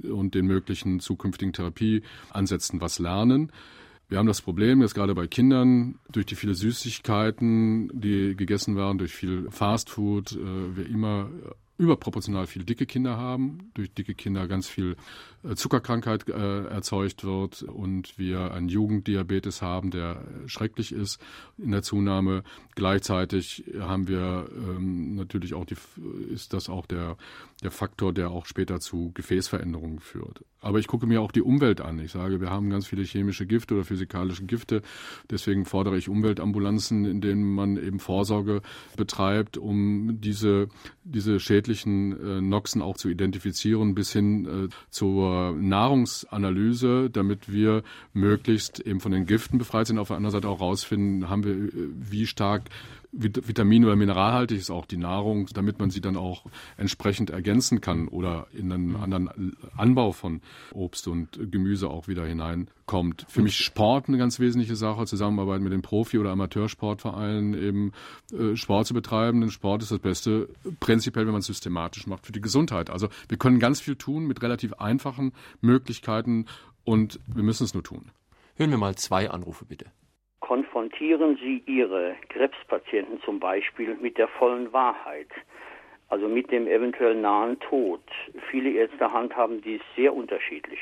und 0.03 0.35
den 0.35 0.47
möglichen 0.47 1.01
zukünftigen 1.01 1.53
Therapieansätzen 1.53 2.81
was 2.81 2.99
lernen. 2.99 3.53
Wir 4.09 4.17
haben 4.17 4.27
das 4.27 4.41
Problem, 4.41 4.81
dass 4.81 4.95
gerade 4.95 5.15
bei 5.15 5.27
Kindern 5.27 5.99
durch 6.11 6.25
die 6.25 6.35
viele 6.35 6.55
Süßigkeiten, 6.55 7.91
die 7.93 8.35
gegessen 8.37 8.75
werden, 8.75 8.97
durch 8.97 9.13
viel 9.13 9.51
Fastfood, 9.51 10.33
äh, 10.33 10.77
wir 10.77 10.87
immer 10.87 11.29
überproportional 11.81 12.47
viele 12.47 12.65
dicke 12.65 12.87
Kinder 12.87 13.17
haben, 13.17 13.71
durch 13.75 13.93
dicke 13.93 14.15
Kinder 14.15 14.47
ganz 14.47 14.69
viel 14.69 14.97
Zuckerkrankheit 15.55 16.29
äh, 16.29 16.67
erzeugt 16.67 17.25
wird 17.25 17.63
und 17.63 18.19
wir 18.19 18.53
einen 18.53 18.69
Jugenddiabetes 18.69 19.63
haben, 19.63 19.91
der 19.91 20.23
schrecklich 20.47 20.93
ist 20.93 21.21
in 21.57 21.71
der 21.71 21.83
Zunahme. 21.83 22.43
Gleichzeitig 22.75 23.65
haben 23.79 24.07
wir 24.07 24.49
ähm, 24.55 25.15
natürlich 25.15 25.55
auch 25.55 25.65
die, 25.65 25.77
ist 26.31 26.53
das 26.53 26.69
auch 26.69 26.87
der, 26.87 27.17
der 27.63 27.71
Faktor, 27.71 28.13
der 28.13 28.31
auch 28.31 28.47
später 28.47 28.81
zu 28.81 29.13
Gefäßveränderungen 29.15 30.01
führt. 30.01 30.45
Aber 30.63 30.79
ich 30.79 30.87
gucke 30.87 31.07
mir 31.07 31.23
auch 31.23 31.33
die 31.33 31.41
Umwelt 31.41 31.81
an. 31.81 31.99
Ich 32.01 32.13
sage, 32.13 32.41
wir 32.41 32.51
haben 32.51 32.69
ganz 32.69 32.87
viele 32.87 33.03
chemische 33.03 33.47
Gifte 33.47 33.75
oder 33.75 33.85
physikalische 33.85 34.45
Gifte. 34.45 34.83
Deswegen 35.31 35.65
fordere 35.65 35.97
ich 35.97 36.11
Umweltambulanzen, 36.11 37.07
in 37.07 37.23
denen 37.23 37.45
man 37.45 37.79
eben 37.79 37.99
Vorsorge 37.99 38.61
betreibt, 38.97 39.57
um 39.57 40.21
diese, 40.21 40.69
diese 41.03 41.41
schädlichen 41.41 42.13
äh, 42.13 42.41
Noxen 42.43 42.83
auch 42.83 42.99
zu 42.99 43.09
identifizieren 43.09 43.95
bis 43.95 44.13
hin 44.13 44.45
äh, 44.47 44.69
zur 44.91 45.30
Nahrungsanalyse, 45.53 47.11
damit 47.11 47.53
wir 47.53 47.83
möglichst 48.13 48.81
eben 48.81 49.01
von 49.01 49.13
den 49.13 49.27
Giften 49.27 49.59
befreit 49.59 49.87
sind. 49.87 49.99
Auf 49.99 50.09
der 50.09 50.17
anderen 50.17 50.33
Seite 50.33 50.49
auch 50.49 50.61
herausfinden, 50.61 51.29
haben 51.29 51.45
wir, 51.45 51.53
äh, 51.53 51.71
wie 51.95 52.27
stark 52.27 52.63
Vitamin- 53.13 53.85
oder 53.85 53.97
mineralhaltig 53.97 54.59
ist 54.59 54.71
auch 54.71 54.87
die 54.87 54.97
Nahrung, 54.97 55.49
damit 55.53 55.81
man 55.81 55.91
sie 55.91 56.01
dann 56.01 56.17
auch 56.17 56.45
entsprechend 56.77 57.31
ergänzen 57.31 57.81
kann 57.81 58.07
oder 58.07 58.47
in 58.53 58.71
einen 58.71 58.97
anderen 58.97 59.57
Anbau 59.77 60.13
von 60.13 60.41
Obst 60.73 61.09
und 61.09 61.51
Gemüse 61.51 61.89
auch 61.89 62.07
wieder 62.07 62.25
hineinkommt. 62.25 63.27
Für 63.29 63.43
mich 63.43 63.57
Sport 63.57 64.09
eine 64.09 64.19
ganz 64.19 64.39
wesentliche 64.39 64.77
Sache, 64.77 65.07
Zusammenarbeit 65.07 65.61
mit 65.61 65.73
den 65.73 65.83
Profi- 65.83 66.19
oder 66.19 66.31
Amateursportvereinen, 66.31 67.55
eben 67.55 67.93
äh, 68.33 68.55
Sport 68.57 68.87
zu 68.87 68.95
betreiben. 68.95 69.41
Denn 69.41 69.51
Sport 69.51 69.83
ist 69.83 69.91
das 69.91 69.99
Beste, 69.99 70.49
prinzipiell, 70.79 71.27
wenn 71.27 71.33
man 71.33 71.41
es 71.41 71.47
systematisch 71.47 72.07
macht, 72.07 72.27
für 72.27 72.33
die 72.33 72.41
Gesundheit. 72.41 72.91
Also 72.91 73.09
wir 73.29 73.39
können 73.39 73.59
ganz 73.59 73.81
viel 73.81 73.97
tun 73.97 74.27
mit 74.27 74.41
relativ 74.43 74.75
einfachen 74.75 75.33
Möglichkeiten 75.61 76.47
und 76.85 77.19
wir 77.27 77.43
müssen 77.43 77.65
es 77.65 77.75
nur 77.75 77.83
tun. 77.83 78.11
Hören 78.55 78.71
wir 78.71 78.79
mal 78.79 78.95
zwei 78.95 79.31
Anrufe 79.31 79.65
bitte 79.65 79.87
konfrontieren 80.81 81.37
Sie 81.37 81.63
Ihre 81.67 82.17
Krebspatienten 82.31 83.21
zum 83.23 83.39
Beispiel 83.39 83.97
mit 83.97 84.17
der 84.17 84.29
vollen 84.29 84.73
Wahrheit, 84.73 85.29
also 86.09 86.27
mit 86.27 86.51
dem 86.51 86.67
eventuell 86.67 87.17
nahen 87.17 87.61
Tod. 87.61 88.01
Viele 88.51 88.71
Ärzte 88.71 89.13
handhaben 89.13 89.61
dies 89.61 89.83
sehr 89.95 90.15
unterschiedlich. 90.15 90.81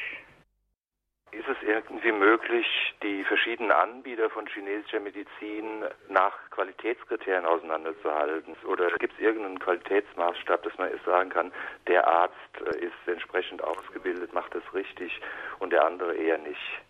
Ist 1.32 1.48
es 1.48 1.56
irgendwie 1.66 2.12
möglich, 2.12 2.66
die 3.02 3.24
verschiedenen 3.24 3.72
Anbieter 3.72 4.30
von 4.30 4.46
chinesischer 4.46 5.00
Medizin 5.00 5.84
nach 6.08 6.32
Qualitätskriterien 6.50 7.44
auseinanderzuhalten? 7.44 8.54
Oder 8.68 8.92
gibt 9.00 9.14
es 9.14 9.20
irgendeinen 9.20 9.58
Qualitätsmaßstab, 9.58 10.62
dass 10.62 10.78
man 10.78 10.90
sagen 11.04 11.30
kann, 11.30 11.52
der 11.88 12.06
Arzt 12.06 12.34
äh, 12.64 12.84
ist 12.86 12.94
entsprechend 13.06 13.64
ausgebildet, 13.64 14.32
macht 14.32 14.54
es 14.54 14.62
richtig 14.72 15.20
und 15.58 15.72
der 15.72 15.84
andere 15.84 16.14
eher 16.14 16.38
nicht? 16.38 16.82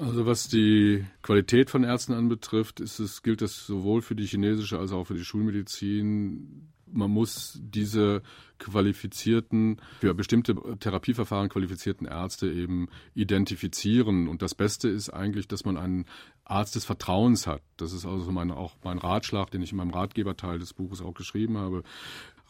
Also 0.00 0.26
was 0.26 0.48
die 0.48 1.04
Qualität 1.22 1.70
von 1.70 1.82
Ärzten 1.82 2.12
anbetrifft, 2.12 2.78
ist 2.78 3.00
es, 3.00 3.22
gilt 3.22 3.42
das 3.42 3.66
sowohl 3.66 4.00
für 4.00 4.14
die 4.14 4.26
chinesische 4.26 4.78
als 4.78 4.92
auch 4.92 5.04
für 5.04 5.14
die 5.14 5.24
Schulmedizin, 5.24 6.70
man 6.92 7.10
muss 7.10 7.58
diese 7.60 8.22
qualifizierten, 8.58 9.80
für 10.00 10.14
bestimmte 10.14 10.54
Therapieverfahren 10.78 11.48
qualifizierten 11.48 12.06
Ärzte 12.06 12.50
eben 12.50 12.88
identifizieren. 13.14 14.28
Und 14.28 14.40
das 14.40 14.54
Beste 14.54 14.88
ist 14.88 15.10
eigentlich, 15.10 15.48
dass 15.48 15.64
man 15.64 15.76
einen 15.76 16.06
Arzt 16.44 16.76
des 16.76 16.84
Vertrauens 16.84 17.46
hat. 17.46 17.62
Das 17.76 17.92
ist 17.92 18.06
also 18.06 18.30
mein, 18.30 18.50
auch 18.50 18.76
mein 18.84 18.98
Ratschlag, 18.98 19.50
den 19.50 19.62
ich 19.62 19.72
in 19.72 19.78
meinem 19.78 19.90
Ratgeberteil 19.90 20.58
des 20.58 20.74
Buches 20.74 21.02
auch 21.02 21.14
geschrieben 21.14 21.58
habe. 21.58 21.82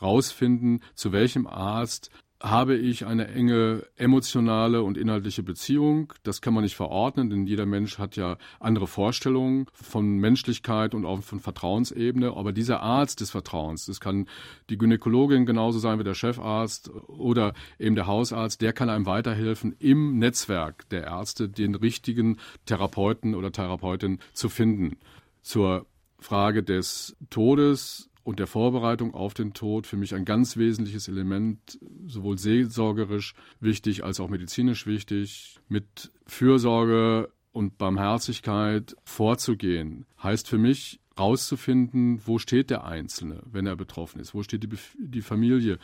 Rausfinden, 0.01 0.83
zu 0.95 1.13
welchem 1.13 1.47
Arzt 1.47 2.11
habe 2.41 2.77
ich 2.77 3.05
eine 3.05 3.29
enge 3.29 3.85
emotionale 3.97 4.83
und 4.83 4.97
inhaltliche 4.97 5.43
Beziehung. 5.43 6.13
Das 6.23 6.41
kann 6.41 6.55
man 6.55 6.63
nicht 6.63 6.77
verordnen, 6.77 7.31
denn 7.31 7.47
jeder 7.47 7.67
Mensch 7.67 7.99
hat 7.99 8.15
ja 8.15 8.37
andere 8.61 8.87
Vorstellungen 8.87 9.67
von 9.73 10.19
Menschlichkeit 10.19 10.95
und 10.95 11.05
auch 11.05 11.23
von 11.23 11.41
Vertrauensebene. 11.41 12.37
Aber 12.37 12.53
dieser 12.53 12.81
Arzt 12.81 13.21
des 13.21 13.31
Vertrauens, 13.31 13.87
das 13.87 13.99
kann 13.99 14.29
die 14.71 14.79
Gynäkologin 14.79 15.47
genauso 15.47 15.81
sein 15.81 15.99
wie 15.99 16.05
der 16.05 16.15
Chefarzt 16.15 16.91
oder 17.09 17.55
eben 17.79 17.97
der 17.97 18.07
Hausarzt, 18.07 18.61
der 18.61 18.73
kann 18.73 18.89
einem 18.89 19.07
weiterhelfen, 19.07 19.75
im 19.81 20.19
Netzwerk 20.19 20.89
der 20.91 21.05
Ärzte 21.05 21.49
den 21.49 21.75
richtigen 21.75 22.39
Therapeuten 22.67 23.35
oder 23.35 23.51
Therapeutin 23.51 24.21
zu 24.33 24.49
finden. 24.49 24.99
Zur 25.43 25.87
Frage 26.21 26.63
des 26.63 27.17
Todes 27.31 28.08
und 28.29 28.39
der 28.39 28.47
Vorbereitung 28.47 29.15
auf 29.15 29.33
den 29.33 29.55
Tod 29.55 29.87
für 29.87 29.97
mich 29.97 30.15
ein 30.15 30.27
ganz 30.27 30.59
wesentliches 30.59 31.09
Element, 31.09 31.79
sowohl 32.05 32.37
seelsorgerisch 32.37 33.33
wichtig 33.59 34.05
als 34.05 34.21
auch 34.21 34.29
medizinisch 34.29 34.87
wichtig, 34.87 35.59
mit 35.71 36.13
Fürsorge 36.27 37.33
und 37.53 37.79
Barmherzigkeit 37.79 38.95
vorzugehen. 39.03 40.05
Heißt 40.23 40.47
für 40.47 40.59
mich, 40.59 41.01
rauszufinden, 41.19 42.21
wo 42.27 42.39
steht 42.39 42.69
der 42.69 42.85
Einzelne, 42.85 43.43
wenn 43.51 43.65
er 43.65 43.77
betroffen 43.77 44.21
ist, 44.21 44.35
wo 44.35 44.43
steht 44.43 44.63
die, 44.63 44.77
die 44.99 45.23
Familie, 45.23 45.79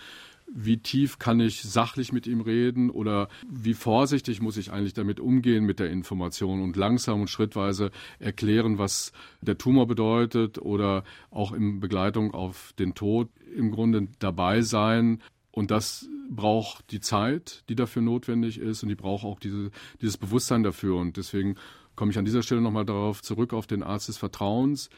wie 0.52 0.78
tief 0.78 1.18
kann 1.18 1.40
ich 1.40 1.62
sachlich 1.62 2.12
mit 2.12 2.26
ihm 2.26 2.40
reden 2.40 2.90
oder 2.90 3.28
wie 3.48 3.74
vorsichtig 3.74 4.40
muss 4.40 4.56
ich 4.56 4.70
eigentlich 4.70 4.94
damit 4.94 5.18
umgehen 5.18 5.64
mit 5.64 5.80
der 5.80 5.90
Information 5.90 6.62
und 6.62 6.76
langsam 6.76 7.22
und 7.22 7.30
schrittweise 7.30 7.90
erklären, 8.18 8.78
was 8.78 9.12
der 9.40 9.58
Tumor 9.58 9.86
bedeutet 9.86 10.58
oder 10.58 11.04
auch 11.30 11.52
in 11.52 11.80
Begleitung 11.80 12.32
auf 12.32 12.72
den 12.78 12.94
Tod 12.94 13.28
im 13.56 13.70
Grunde 13.70 14.08
dabei 14.18 14.60
sein. 14.62 15.20
Und 15.50 15.70
das 15.70 16.08
braucht 16.30 16.90
die 16.90 17.00
Zeit, 17.00 17.64
die 17.68 17.76
dafür 17.76 18.02
notwendig 18.02 18.58
ist 18.58 18.82
und 18.82 18.88
die 18.88 18.94
braucht 18.94 19.24
auch 19.24 19.40
diese, 19.40 19.70
dieses 20.00 20.16
Bewusstsein 20.16 20.62
dafür. 20.62 20.96
Und 20.96 21.16
deswegen 21.16 21.56
komme 21.96 22.10
ich 22.10 22.18
an 22.18 22.24
dieser 22.24 22.42
Stelle 22.42 22.60
nochmal 22.60 22.84
darauf 22.84 23.22
zurück, 23.22 23.52
auf 23.52 23.66
den 23.66 23.82
Arzt 23.82 24.08
des 24.08 24.18
Vertrauens. 24.18 24.90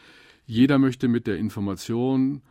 Jeder 0.46 0.78
möchte 0.78 1.08
mit 1.08 1.26
der 1.26 1.36
Information, 1.36 2.42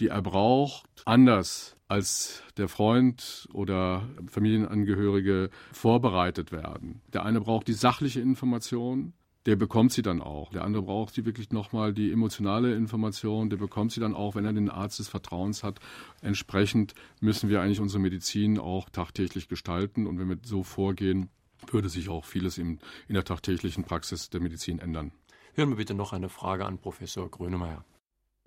die 0.00 0.08
er 0.08 0.22
braucht, 0.22 0.84
anders 1.04 1.76
als 1.88 2.42
der 2.56 2.68
Freund 2.68 3.48
oder 3.52 4.08
Familienangehörige 4.26 5.50
vorbereitet 5.72 6.50
werden. 6.50 7.02
Der 7.12 7.24
eine 7.24 7.40
braucht 7.40 7.68
die 7.68 7.74
sachliche 7.74 8.20
Information, 8.20 9.12
der 9.46 9.56
bekommt 9.56 9.92
sie 9.92 10.02
dann 10.02 10.22
auch. 10.22 10.50
Der 10.52 10.64
andere 10.64 10.84
braucht 10.84 11.14
sie 11.14 11.26
wirklich 11.26 11.50
nochmal 11.50 11.92
die 11.92 12.10
emotionale 12.10 12.74
Information, 12.74 13.50
der 13.50 13.58
bekommt 13.58 13.92
sie 13.92 14.00
dann 14.00 14.14
auch, 14.14 14.34
wenn 14.34 14.46
er 14.46 14.54
den 14.54 14.70
Arzt 14.70 14.98
des 14.98 15.08
Vertrauens 15.08 15.62
hat. 15.62 15.80
Entsprechend 16.22 16.94
müssen 17.20 17.50
wir 17.50 17.60
eigentlich 17.60 17.80
unsere 17.80 18.00
Medizin 18.00 18.58
auch 18.58 18.88
tagtäglich 18.88 19.48
gestalten 19.48 20.06
und 20.06 20.18
wenn 20.18 20.28
wir 20.28 20.38
so 20.42 20.62
vorgehen, 20.62 21.28
würde 21.70 21.88
sich 21.88 22.08
auch 22.08 22.24
vieles 22.24 22.58
in, 22.58 22.80
in 23.08 23.14
der 23.14 23.24
tagtäglichen 23.24 23.84
Praxis 23.84 24.30
der 24.30 24.40
Medizin 24.40 24.78
ändern. 24.78 25.12
Hören 25.54 25.68
wir 25.70 25.76
bitte 25.76 25.94
noch 25.94 26.12
eine 26.12 26.28
Frage 26.28 26.64
an 26.66 26.78
Professor 26.78 27.30
Grönemeyer. 27.30 27.84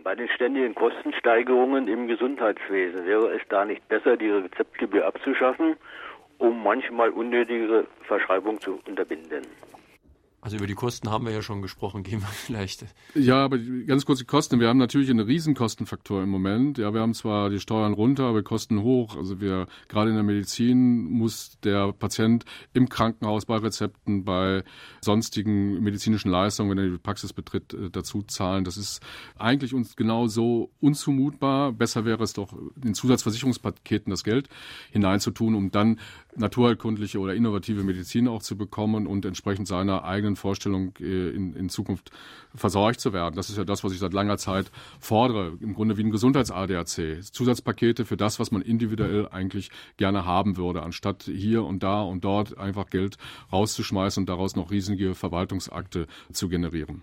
Bei 0.03 0.15
den 0.15 0.29
ständigen 0.29 0.75
Kostensteigerungen 0.75 1.87
im 1.87 2.07
Gesundheitswesen 2.07 3.05
wäre 3.05 3.33
es 3.33 3.41
da 3.49 3.65
nicht 3.65 3.87
besser, 3.87 4.15
die 4.15 4.29
Rezeptgebühr 4.29 5.05
abzuschaffen, 5.05 5.75
um 6.37 6.63
manchmal 6.63 7.09
unnötige 7.09 7.87
Verschreibungen 8.03 8.61
zu 8.61 8.79
unterbinden? 8.87 9.45
Also 10.47 10.55
über 10.55 10.67
die 10.67 10.75
Kosten 10.75 11.11
haben 11.11 11.25
wir 11.25 11.33
ja 11.33 11.41
schon 11.41 11.61
gesprochen, 11.61 12.03
gehen 12.03 12.21
wir 12.21 12.27
vielleicht. 12.27 12.85
Ja, 13.15 13.43
aber 13.43 13.57
ganz 13.57 14.05
kurz 14.05 14.19
die 14.19 14.25
Kosten. 14.25 14.61
Wir 14.61 14.69
haben 14.69 14.77
natürlich 14.77 15.09
einen 15.09 15.19
Riesenkostenfaktor 15.19 16.23
im 16.23 16.29
Moment. 16.29 16.77
Ja, 16.77 16.93
wir 16.93 17.01
haben 17.01 17.13
zwar 17.13 17.49
die 17.49 17.59
Steuern 17.59 17.91
runter, 17.91 18.23
aber 18.23 18.43
Kosten 18.43 18.81
hoch. 18.81 19.17
Also 19.17 19.41
wir, 19.41 19.67
gerade 19.89 20.09
in 20.09 20.15
der 20.15 20.23
Medizin 20.23 21.03
muss 21.03 21.59
der 21.65 21.91
Patient 21.91 22.45
im 22.71 22.87
Krankenhaus 22.87 23.45
bei 23.45 23.57
Rezepten, 23.57 24.23
bei 24.23 24.63
sonstigen 25.01 25.83
medizinischen 25.83 26.31
Leistungen, 26.31 26.69
wenn 26.69 26.77
er 26.77 26.91
die 26.91 26.97
Praxis 26.97 27.33
betritt, 27.33 27.73
äh, 27.73 27.89
dazu 27.89 28.21
zahlen. 28.21 28.63
Das 28.63 28.77
ist 28.77 29.01
eigentlich 29.37 29.73
uns 29.73 29.97
genau 29.97 30.27
so 30.27 30.71
unzumutbar. 30.79 31.73
Besser 31.73 32.05
wäre 32.05 32.23
es 32.23 32.31
doch, 32.31 32.53
in 32.81 32.93
Zusatzversicherungspaketen 32.93 34.11
das 34.11 34.23
Geld 34.23 34.47
hineinzutun, 34.91 35.55
um 35.55 35.71
dann 35.71 35.99
naturheilkundliche 36.37 37.19
oder 37.19 37.33
innovative 37.33 37.83
Medizin 37.83 38.27
auch 38.27 38.41
zu 38.41 38.57
bekommen 38.57 39.07
und 39.07 39.25
entsprechend 39.25 39.67
seiner 39.67 40.03
eigenen 40.03 40.35
Vorstellung 40.35 40.93
äh, 40.99 41.29
in, 41.29 41.55
in 41.55 41.69
Zukunft 41.69 42.11
versorgt 42.55 42.99
zu 42.99 43.13
werden. 43.13 43.35
Das 43.35 43.49
ist 43.49 43.57
ja 43.57 43.63
das, 43.63 43.83
was 43.83 43.91
ich 43.91 43.99
seit 43.99 44.13
langer 44.13 44.37
Zeit 44.37 44.71
fordere. 44.99 45.57
Im 45.59 45.73
Grunde 45.73 45.97
wie 45.97 46.03
ein 46.03 46.11
Gesundheits-ADAC. 46.11 47.23
Zusatzpakete 47.31 48.05
für 48.05 48.17
das, 48.17 48.39
was 48.39 48.51
man 48.51 48.61
individuell 48.61 49.27
eigentlich 49.29 49.69
gerne 49.97 50.25
haben 50.25 50.57
würde, 50.57 50.83
anstatt 50.83 51.23
hier 51.23 51.63
und 51.63 51.83
da 51.83 52.01
und 52.01 52.23
dort 52.23 52.57
einfach 52.57 52.89
Geld 52.89 53.17
rauszuschmeißen 53.51 54.21
und 54.21 54.29
daraus 54.29 54.55
noch 54.55 54.71
riesige 54.71 55.15
Verwaltungsakte 55.15 56.07
zu 56.31 56.49
generieren. 56.49 57.01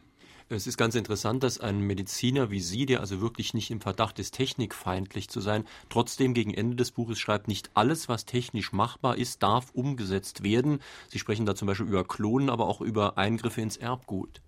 Es 0.50 0.66
ist 0.66 0.76
ganz 0.76 0.94
interessant, 0.94 1.42
dass 1.42 1.58
ein 1.58 1.80
Mediziner 1.80 2.50
wie 2.50 2.60
Sie, 2.60 2.84
der 2.84 3.00
also 3.00 3.22
wirklich 3.22 3.54
nicht 3.54 3.70
im 3.70 3.80
Verdacht 3.80 4.18
ist, 4.18 4.34
technikfeindlich 4.34 5.28
zu 5.30 5.40
sein, 5.40 5.64
trotzdem 5.88 6.34
gegen 6.34 6.52
Ende 6.52 6.76
des 6.76 6.90
Buches 6.90 7.18
schreibt, 7.18 7.48
nicht 7.48 7.70
alles, 7.72 8.10
was 8.10 8.26
technisch 8.26 8.72
machbar 8.72 9.16
ist, 9.16 9.42
darf 9.42 9.70
umgesetzt 9.72 10.42
werden. 10.42 10.80
Sie 11.08 11.18
sprechen 11.18 11.46
da 11.46 11.54
zum 11.54 11.66
Beispiel 11.66 11.86
über 11.86 12.04
Klonen, 12.04 12.50
aber 12.50 12.66
auch 12.66 12.82
über 12.82 13.16
Eingriffe 13.16 13.62
ins 13.62 13.78
Erbgut. 13.78 14.42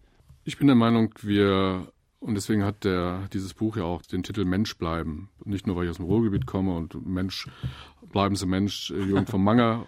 Ich 0.44 0.59
bin 0.59 0.66
der 0.66 0.76
Meinung, 0.76 1.14
wir 1.22 1.90
und 2.18 2.34
deswegen 2.34 2.64
hat 2.64 2.84
der, 2.84 3.28
dieses 3.32 3.55
Buch 3.55 3.76
ja 3.76 3.84
auch 3.84 4.03
den 4.03 4.22
Titel 4.22 4.44
Mensch 4.44 4.76
bleiben. 4.78 5.28
Nicht 5.44 5.66
nur, 5.66 5.76
weil 5.76 5.84
ich 5.84 5.90
aus 5.90 5.99
dem 5.99 6.07
Ruhrgebiet 6.07 6.47
komme 6.47 6.74
und 6.74 7.07
Mensch, 7.07 7.49
bleiben 8.11 8.36
Sie 8.36 8.47
Mensch, 8.47 8.90
äh, 8.90 9.03
Jürgen 9.03 9.26
von 9.26 9.44
Manger 9.44 9.86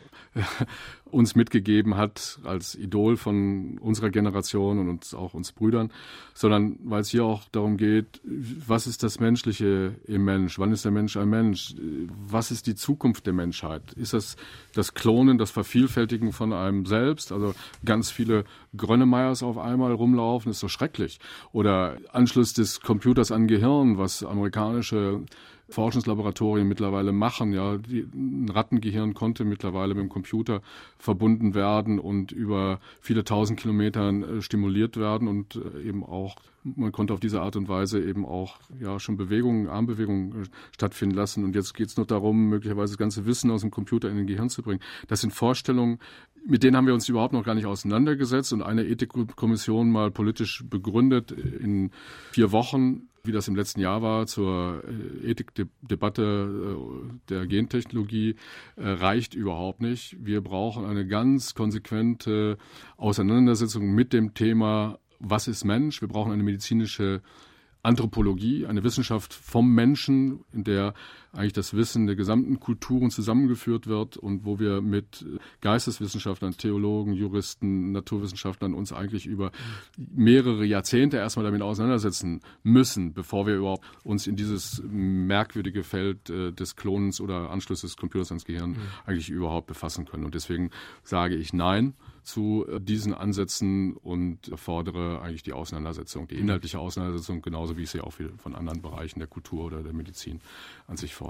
uns 1.10 1.34
mitgegeben 1.34 1.96
hat 1.96 2.38
als 2.44 2.74
Idol 2.74 3.16
von 3.16 3.78
unserer 3.78 4.10
Generation 4.10 4.78
und 4.78 4.88
uns 4.88 5.14
auch 5.14 5.34
uns 5.34 5.52
Brüdern, 5.52 5.90
sondern 6.34 6.78
weil 6.84 7.00
es 7.00 7.10
hier 7.10 7.24
auch 7.24 7.44
darum 7.50 7.76
geht, 7.76 8.20
was 8.24 8.86
ist 8.86 9.02
das 9.02 9.20
Menschliche 9.20 9.94
im 10.06 10.24
Mensch? 10.24 10.58
Wann 10.58 10.72
ist 10.72 10.84
der 10.84 10.92
Mensch 10.92 11.16
ein 11.16 11.28
Mensch? 11.28 11.74
Was 12.08 12.50
ist 12.50 12.66
die 12.66 12.74
Zukunft 12.74 13.26
der 13.26 13.32
Menschheit? 13.32 13.92
Ist 13.94 14.12
das 14.12 14.36
das 14.74 14.94
Klonen, 14.94 15.38
das 15.38 15.50
Vervielfältigen 15.50 16.32
von 16.32 16.52
einem 16.52 16.86
selbst? 16.86 17.32
Also 17.32 17.54
ganz 17.84 18.10
viele 18.10 18.44
Grönemeyers 18.76 19.42
auf 19.42 19.58
einmal 19.58 19.92
rumlaufen, 19.92 20.50
ist 20.50 20.60
so 20.60 20.68
schrecklich. 20.68 21.18
Oder 21.52 21.96
Anschluss 22.12 22.52
des 22.52 22.80
Computers 22.80 23.32
an 23.32 23.46
Gehirn, 23.48 23.98
was 23.98 24.22
amerikanische 24.22 25.22
Forschungslaboratorien 25.70 26.66
mittlerweile 26.66 27.12
machen. 27.12 27.52
Ja, 27.52 27.72
ein 27.72 28.48
Rattengehirn 28.50 29.14
konnte 29.14 29.44
mittlerweile 29.44 29.94
mit 29.94 30.04
dem 30.04 30.08
Computer 30.08 30.62
verbunden 30.98 31.54
werden 31.54 31.98
und 31.98 32.32
über 32.32 32.80
viele 33.00 33.24
tausend 33.24 33.58
Kilometern 33.58 34.22
äh, 34.22 34.42
stimuliert 34.42 34.96
werden 34.96 35.28
und 35.28 35.56
äh, 35.56 35.82
eben 35.82 36.04
auch 36.04 36.36
man 36.76 36.92
konnte 36.92 37.14
auf 37.14 37.20
diese 37.20 37.40
Art 37.40 37.56
und 37.56 37.68
Weise 37.68 38.02
eben 38.02 38.26
auch 38.26 38.58
ja 38.78 38.98
schon 38.98 39.16
Bewegungen, 39.16 39.68
Armbewegungen 39.68 40.42
äh, 40.42 40.46
stattfinden 40.74 41.14
lassen. 41.14 41.44
Und 41.44 41.54
jetzt 41.54 41.72
geht 41.74 41.88
es 41.88 41.96
noch 41.96 42.06
darum, 42.06 42.48
möglicherweise 42.48 42.92
das 42.92 42.98
ganze 42.98 43.26
Wissen 43.26 43.50
aus 43.50 43.62
dem 43.62 43.70
Computer 43.70 44.10
in 44.10 44.16
den 44.16 44.26
Gehirn 44.26 44.50
zu 44.50 44.62
bringen. 44.62 44.80
Das 45.06 45.20
sind 45.20 45.32
Vorstellungen, 45.32 45.98
mit 46.46 46.62
denen 46.62 46.76
haben 46.76 46.86
wir 46.86 46.94
uns 46.94 47.08
überhaupt 47.08 47.32
noch 47.32 47.44
gar 47.44 47.54
nicht 47.54 47.66
auseinandergesetzt 47.66 48.52
und 48.52 48.62
eine 48.62 48.84
Ethikkommission 48.84 49.90
mal 49.90 50.10
politisch 50.10 50.64
begründet 50.68 51.30
in 51.30 51.90
vier 52.32 52.52
Wochen 52.52 53.08
wie 53.24 53.32
das 53.32 53.48
im 53.48 53.56
letzten 53.56 53.80
Jahr 53.80 54.02
war, 54.02 54.26
zur 54.26 54.82
äh, 55.22 55.30
Ethikdebatte 55.30 56.22
äh, 56.22 57.12
der 57.28 57.46
Gentechnologie, 57.46 58.36
äh, 58.76 58.88
reicht 58.88 59.34
überhaupt 59.34 59.80
nicht. 59.80 60.16
Wir 60.20 60.40
brauchen 60.40 60.84
eine 60.84 61.06
ganz 61.06 61.54
konsequente 61.54 62.58
Auseinandersetzung 62.96 63.94
mit 63.94 64.12
dem 64.12 64.34
Thema, 64.34 64.98
was 65.20 65.48
ist 65.48 65.64
Mensch? 65.64 66.00
Wir 66.00 66.08
brauchen 66.08 66.32
eine 66.32 66.42
medizinische 66.42 67.22
Anthropologie, 67.82 68.66
eine 68.66 68.84
Wissenschaft 68.84 69.32
vom 69.32 69.72
Menschen, 69.74 70.44
in 70.52 70.64
der 70.64 70.94
eigentlich 71.38 71.52
das 71.52 71.74
Wissen 71.74 72.06
der 72.06 72.16
gesamten 72.16 72.60
Kulturen 72.60 73.10
zusammengeführt 73.10 73.86
wird 73.86 74.16
und 74.16 74.44
wo 74.44 74.58
wir 74.58 74.80
mit 74.80 75.24
Geisteswissenschaftlern, 75.60 76.52
Theologen, 76.56 77.12
Juristen, 77.12 77.92
Naturwissenschaftlern 77.92 78.74
uns 78.74 78.92
eigentlich 78.92 79.26
über 79.26 79.52
mehrere 79.96 80.64
Jahrzehnte 80.64 81.16
erstmal 81.16 81.44
damit 81.44 81.62
auseinandersetzen 81.62 82.40
müssen, 82.62 83.12
bevor 83.12 83.46
wir 83.46 83.56
überhaupt 83.56 83.84
uns 84.04 84.26
in 84.26 84.36
dieses 84.36 84.82
merkwürdige 84.90 85.84
Feld 85.84 86.28
äh, 86.30 86.52
des 86.52 86.76
Klonens 86.76 87.20
oder 87.20 87.50
Anschlusses 87.50 87.90
des 87.90 87.96
Computers 87.96 88.30
ans 88.30 88.44
Gehirn 88.44 88.70
mhm. 88.70 88.76
eigentlich 89.06 89.30
überhaupt 89.30 89.68
befassen 89.68 90.04
können. 90.04 90.24
Und 90.24 90.34
deswegen 90.34 90.70
sage 91.04 91.36
ich 91.36 91.52
nein 91.52 91.94
zu 92.28 92.66
äh, 92.68 92.78
diesen 92.80 93.14
Ansätzen 93.14 93.96
und 93.96 94.50
fordere 94.54 95.22
eigentlich 95.22 95.42
die 95.42 95.54
Auseinandersetzung, 95.54 96.28
die 96.28 96.34
mhm. 96.36 96.42
inhaltliche 96.42 96.78
Auseinandersetzung, 96.78 97.40
genauso 97.40 97.76
wie 97.76 97.84
ich 97.84 97.90
sie 97.90 98.00
auch 98.00 98.12
von 98.36 98.54
anderen 98.54 98.82
Bereichen 98.82 99.18
der 99.18 99.28
Kultur 99.28 99.64
oder 99.64 99.82
der 99.82 99.94
Medizin 99.94 100.40
an 100.86 100.96
sich 100.96 101.14
fordere. 101.14 101.27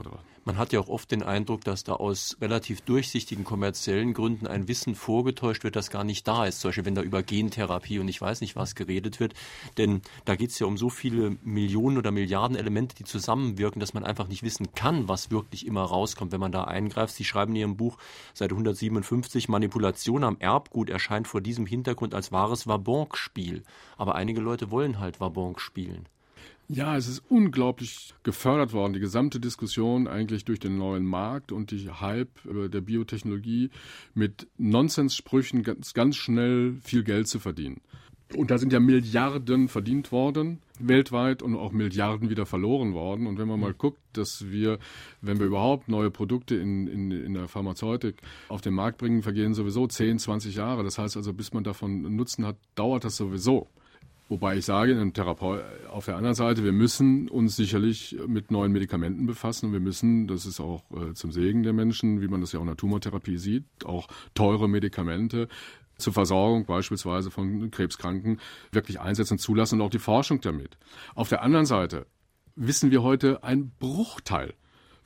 Man 0.48 0.56
hat 0.56 0.72
ja 0.72 0.80
auch 0.80 0.88
oft 0.88 1.10
den 1.10 1.22
Eindruck, 1.22 1.62
dass 1.64 1.84
da 1.84 1.92
aus 1.92 2.38
relativ 2.40 2.80
durchsichtigen 2.80 3.44
kommerziellen 3.44 4.14
Gründen 4.14 4.46
ein 4.46 4.66
Wissen 4.66 4.94
vorgetäuscht 4.94 5.62
wird, 5.62 5.76
das 5.76 5.90
gar 5.90 6.04
nicht 6.04 6.26
da 6.26 6.46
ist. 6.46 6.60
Zum 6.60 6.68
Beispiel, 6.68 6.86
wenn 6.86 6.94
da 6.94 7.02
über 7.02 7.22
Gentherapie 7.22 7.98
und 7.98 8.08
ich 8.08 8.18
weiß 8.18 8.40
nicht 8.40 8.56
was 8.56 8.74
geredet 8.74 9.20
wird. 9.20 9.34
Denn 9.76 10.00
da 10.24 10.36
geht 10.36 10.48
es 10.48 10.58
ja 10.58 10.66
um 10.66 10.78
so 10.78 10.88
viele 10.88 11.36
Millionen 11.44 11.98
oder 11.98 12.12
Milliarden 12.12 12.56
Elemente, 12.56 12.96
die 12.96 13.04
zusammenwirken, 13.04 13.78
dass 13.78 13.92
man 13.92 14.04
einfach 14.04 14.26
nicht 14.28 14.42
wissen 14.42 14.72
kann, 14.72 15.06
was 15.06 15.30
wirklich 15.30 15.66
immer 15.66 15.82
rauskommt, 15.82 16.32
wenn 16.32 16.40
man 16.40 16.52
da 16.52 16.64
eingreift. 16.64 17.14
Sie 17.14 17.24
schreiben 17.24 17.52
in 17.52 17.60
Ihrem 17.60 17.76
Buch 17.76 17.98
Seite 18.32 18.54
157, 18.54 19.50
Manipulation 19.50 20.24
am 20.24 20.38
Erbgut 20.38 20.88
erscheint 20.88 21.28
vor 21.28 21.42
diesem 21.42 21.66
Hintergrund 21.66 22.14
als 22.14 22.32
wahres 22.32 22.66
Wabonk-Spiel. 22.66 23.64
Aber 23.98 24.14
einige 24.14 24.40
Leute 24.40 24.70
wollen 24.70 24.98
halt 24.98 25.20
Wabonk 25.20 25.60
spielen. 25.60 26.08
Ja, 26.68 26.96
es 26.96 27.08
ist 27.08 27.22
unglaublich 27.30 28.14
gefördert 28.22 28.74
worden, 28.74 28.92
die 28.92 29.00
gesamte 29.00 29.40
Diskussion 29.40 30.06
eigentlich 30.06 30.44
durch 30.44 30.60
den 30.60 30.76
neuen 30.76 31.06
Markt 31.06 31.50
und 31.50 31.70
die 31.70 31.88
Hype 31.88 32.38
der 32.44 32.82
Biotechnologie 32.82 33.70
mit 34.14 34.48
Nonsenssprüchen 34.58 35.62
ganz, 35.62 35.94
ganz 35.94 36.16
schnell 36.16 36.76
viel 36.82 37.04
Geld 37.04 37.26
zu 37.26 37.40
verdienen. 37.40 37.80
Und 38.36 38.50
da 38.50 38.58
sind 38.58 38.74
ja 38.74 38.80
Milliarden 38.80 39.68
verdient 39.68 40.12
worden 40.12 40.60
weltweit 40.80 41.42
und 41.42 41.56
auch 41.56 41.72
Milliarden 41.72 42.30
wieder 42.30 42.46
verloren 42.46 42.94
worden. 42.94 43.26
Und 43.26 43.38
wenn 43.38 43.48
man 43.48 43.60
mal 43.60 43.74
guckt, 43.74 44.00
dass 44.12 44.50
wir, 44.50 44.78
wenn 45.20 45.38
wir 45.38 45.46
überhaupt 45.46 45.88
neue 45.88 46.10
Produkte 46.10 46.54
in, 46.56 46.86
in, 46.86 47.10
in 47.10 47.34
der 47.34 47.48
Pharmazeutik 47.48 48.20
auf 48.48 48.60
den 48.60 48.74
Markt 48.74 48.98
bringen, 48.98 49.22
vergehen 49.22 49.54
sowieso 49.54 49.86
10, 49.86 50.18
20 50.18 50.56
Jahre. 50.56 50.84
Das 50.84 50.98
heißt 50.98 51.16
also, 51.16 51.32
bis 51.32 51.52
man 51.52 51.64
davon 51.64 52.14
Nutzen 52.14 52.46
hat, 52.46 52.56
dauert 52.74 53.04
das 53.04 53.16
sowieso. 53.16 53.68
Wobei 54.28 54.58
ich 54.58 54.66
sage, 54.66 54.94
auf 55.90 56.04
der 56.04 56.16
anderen 56.16 56.34
Seite, 56.34 56.62
wir 56.62 56.72
müssen 56.72 57.28
uns 57.28 57.56
sicherlich 57.56 58.16
mit 58.26 58.50
neuen 58.50 58.72
Medikamenten 58.72 59.26
befassen 59.26 59.66
und 59.66 59.72
wir 59.72 59.80
müssen, 59.80 60.26
das 60.26 60.44
ist 60.44 60.60
auch 60.60 60.84
äh, 60.90 61.14
zum 61.14 61.32
Segen 61.32 61.62
der 61.62 61.72
Menschen, 61.72 62.20
wie 62.20 62.28
man 62.28 62.42
das 62.42 62.52
ja 62.52 62.58
auch 62.58 62.64
in 62.64 62.68
der 62.68 62.76
Tumortherapie 62.76 63.38
sieht, 63.38 63.64
auch 63.86 64.08
teure 64.34 64.68
Medikamente 64.68 65.48
zur 65.96 66.12
Versorgung 66.12 66.66
beispielsweise 66.66 67.30
von 67.30 67.70
Krebskranken 67.70 68.38
wirklich 68.70 69.00
einsetzen, 69.00 69.38
zulassen 69.38 69.80
und 69.80 69.86
auch 69.86 69.90
die 69.90 69.98
Forschung 69.98 70.40
damit. 70.42 70.76
Auf 71.14 71.30
der 71.30 71.42
anderen 71.42 71.66
Seite 71.66 72.06
wissen 72.54 72.90
wir 72.90 73.02
heute 73.02 73.42
ein 73.42 73.72
Bruchteil 73.78 74.54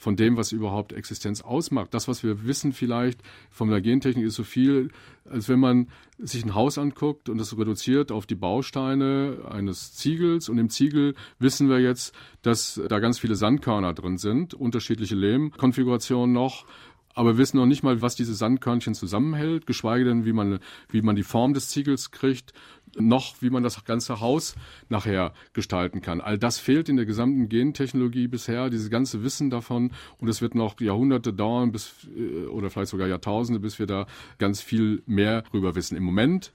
von 0.03 0.17
dem, 0.17 0.37
was 0.37 0.51
überhaupt 0.51 0.93
Existenz 0.93 1.43
ausmacht. 1.43 1.95
Das, 1.95 2.09
was 2.09 2.25
wir 2.25 2.45
wissen 2.45 2.73
vielleicht 2.73 3.23
von 3.51 3.71
der 3.71 3.81
Gentechnik, 3.81 4.25
ist 4.25 4.35
so 4.35 4.43
viel, 4.43 4.91
als 5.31 5.49
wenn 5.49 5.61
man 5.61 5.91
sich 6.19 6.45
ein 6.45 6.57
Haus 6.57 6.77
anguckt 6.77 7.29
und 7.29 7.39
das 7.39 7.57
reduziert 7.57 8.11
auf 8.11 8.27
die 8.27 8.35
Bausteine 8.35 9.37
eines 9.49 9.95
Ziegels. 9.95 10.49
Und 10.49 10.59
im 10.59 10.71
Ziegel 10.71 11.15
wissen 11.39 11.69
wir 11.69 11.79
jetzt, 11.79 12.17
dass 12.43 12.81
da 12.89 12.99
ganz 12.99 13.21
viele 13.21 13.37
Sandkörner 13.37 13.95
drin 13.95 14.19
sind, 14.19 14.55
unterschiedliche 14.55 15.15
Lehmkonfigurationen 15.15 16.33
noch, 16.33 16.67
aber 17.15 17.35
wir 17.35 17.39
wissen 17.39 17.59
noch 17.59 17.67
nicht 17.67 17.83
mal, 17.83 18.03
was 18.03 18.17
diese 18.17 18.35
Sandkörnchen 18.35 18.95
zusammenhält, 18.95 19.67
geschweige 19.67 20.05
denn, 20.05 20.25
wie 20.25 20.33
man, 20.33 20.59
wie 20.91 21.03
man 21.03 21.15
die 21.15 21.23
Form 21.23 21.55
des 21.55 21.69
Ziegels 21.69 22.11
kriegt, 22.11 22.53
noch 22.99 23.41
wie 23.41 23.51
man 23.51 23.63
das 23.63 23.85
ganze 23.85 24.21
Haus 24.21 24.55
nachher 24.89 25.33
gestalten 25.53 26.01
kann. 26.01 26.21
All 26.21 26.39
das 26.39 26.59
fehlt 26.59 26.89
in 26.89 26.97
der 26.97 27.07
gesamten 27.07 27.49
Gentechnologie 27.49 28.29
bisher, 28.29 28.71
dieses 28.71 28.91
ganze 28.91 29.23
Wissen 29.23 29.51
davon. 29.51 29.93
Und 30.19 30.29
es 30.29 30.43
wird 30.43 30.55
noch 30.55 30.81
Jahrhunderte 30.81 31.33
dauern, 31.33 31.73
bis, 31.73 32.09
äh, 32.17 32.47
oder 32.47 32.71
vielleicht 32.71 32.91
sogar 32.91 33.09
Jahrtausende, 33.09 33.61
bis 33.61 33.79
wir 33.79 33.87
da 33.87 34.07
ganz 34.39 34.61
viel 34.61 35.03
mehr 35.07 35.43
drüber 35.43 35.75
wissen. 35.75 35.97
Im 35.97 36.05
Moment 36.05 36.53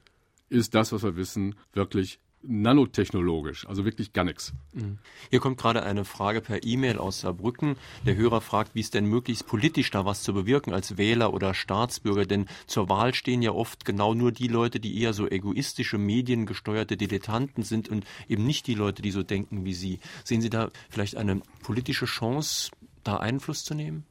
ist 0.50 0.76
das, 0.76 0.92
was 0.92 1.04
wir 1.04 1.16
wissen, 1.16 1.56
wirklich 1.74 2.20
nanotechnologisch, 2.48 3.68
also 3.68 3.86
wirklich 3.86 4.14
gar 4.14 4.24
nichts. 4.24 4.54
Mhm. 4.74 5.00
Hier 5.30 5.39
kommt 5.39 5.58
gerade 5.58 5.84
eine 5.84 6.06
Frage 6.06 6.41
per 6.41 6.64
E-Mail 6.64 6.98
aus 6.98 7.22
Saarbrücken. 7.22 7.76
Der 8.06 8.16
Hörer 8.16 8.41
fragt, 8.41 8.76
wie 8.76 8.80
es 8.80 8.89
denn 8.89 9.06
möglichst 9.06 9.45
politisch 9.48 9.91
da 9.91 10.06
was 10.06 10.24
zu 10.24 10.34
bewirken 10.34 10.74
als 10.74 10.98
Wähler 10.98 11.34
oder 11.34 11.54
Staatsbürger, 11.54 12.26
denn 12.26 12.48
zur 12.66 12.89
Wahl 12.89 13.14
stehen 13.14 13.41
ja 13.41 13.52
oft 13.52 13.86
genau 13.86 14.14
nur 14.14 14.32
die 14.32 14.48
Leute, 14.48 14.80
die 14.80 15.02
eher 15.02 15.14
so 15.14 15.28
egoistische, 15.28 15.98
mediengesteuerte 15.98 16.98
Dilettanten 16.98 17.64
sind 17.64 17.89
und 17.89 18.06
eben 18.28 18.45
nicht 18.45 18.68
die 18.68 18.76
Leute, 18.76 19.02
die 19.02 19.12
so 19.12 19.24
denken 19.24 19.66
wie 19.66 19.74
Sie. 19.74 20.00
Sehen 20.24 20.41
Sie 20.41 20.50
da 20.50 20.72
vielleicht 20.89 21.18
eine 21.18 21.41
politische 21.62 22.06
Chance, 22.06 22.72
da 23.04 23.18
Einfluss 23.18 23.64
zu 23.64 23.74
nehmen? 23.74 24.06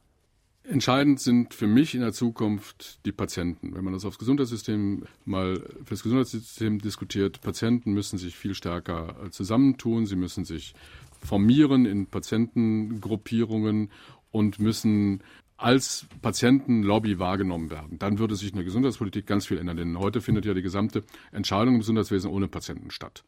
Entscheidend 0.69 1.21
sind 1.21 1.55
für 1.55 1.69
mich 1.69 1.95
in 1.95 2.01
der 2.01 2.13
Zukunft 2.13 3.05
die 3.07 3.13
Patienten. 3.13 3.75
Wenn 3.75 3.85
man 3.85 3.93
das 3.93 4.05
aufs 4.05 4.19
Gesundheitssystem 4.19 5.05
mal 5.25 5.63
fürs 5.85 6.03
Gesundheitssystem 6.03 6.81
diskutiert, 6.81 7.41
Patienten 7.41 7.93
müssen 7.93 8.19
sich 8.19 8.37
viel 8.37 8.55
stärker 8.55 9.17
äh, 9.25 9.31
zusammentun, 9.31 10.07
sie 10.07 10.17
müssen 10.17 10.45
sich 10.45 10.75
formieren 11.21 11.87
in 11.87 12.07
Patientengruppierungen 12.07 13.91
und 14.33 14.59
müssen 14.59 15.23
als 15.57 16.07
Patientenlobby 16.21 17.19
wahrgenommen 17.19 17.71
werden. 17.71 17.99
Dann 17.99 18.19
würde 18.19 18.35
sich 18.35 18.51
in 18.51 18.57
der 18.57 18.65
Gesundheitspolitik 18.65 19.27
ganz 19.27 19.47
viel 19.47 19.59
ändern, 19.59 19.77
denn 19.77 19.99
heute 19.99 20.21
findet 20.21 20.45
ja 20.45 20.55
die 20.55 20.63
gesamte 20.63 21.05
Entscheidung 21.33 21.75
im 21.75 21.81
Gesundheitswesen 21.81 22.31
ohne 22.31 22.49
Patienten 22.49 22.91
statt. 22.91 23.25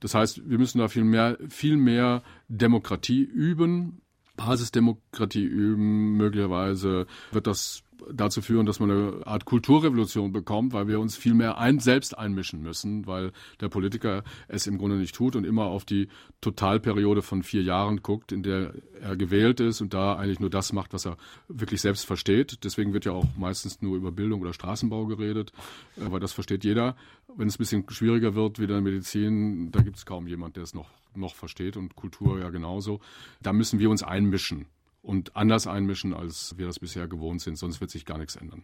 Das 0.00 0.14
heißt, 0.14 0.48
wir 0.48 0.58
müssen 0.58 0.78
da 0.78 0.88
viel 0.88 1.04
mehr, 1.04 1.38
viel 1.48 1.76
mehr 1.76 2.22
Demokratie 2.48 3.22
üben, 3.22 4.02
Basisdemokratie 4.36 5.44
üben. 5.44 6.16
Möglicherweise 6.16 7.06
wird 7.32 7.46
das 7.46 7.84
dazu 8.12 8.42
führen, 8.42 8.66
dass 8.66 8.80
man 8.80 8.90
eine 8.90 9.26
Art 9.26 9.44
Kulturrevolution 9.44 10.32
bekommt, 10.32 10.72
weil 10.72 10.88
wir 10.88 11.00
uns 11.00 11.16
viel 11.16 11.34
mehr 11.34 11.58
ein, 11.58 11.78
selbst 11.78 12.16
einmischen 12.18 12.62
müssen, 12.62 13.06
weil 13.06 13.32
der 13.60 13.68
Politiker 13.68 14.24
es 14.48 14.66
im 14.66 14.78
Grunde 14.78 14.96
nicht 14.96 15.14
tut 15.14 15.36
und 15.36 15.44
immer 15.44 15.66
auf 15.66 15.84
die 15.84 16.08
Totalperiode 16.40 17.22
von 17.22 17.42
vier 17.42 17.62
Jahren 17.62 18.02
guckt, 18.02 18.32
in 18.32 18.42
der 18.42 18.74
er 19.00 19.16
gewählt 19.16 19.60
ist 19.60 19.80
und 19.80 19.94
da 19.94 20.16
eigentlich 20.16 20.40
nur 20.40 20.50
das 20.50 20.72
macht, 20.72 20.92
was 20.92 21.06
er 21.06 21.16
wirklich 21.48 21.80
selbst 21.80 22.04
versteht. 22.04 22.64
Deswegen 22.64 22.92
wird 22.92 23.04
ja 23.04 23.12
auch 23.12 23.26
meistens 23.36 23.80
nur 23.82 23.96
über 23.96 24.12
Bildung 24.12 24.40
oder 24.40 24.52
Straßenbau 24.52 25.06
geredet, 25.06 25.52
weil 25.96 26.20
das 26.20 26.32
versteht 26.32 26.64
jeder. 26.64 26.96
Wenn 27.36 27.48
es 27.48 27.56
ein 27.56 27.58
bisschen 27.58 27.84
schwieriger 27.88 28.34
wird, 28.34 28.58
wie 28.58 28.64
in 28.64 28.68
der 28.68 28.80
Medizin, 28.80 29.70
da 29.72 29.80
gibt 29.80 29.96
es 29.96 30.06
kaum 30.06 30.26
jemand, 30.26 30.56
der 30.56 30.64
es 30.64 30.74
noch, 30.74 30.90
noch 31.16 31.34
versteht 31.34 31.76
und 31.76 31.96
Kultur 31.96 32.40
ja 32.40 32.50
genauso. 32.50 33.00
Da 33.40 33.52
müssen 33.52 33.78
wir 33.78 33.90
uns 33.90 34.02
einmischen 34.02 34.66
und 35.04 35.36
anders 35.36 35.66
einmischen, 35.66 36.14
als 36.14 36.56
wir 36.56 36.66
das 36.66 36.78
bisher 36.78 37.06
gewohnt 37.06 37.42
sind, 37.42 37.56
sonst 37.56 37.80
wird 37.80 37.90
sich 37.90 38.06
gar 38.06 38.18
nichts 38.18 38.36
ändern. 38.36 38.62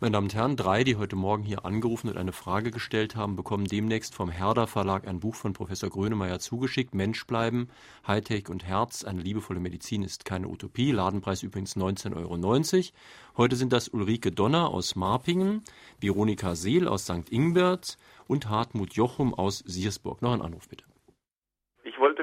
Meine 0.00 0.14
Damen 0.14 0.26
und 0.26 0.34
Herren, 0.34 0.56
drei, 0.56 0.82
die 0.84 0.96
heute 0.96 1.14
Morgen 1.16 1.44
hier 1.44 1.64
angerufen 1.64 2.08
und 2.08 2.16
eine 2.16 2.32
Frage 2.32 2.70
gestellt 2.70 3.14
haben, 3.14 3.36
bekommen 3.36 3.66
demnächst 3.66 4.14
vom 4.14 4.30
Herder 4.30 4.66
Verlag 4.66 5.06
ein 5.06 5.20
Buch 5.20 5.34
von 5.34 5.52
Professor 5.52 5.90
Grönemeyer 5.90 6.40
zugeschickt. 6.40 6.94
Mensch 6.94 7.24
bleiben, 7.26 7.68
Hightech 8.06 8.48
und 8.48 8.64
Herz, 8.64 9.04
eine 9.04 9.20
liebevolle 9.20 9.60
Medizin 9.60 10.02
ist 10.02 10.24
keine 10.24 10.48
Utopie. 10.48 10.90
Ladenpreis 10.90 11.42
übrigens 11.42 11.76
19,90 11.76 12.16
Euro. 12.16 12.96
Heute 13.36 13.56
sind 13.56 13.72
das 13.72 13.88
Ulrike 13.88 14.32
Donner 14.32 14.70
aus 14.70 14.96
Marpingen, 14.96 15.62
Veronika 16.00 16.56
Seel 16.56 16.88
aus 16.88 17.04
St. 17.04 17.30
Ingbert 17.30 17.96
und 18.26 18.48
Hartmut 18.48 18.94
Jochum 18.94 19.34
aus 19.34 19.62
Siersburg. 19.66 20.22
Noch 20.22 20.32
ein 20.32 20.42
Anruf 20.42 20.68
bitte 20.68 20.84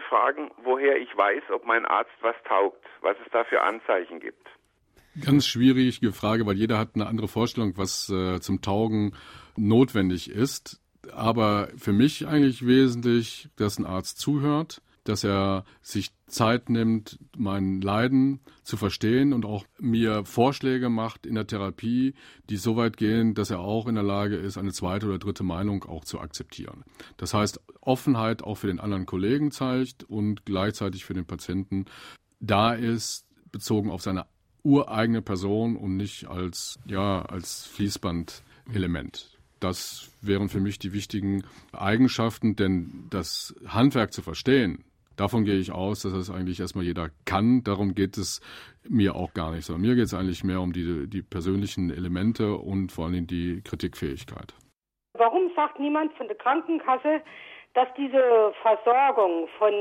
fragen, 0.10 0.49
woher 0.64 0.97
ich 0.97 1.16
weiß, 1.16 1.43
ob 1.53 1.66
mein 1.66 1.86
Arzt 1.86 2.12
was 2.22 2.36
taugt, 2.47 2.84
was 3.01 3.16
es 3.26 3.32
da 3.32 3.43
für 3.43 3.62
Anzeichen 3.62 4.20
gibt. 4.20 4.47
Ganz 5.24 5.47
schwierige 5.47 6.12
Frage, 6.12 6.45
weil 6.45 6.55
jeder 6.55 6.78
hat 6.78 6.95
eine 6.95 7.07
andere 7.07 7.28
Vorstellung, 7.28 7.78
was 7.78 8.10
äh, 8.10 8.39
zum 8.39 8.62
Taugen 8.62 9.16
notwendig 9.55 10.30
ist. 10.30 10.82
Aber 11.14 11.70
für 11.78 11.93
mich 11.93 12.28
eigentlich 12.28 12.66
wesentlich, 12.66 13.49
dass 13.55 13.80
ein 13.80 13.86
Arzt 13.86 14.20
zuhört, 14.20 14.82
dass 15.04 15.24
er 15.24 15.66
sich 15.82 16.12
Zeit 16.28 16.70
nimmt, 16.70 17.20
mein 17.38 17.82
Leiden 17.82 18.39
zu 18.64 18.78
verstehen 18.78 19.34
und 19.34 19.45
auch 19.45 19.66
mir 19.80 20.26
Vorschläge 20.26 20.89
macht 20.89 21.26
in 21.26 21.36
der 21.36 21.47
Therapie, 21.47 22.14
die 22.50 22.58
so 22.58 22.76
weit 22.76 22.97
gehen, 22.97 23.34
dass 23.34 23.50
er 23.50 23.60
auch 23.60 23.88
in 23.88 23.95
der 23.95 24.04
Lage 24.04 24.36
ist, 24.36 24.58
eine 24.58 24.72
zweite 24.72 25.08
oder 25.08 25.18
dritte 25.20 25.43
Meinung 25.43 25.84
auch 25.86 26.06
zu 26.06 26.20
akzeptieren. 26.20 26.84
Das 27.18 27.34
heißt, 27.34 27.60
Offenheit 27.82 28.43
auch 28.43 28.56
für 28.56 28.68
den 28.68 28.80
anderen 28.80 29.06
Kollegen 29.06 29.52
zeigt 29.52 30.04
und 30.04 30.45
gleichzeitig 30.45 31.06
für 31.06 31.14
den 31.14 31.26
Patienten 31.26 31.86
da 32.39 32.74
ist, 32.74 33.26
bezogen 33.52 33.89
auf 33.89 34.02
seine 34.02 34.26
ureigene 34.64 35.22
Person 35.22 35.76
und 35.76 35.97
nicht 35.97 36.28
als, 36.28 36.80
ja, 36.86 37.24
als 37.24 37.66
Fließbandelement. 37.66 39.38
Das 39.60 40.12
wären 40.22 40.50
für 40.50 40.60
mich 40.60 40.80
die 40.80 40.93
wichtigen 40.93 41.43
Eigenschaften, 41.72 42.56
denn 42.56 43.08
das 43.10 43.56
Handwerk 43.68 44.14
zu 44.14 44.22
verstehen, 44.22 44.86
Davon 45.20 45.43
gehe 45.43 45.59
ich 45.59 45.74
aus, 45.74 46.03
dass 46.03 46.13
das 46.13 46.32
eigentlich 46.32 46.61
erstmal 46.61 46.86
jeder 46.86 47.09
kann. 47.26 47.61
Darum 47.65 47.93
geht 47.93 48.15
es 48.15 48.39
mir 48.88 49.15
auch 49.15 49.34
gar 49.34 49.51
nicht, 49.51 49.65
sondern 49.65 49.82
mir 49.82 49.95
geht 49.95 50.05
es 50.05 50.13
eigentlich 50.13 50.45
mehr 50.45 50.61
um 50.61 50.72
die, 50.72 51.09
die 51.09 51.22
persönlichen 51.22 51.89
Elemente 51.89 52.53
und 52.55 52.93
vor 52.93 53.07
allem 53.07 53.28
die 53.28 53.61
Kritikfähigkeit. 53.61 54.53
Warum 55.17 55.51
sagt 55.57 55.78
niemand 55.78 56.13
von 56.13 56.28
der 56.28 56.38
Krankenkasse, 56.38 57.22
dass 57.74 57.89
diese 57.97 58.53
Versorgung 58.61 59.49
von 59.57 59.74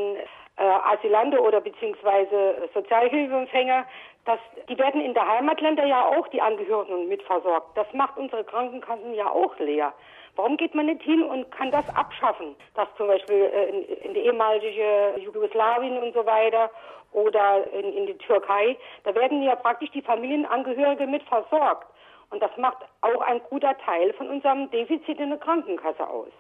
äh, 0.56 0.62
Asylante 0.62 1.40
oder 1.40 1.60
beziehungsweise 1.60 2.68
Sozialhilfeempfänger, 2.74 3.86
dass 4.24 4.40
die 4.68 4.76
werden 4.76 5.00
in 5.00 5.14
der 5.14 5.28
Heimatländer 5.28 5.86
ja 5.86 6.04
auch 6.04 6.26
die 6.28 6.42
Angehörigen 6.42 7.08
mitversorgt. 7.08 7.76
Das 7.76 7.86
macht 7.94 8.18
unsere 8.18 8.42
Krankenkassen 8.42 9.14
ja 9.14 9.30
auch 9.30 9.56
leer. 9.60 9.94
Warum 10.38 10.56
geht 10.56 10.72
man 10.72 10.86
nicht 10.86 11.02
hin 11.02 11.24
und 11.24 11.50
kann 11.50 11.72
das 11.72 11.88
abschaffen? 11.96 12.54
Dass 12.74 12.86
zum 12.96 13.08
Beispiel 13.08 13.34
äh, 13.34 13.70
in, 13.70 13.82
in 14.06 14.14
die 14.14 14.20
ehemalige 14.20 15.20
Jugoslawien 15.20 15.98
und 15.98 16.14
so 16.14 16.24
weiter 16.24 16.70
oder 17.10 17.66
in, 17.72 17.92
in 17.92 18.06
die 18.06 18.16
Türkei, 18.18 18.76
da 19.02 19.12
werden 19.16 19.42
ja 19.42 19.56
praktisch 19.56 19.90
die 19.90 20.00
Familienangehörige 20.00 21.08
mit 21.08 21.24
versorgt. 21.24 21.88
Und 22.30 22.40
das 22.40 22.52
macht 22.56 22.76
auch 23.00 23.20
ein 23.22 23.40
guter 23.50 23.76
Teil 23.78 24.12
von 24.12 24.28
unserem 24.28 24.70
Defizit 24.70 25.18
in 25.18 25.30
der 25.30 25.38
Krankenkasse 25.40 26.08
aus. 26.08 26.30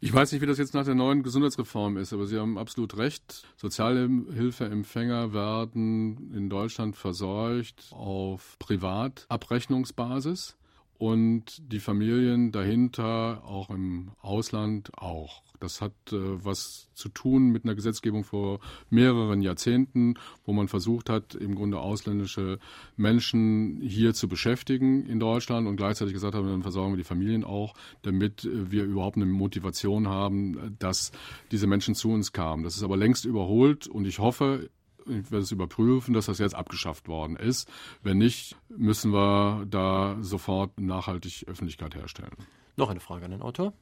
Ich 0.00 0.14
weiß 0.14 0.32
nicht, 0.32 0.40
wie 0.40 0.46
das 0.46 0.56
jetzt 0.56 0.72
nach 0.72 0.86
der 0.86 0.94
neuen 0.94 1.22
Gesundheitsreform 1.22 1.98
ist, 1.98 2.14
aber 2.14 2.24
Sie 2.24 2.38
haben 2.38 2.56
absolut 2.56 2.96
recht. 2.96 3.46
Sozialhilfeempfänger 3.56 5.34
werden 5.34 6.32
in 6.34 6.48
Deutschland 6.48 6.96
versorgt 6.96 7.90
auf 7.92 8.56
Privatabrechnungsbasis 8.60 10.56
und 10.98 11.62
die 11.72 11.80
Familien 11.80 12.52
dahinter, 12.52 13.42
auch 13.44 13.70
im 13.70 14.12
Ausland, 14.20 14.90
auch. 14.96 15.42
Das 15.60 15.80
hat 15.80 15.92
äh, 16.12 16.44
was 16.44 16.90
zu 16.94 17.08
tun 17.08 17.48
mit 17.48 17.64
einer 17.64 17.74
Gesetzgebung 17.74 18.24
vor 18.24 18.60
mehreren 18.90 19.40
Jahrzehnten, 19.40 20.14
wo 20.44 20.52
man 20.52 20.68
versucht 20.68 21.08
hat, 21.08 21.34
im 21.34 21.54
Grunde 21.54 21.78
ausländische 21.78 22.58
Menschen 22.96 23.80
hier 23.80 24.14
zu 24.14 24.28
beschäftigen 24.28 25.06
in 25.06 25.18
Deutschland 25.18 25.66
und 25.66 25.76
gleichzeitig 25.76 26.14
gesagt 26.14 26.34
haben, 26.34 26.46
dann 26.46 26.62
versorgen 26.62 26.92
wir 26.92 26.98
die 26.98 27.04
Familien 27.04 27.44
auch, 27.44 27.74
damit 28.02 28.44
äh, 28.44 28.70
wir 28.70 28.84
überhaupt 28.84 29.16
eine 29.16 29.26
Motivation 29.26 30.08
haben, 30.08 30.76
dass 30.78 31.12
diese 31.50 31.66
Menschen 31.66 31.94
zu 31.94 32.10
uns 32.10 32.32
kamen. 32.32 32.64
Das 32.64 32.76
ist 32.76 32.82
aber 32.82 32.96
längst 32.96 33.24
überholt 33.24 33.86
und 33.86 34.06
ich 34.06 34.18
hoffe, 34.18 34.70
ich 35.08 35.30
werde 35.30 35.42
es 35.42 35.52
überprüfen, 35.52 36.14
dass 36.14 36.26
das 36.26 36.38
jetzt 36.38 36.54
abgeschafft 36.54 37.08
worden 37.08 37.36
ist. 37.36 37.70
Wenn 38.02 38.18
nicht, 38.18 38.56
müssen 38.68 39.12
wir 39.12 39.64
da 39.68 40.16
sofort 40.20 40.78
nachhaltig 40.80 41.44
Öffentlichkeit 41.48 41.94
herstellen. 41.94 42.36
Noch 42.76 42.90
eine 42.90 43.00
Frage 43.00 43.24
an 43.24 43.30
den 43.30 43.42
Autor. 43.42 43.72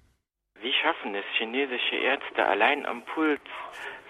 Wie 0.60 0.72
schaffen 0.72 1.14
es 1.14 1.24
chinesische 1.36 1.96
Ärzte 1.96 2.46
allein 2.46 2.86
am 2.86 3.04
Puls 3.14 3.40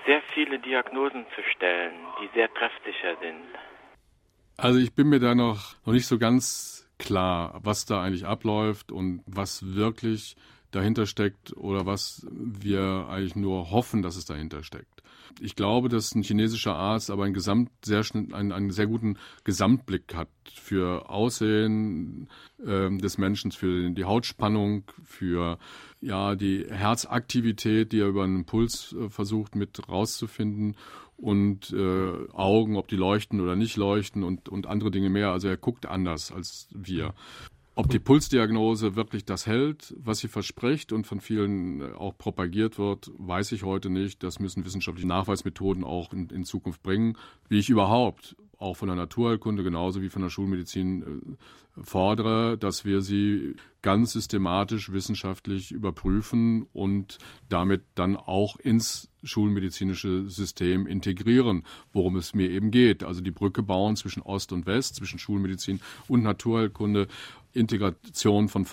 sehr 0.06 0.22
viele 0.34 0.58
Diagnosen 0.58 1.24
zu 1.34 1.42
stellen, 1.54 1.94
die 2.20 2.28
sehr 2.34 2.52
treffsicher 2.52 3.16
sind? 3.20 3.48
Also 4.56 4.78
ich 4.78 4.94
bin 4.94 5.08
mir 5.08 5.18
da 5.18 5.34
noch, 5.34 5.74
noch 5.84 5.92
nicht 5.92 6.06
so 6.06 6.18
ganz 6.18 6.88
klar, 6.98 7.58
was 7.62 7.86
da 7.86 8.02
eigentlich 8.02 8.26
abläuft 8.26 8.92
und 8.92 9.22
was 9.26 9.74
wirklich 9.74 10.36
dahinter 10.70 11.06
steckt 11.06 11.56
oder 11.56 11.86
was 11.86 12.26
wir 12.30 13.06
eigentlich 13.08 13.36
nur 13.36 13.70
hoffen, 13.70 14.02
dass 14.02 14.16
es 14.16 14.26
dahinter 14.26 14.62
steckt. 14.62 15.02
Ich 15.40 15.56
glaube, 15.56 15.88
dass 15.88 16.14
ein 16.14 16.22
chinesischer 16.22 16.74
Arzt 16.74 17.10
aber 17.10 17.24
einen, 17.24 17.34
Gesamt, 17.34 17.70
sehr, 17.84 18.02
einen, 18.14 18.52
einen 18.52 18.70
sehr 18.70 18.86
guten 18.86 19.18
Gesamtblick 19.44 20.14
hat 20.14 20.28
für 20.54 21.10
Aussehen 21.10 22.28
äh, 22.64 22.96
des 22.96 23.18
Menschen, 23.18 23.52
für 23.52 23.90
die 23.90 24.04
Hautspannung, 24.04 24.84
für 25.02 25.58
ja, 26.00 26.34
die 26.34 26.66
Herzaktivität, 26.68 27.92
die 27.92 28.00
er 28.00 28.08
über 28.08 28.24
einen 28.24 28.44
Puls 28.44 28.94
äh, 28.98 29.08
versucht 29.08 29.56
mit 29.56 29.88
rauszufinden 29.88 30.76
und 31.16 31.72
äh, 31.72 32.28
Augen, 32.32 32.76
ob 32.76 32.88
die 32.88 32.96
leuchten 32.96 33.40
oder 33.40 33.56
nicht 33.56 33.76
leuchten 33.76 34.22
und, 34.24 34.48
und 34.48 34.66
andere 34.66 34.90
Dinge 34.90 35.10
mehr. 35.10 35.30
Also 35.30 35.48
er 35.48 35.56
guckt 35.56 35.86
anders 35.86 36.32
als 36.32 36.68
wir. 36.72 37.14
Ob 37.76 37.90
die 37.90 37.98
Pulsdiagnose 37.98 38.94
wirklich 38.94 39.24
das 39.24 39.46
hält, 39.46 39.94
was 39.98 40.20
sie 40.20 40.28
verspricht 40.28 40.92
und 40.92 41.08
von 41.08 41.20
vielen 41.20 41.80
äh, 41.80 41.92
auch 41.94 42.16
propagiert 42.16 42.78
wird, 42.78 43.10
weiß 43.18 43.50
ich 43.52 43.64
heute 43.64 43.90
nicht. 43.90 44.22
Das 44.22 44.38
müssen 44.38 44.64
wissenschaftliche 44.64 45.08
Nachweismethoden 45.08 45.82
auch 45.82 46.12
in, 46.12 46.28
in 46.30 46.44
Zukunft 46.44 46.84
bringen. 46.84 47.18
Wie 47.48 47.58
ich 47.58 47.70
überhaupt 47.70 48.36
auch 48.64 48.76
von 48.76 48.88
der 48.88 48.96
Naturheilkunde 48.96 49.62
genauso 49.62 50.02
wie 50.02 50.08
von 50.08 50.22
der 50.22 50.30
Schulmedizin 50.30 51.02
äh, 51.02 51.82
fordere, 51.82 52.56
dass 52.58 52.84
wir 52.84 53.02
sie 53.02 53.56
ganz 53.82 54.12
systematisch 54.12 54.92
wissenschaftlich 54.92 55.70
überprüfen 55.70 56.66
und 56.72 57.18
damit 57.48 57.82
dann 57.94 58.16
auch 58.16 58.56
ins 58.56 59.10
schulmedizinische 59.22 60.28
System 60.28 60.86
integrieren, 60.86 61.64
worum 61.92 62.16
es 62.16 62.34
mir 62.34 62.50
eben 62.50 62.70
geht. 62.70 63.04
Also 63.04 63.20
die 63.20 63.30
Brücke 63.30 63.62
bauen 63.62 63.96
zwischen 63.96 64.22
Ost 64.22 64.52
und 64.52 64.66
West, 64.66 64.96
zwischen 64.96 65.18
Schulmedizin 65.18 65.80
und 66.08 66.22
Naturheilkunde 66.22 67.08
Integration 67.54 68.48
von 68.48 68.64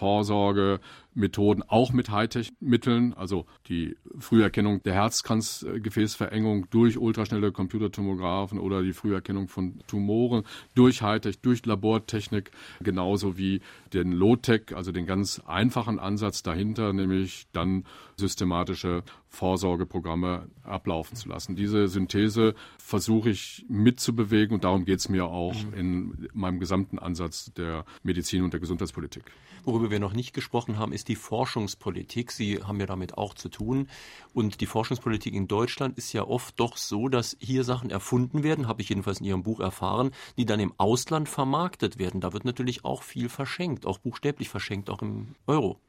Vorsorgemethoden, 1.12 1.64
auch 1.68 1.91
mit 1.93 2.09
Hightech-Mitteln, 2.09 3.14
also 3.14 3.45
die 3.68 3.97
Früherkennung 4.20 4.82
der 4.84 4.93
Herzkranzgefäßverengung 4.93 6.70
durch 6.70 6.97
ultraschnelle 6.97 7.51
Computertomographen 7.51 8.59
oder 8.59 8.82
die 8.82 8.93
Früherkennung 8.93 9.47
von 9.47 9.80
Tumoren 9.88 10.43
durch 10.76 11.01
Hightech, 11.01 11.39
durch 11.39 11.66
Labortechnik, 11.66 12.51
genauso 12.82 13.38
wie 13.38 13.62
den 13.93 14.12
Low-Tech, 14.12 14.76
also 14.76 14.91
den 14.91 15.05
ganz 15.05 15.41
einfachen 15.45 15.99
Ansatz 15.99 16.43
dahinter, 16.43 16.93
nämlich 16.93 17.47
dann 17.51 17.86
systematische 18.22 19.03
Vorsorgeprogramme 19.28 20.47
ablaufen 20.63 21.15
zu 21.15 21.28
lassen. 21.28 21.55
Diese 21.55 21.88
Synthese 21.88 22.55
versuche 22.78 23.30
ich 23.30 23.65
mitzubewegen 23.67 24.55
und 24.55 24.63
darum 24.63 24.86
geht 24.86 24.99
es 24.99 25.09
mir 25.09 25.26
auch 25.26 25.53
mhm. 25.53 25.74
in 25.74 26.30
meinem 26.34 26.59
gesamten 26.59 26.99
Ansatz 26.99 27.51
der 27.53 27.86
Medizin 28.03 28.43
und 28.43 28.53
der 28.53 28.59
Gesundheitspolitik. 28.59 29.24
Worüber 29.63 29.91
wir 29.91 29.99
noch 29.99 30.13
nicht 30.13 30.34
gesprochen 30.34 30.80
haben, 30.80 30.91
ist 30.91 31.07
die 31.07 31.15
Forschungspolitik. 31.15 32.32
Sie 32.32 32.63
haben 32.63 32.80
ja 32.80 32.88
damit 32.88 33.17
auch 33.17 33.36
zu 33.36 33.47
tun. 33.49 33.88
Und 34.34 34.59
die 34.59 34.65
Forschungspolitik 34.65 35.36
in 35.36 35.47
Deutschland 35.47 35.97
ist 35.97 36.13
ja 36.13 36.24
oft 36.24 36.59
doch 36.59 36.78
so, 36.78 37.09
dass 37.09 37.38
hier 37.39 37.63
Sachen 37.63 37.91
erfunden 37.91 38.43
werden, 38.43 38.67
habe 38.67 38.82
ich 38.82 38.89
jedenfalls 38.89 39.19
in 39.19 39.26
Ihrem 39.28 39.43
Buch 39.43 39.59
erfahren, 39.59 40.11
die 40.38 40.45
dann 40.45 40.59
im 40.59 40.74
Ausland 40.78 41.30
vermarktet 41.30 41.99
werden. 41.99 42.22
Da 42.22 42.34
wird 42.34 42.45
natürlich 42.45 42.86
auch 42.86 43.03
viel 43.03 43.30
verschenkt, 43.30 43.86
auch 43.86 43.99
buchstäblich 43.99 44.49
verschenkt, 44.49 44.89
auch 44.89 45.03
im 45.03 45.36
Euro. 45.45 45.80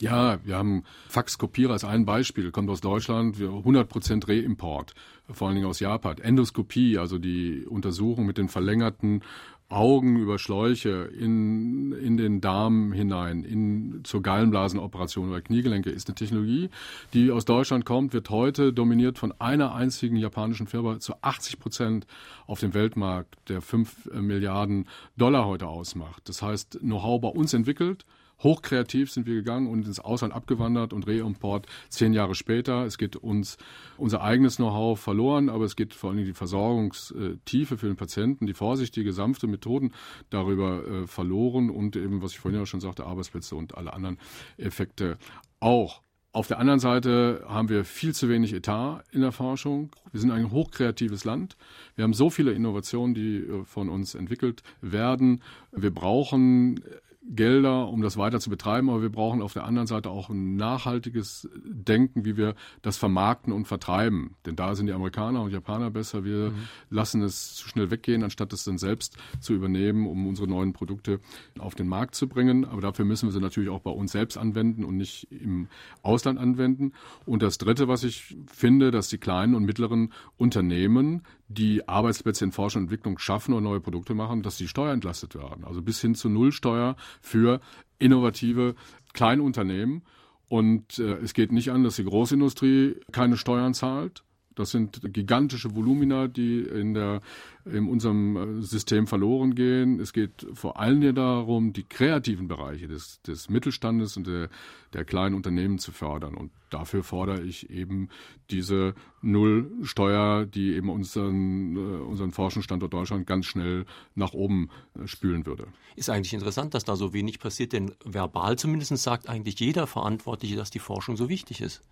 Ja, 0.00 0.38
wir 0.44 0.56
haben 0.56 0.84
Faxkopierer 1.08 1.74
als 1.74 1.84
ein 1.84 2.06
Beispiel, 2.06 2.50
kommt 2.52 2.70
aus 2.70 2.80
Deutschland, 2.80 3.36
100% 3.36 4.26
Reimport, 4.26 4.94
vor 5.30 5.48
allen 5.48 5.56
Dingen 5.56 5.68
aus 5.68 5.78
Japan. 5.78 6.16
Endoskopie, 6.16 6.96
also 6.96 7.18
die 7.18 7.66
Untersuchung 7.66 8.24
mit 8.24 8.38
den 8.38 8.48
verlängerten 8.48 9.22
Augen 9.68 10.16
über 10.16 10.38
Schläuche 10.38 11.10
in, 11.16 11.92
in 11.92 12.16
den 12.16 12.40
Darm 12.40 12.92
hinein, 12.92 13.44
in, 13.44 14.00
zur 14.02 14.22
Gallenblasenoperation 14.22 15.28
oder 15.28 15.42
Kniegelenke, 15.42 15.90
ist 15.90 16.08
eine 16.08 16.14
Technologie, 16.14 16.70
die 17.12 17.30
aus 17.30 17.44
Deutschland 17.44 17.84
kommt, 17.84 18.14
wird 18.14 18.30
heute 18.30 18.72
dominiert 18.72 19.18
von 19.18 19.32
einer 19.38 19.74
einzigen 19.74 20.16
japanischen 20.16 20.66
Firma 20.66 20.98
zu 20.98 21.12
80 21.20 21.60
Prozent 21.60 22.06
auf 22.46 22.58
dem 22.58 22.72
Weltmarkt, 22.72 23.36
der 23.50 23.60
5 23.60 24.14
Milliarden 24.14 24.88
Dollar 25.18 25.44
heute 25.44 25.68
ausmacht. 25.68 26.28
Das 26.28 26.40
heißt, 26.40 26.80
Know-how 26.80 27.20
bei 27.20 27.28
uns 27.28 27.52
entwickelt, 27.52 28.06
Hochkreativ 28.42 29.10
sind 29.10 29.26
wir 29.26 29.34
gegangen 29.34 29.68
und 29.68 29.86
ins 29.86 30.00
Ausland 30.00 30.34
abgewandert 30.34 30.92
und 30.92 31.06
Reimport 31.06 31.66
zehn 31.88 32.12
Jahre 32.12 32.34
später. 32.34 32.84
Es 32.84 32.98
geht 32.98 33.16
uns 33.16 33.56
unser 33.96 34.22
eigenes 34.22 34.56
Know-how 34.56 34.98
verloren, 34.98 35.48
aber 35.48 35.64
es 35.64 35.76
geht 35.76 35.94
vor 35.94 36.10
allem 36.10 36.24
die 36.24 36.32
Versorgungstiefe 36.32 37.78
für 37.78 37.86
den 37.86 37.96
Patienten, 37.96 38.46
die 38.46 38.54
vorsichtige, 38.54 39.12
sanfte 39.12 39.46
Methoden 39.46 39.92
darüber 40.30 40.86
äh, 40.86 41.06
verloren 41.06 41.70
und 41.70 41.96
eben, 41.96 42.22
was 42.22 42.32
ich 42.32 42.40
vorhin 42.40 42.60
ja 42.60 42.66
schon 42.66 42.80
sagte, 42.80 43.06
Arbeitsplätze 43.06 43.56
und 43.56 43.76
alle 43.76 43.92
anderen 43.92 44.18
Effekte 44.56 45.18
auch. 45.60 46.02
Auf 46.32 46.46
der 46.46 46.60
anderen 46.60 46.78
Seite 46.78 47.44
haben 47.48 47.68
wir 47.68 47.84
viel 47.84 48.14
zu 48.14 48.28
wenig 48.28 48.52
Etat 48.52 49.02
in 49.10 49.20
der 49.20 49.32
Forschung. 49.32 49.90
Wir 50.12 50.20
sind 50.20 50.30
ein 50.30 50.52
hochkreatives 50.52 51.24
Land. 51.24 51.56
Wir 51.96 52.04
haben 52.04 52.14
so 52.14 52.30
viele 52.30 52.52
Innovationen, 52.52 53.14
die 53.14 53.38
äh, 53.38 53.64
von 53.64 53.88
uns 53.88 54.14
entwickelt 54.14 54.62
werden. 54.80 55.42
Wir 55.72 55.92
brauchen 55.92 56.80
Gelder, 57.22 57.88
um 57.88 58.00
das 58.00 58.16
weiter 58.16 58.40
zu 58.40 58.48
betreiben, 58.48 58.88
aber 58.88 59.02
wir 59.02 59.10
brauchen 59.10 59.42
auf 59.42 59.52
der 59.52 59.64
anderen 59.64 59.86
Seite 59.86 60.08
auch 60.08 60.30
ein 60.30 60.56
nachhaltiges 60.56 61.48
Denken, 61.64 62.24
wie 62.24 62.38
wir 62.38 62.54
das 62.80 62.96
vermarkten 62.96 63.52
und 63.52 63.66
vertreiben. 63.66 64.36
Denn 64.46 64.56
da 64.56 64.74
sind 64.74 64.86
die 64.86 64.94
Amerikaner 64.94 65.42
und 65.42 65.52
Japaner 65.52 65.90
besser. 65.90 66.24
Wir 66.24 66.50
mhm. 66.50 66.54
lassen 66.88 67.22
es 67.22 67.54
zu 67.56 67.68
schnell 67.68 67.90
weggehen, 67.90 68.24
anstatt 68.24 68.54
es 68.54 68.64
dann 68.64 68.78
selbst 68.78 69.18
zu 69.38 69.52
übernehmen, 69.52 70.06
um 70.06 70.26
unsere 70.26 70.48
neuen 70.48 70.72
Produkte 70.72 71.20
auf 71.58 71.74
den 71.74 71.88
Markt 71.88 72.14
zu 72.14 72.26
bringen. 72.26 72.64
Aber 72.64 72.80
dafür 72.80 73.04
müssen 73.04 73.28
wir 73.28 73.32
sie 73.32 73.40
natürlich 73.40 73.68
auch 73.68 73.80
bei 73.80 73.90
uns 73.90 74.12
selbst 74.12 74.38
anwenden 74.38 74.82
und 74.82 74.96
nicht 74.96 75.30
im 75.30 75.68
Ausland 76.02 76.38
anwenden. 76.38 76.94
Und 77.26 77.42
das 77.42 77.58
Dritte, 77.58 77.86
was 77.86 78.02
ich 78.02 78.34
finde, 78.50 78.90
dass 78.90 79.08
die 79.08 79.18
kleinen 79.18 79.54
und 79.54 79.64
mittleren 79.64 80.12
Unternehmen 80.38 81.22
die 81.50 81.88
Arbeitsplätze 81.88 82.44
in 82.44 82.52
Forschung 82.52 82.82
und 82.82 82.86
Entwicklung 82.86 83.18
schaffen 83.18 83.54
und 83.54 83.64
neue 83.64 83.80
Produkte 83.80 84.14
machen, 84.14 84.42
dass 84.42 84.56
die 84.56 84.68
Steuer 84.68 84.92
entlastet 84.92 85.34
werden. 85.34 85.64
Also 85.64 85.82
bis 85.82 86.00
hin 86.00 86.14
zu 86.14 86.28
Nullsteuer 86.28 86.94
für 87.20 87.60
innovative 87.98 88.76
Kleinunternehmen. 89.12 90.02
Und 90.48 90.98
äh, 91.00 91.18
es 91.18 91.34
geht 91.34 91.50
nicht 91.50 91.70
an, 91.72 91.82
dass 91.82 91.96
die 91.96 92.04
Großindustrie 92.04 92.96
keine 93.10 93.36
Steuern 93.36 93.74
zahlt 93.74 94.22
Das 94.56 94.72
sind 94.72 95.00
gigantische 95.12 95.74
Volumina, 95.76 96.26
die 96.26 96.60
in, 96.60 96.92
der, 96.92 97.20
in 97.64 97.88
unserem 97.88 98.62
System 98.62 99.06
verloren 99.06 99.54
gehen. 99.54 100.00
Es 100.00 100.12
geht 100.12 100.46
vor 100.54 100.78
allem 100.78 101.14
darum, 101.14 101.72
die 101.72 101.84
kreativen 101.84 102.48
Bereiche 102.48 102.88
des, 102.88 103.22
des 103.22 103.48
Mittelstandes 103.48 104.16
und 104.16 104.26
der, 104.26 104.48
der 104.92 105.04
kleinen 105.04 105.36
Unternehmen 105.36 105.78
zu 105.78 105.92
fördern. 105.92 106.34
Und 106.34 106.50
dafür 106.68 107.04
fordere 107.04 107.42
ich 107.42 107.70
eben 107.70 108.08
diese 108.50 108.94
Nullsteuer, 109.22 110.46
die 110.46 110.74
eben 110.74 110.90
unseren, 110.90 111.76
unseren 112.02 112.32
Forschungsstandort 112.32 112.92
Deutschland 112.92 113.28
ganz 113.28 113.46
schnell 113.46 113.86
nach 114.16 114.32
oben 114.32 114.68
spülen 115.04 115.46
würde. 115.46 115.68
Ist 115.94 116.10
eigentlich 116.10 116.34
interessant, 116.34 116.74
dass 116.74 116.84
da 116.84 116.96
so 116.96 117.12
wenig 117.12 117.38
passiert, 117.38 117.72
denn 117.72 117.92
verbal 118.04 118.58
zumindest 118.58 118.96
sagt 118.96 119.28
eigentlich 119.28 119.60
jeder 119.60 119.86
Verantwortliche, 119.86 120.56
dass 120.56 120.70
die 120.70 120.80
Forschung 120.80 121.16
so 121.16 121.28
wichtig 121.28 121.60
ist. 121.60 121.82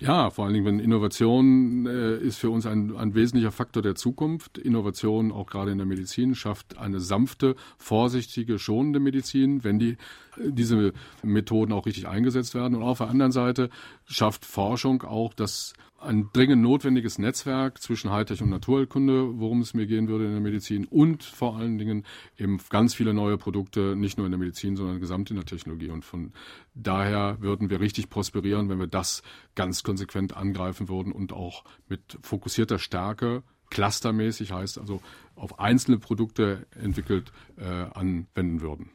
Ja, 0.00 0.30
vor 0.30 0.44
allen 0.44 0.54
Dingen, 0.54 0.66
wenn 0.66 0.78
Innovation 0.78 1.86
äh, 1.86 2.18
ist 2.18 2.38
für 2.38 2.50
uns 2.50 2.66
ein, 2.66 2.96
ein 2.96 3.14
wesentlicher 3.14 3.50
Faktor 3.50 3.82
der 3.82 3.96
Zukunft. 3.96 4.56
Innovation, 4.56 5.32
auch 5.32 5.46
gerade 5.46 5.72
in 5.72 5.78
der 5.78 5.86
Medizin, 5.86 6.36
schafft 6.36 6.78
eine 6.78 7.00
sanfte, 7.00 7.56
vorsichtige, 7.78 8.60
schonende 8.60 9.00
Medizin, 9.00 9.64
wenn 9.64 9.80
die, 9.80 9.96
diese 10.36 10.92
Methoden 11.24 11.72
auch 11.72 11.86
richtig 11.86 12.06
eingesetzt 12.06 12.54
werden. 12.54 12.76
Und 12.76 12.84
auf 12.84 12.98
der 12.98 13.08
anderen 13.08 13.32
Seite 13.32 13.70
schafft 14.06 14.44
Forschung 14.44 15.02
auch 15.02 15.34
das 15.34 15.72
ein 15.98 16.28
dringend 16.32 16.62
notwendiges 16.62 17.18
Netzwerk 17.18 17.82
zwischen 17.82 18.10
Hightech 18.10 18.40
und 18.42 18.50
Naturheilkunde, 18.50 19.38
worum 19.38 19.60
es 19.60 19.74
mir 19.74 19.86
gehen 19.86 20.08
würde 20.08 20.26
in 20.26 20.32
der 20.32 20.40
Medizin 20.40 20.86
und 20.86 21.24
vor 21.24 21.56
allen 21.56 21.76
Dingen 21.76 22.04
eben 22.36 22.58
ganz 22.70 22.94
viele 22.94 23.12
neue 23.12 23.36
Produkte, 23.36 23.96
nicht 23.96 24.16
nur 24.16 24.26
in 24.26 24.32
der 24.32 24.38
Medizin, 24.38 24.76
sondern 24.76 25.00
gesamt 25.00 25.30
in 25.30 25.36
der 25.36 25.44
Technologie. 25.44 25.90
Und 25.90 26.04
von 26.04 26.32
daher 26.74 27.38
würden 27.40 27.68
wir 27.68 27.80
richtig 27.80 28.10
prosperieren, 28.10 28.68
wenn 28.68 28.78
wir 28.78 28.86
das 28.86 29.22
ganz 29.54 29.82
konsequent 29.82 30.36
angreifen 30.36 30.88
würden 30.88 31.12
und 31.12 31.32
auch 31.32 31.64
mit 31.88 32.18
fokussierter 32.22 32.78
Stärke 32.78 33.42
clustermäßig 33.70 34.52
heißt 34.52 34.78
also 34.78 35.00
auf 35.34 35.58
einzelne 35.58 35.98
Produkte 35.98 36.66
entwickelt 36.70 37.32
äh, 37.56 37.64
anwenden 37.64 38.60
würden. 38.60 38.90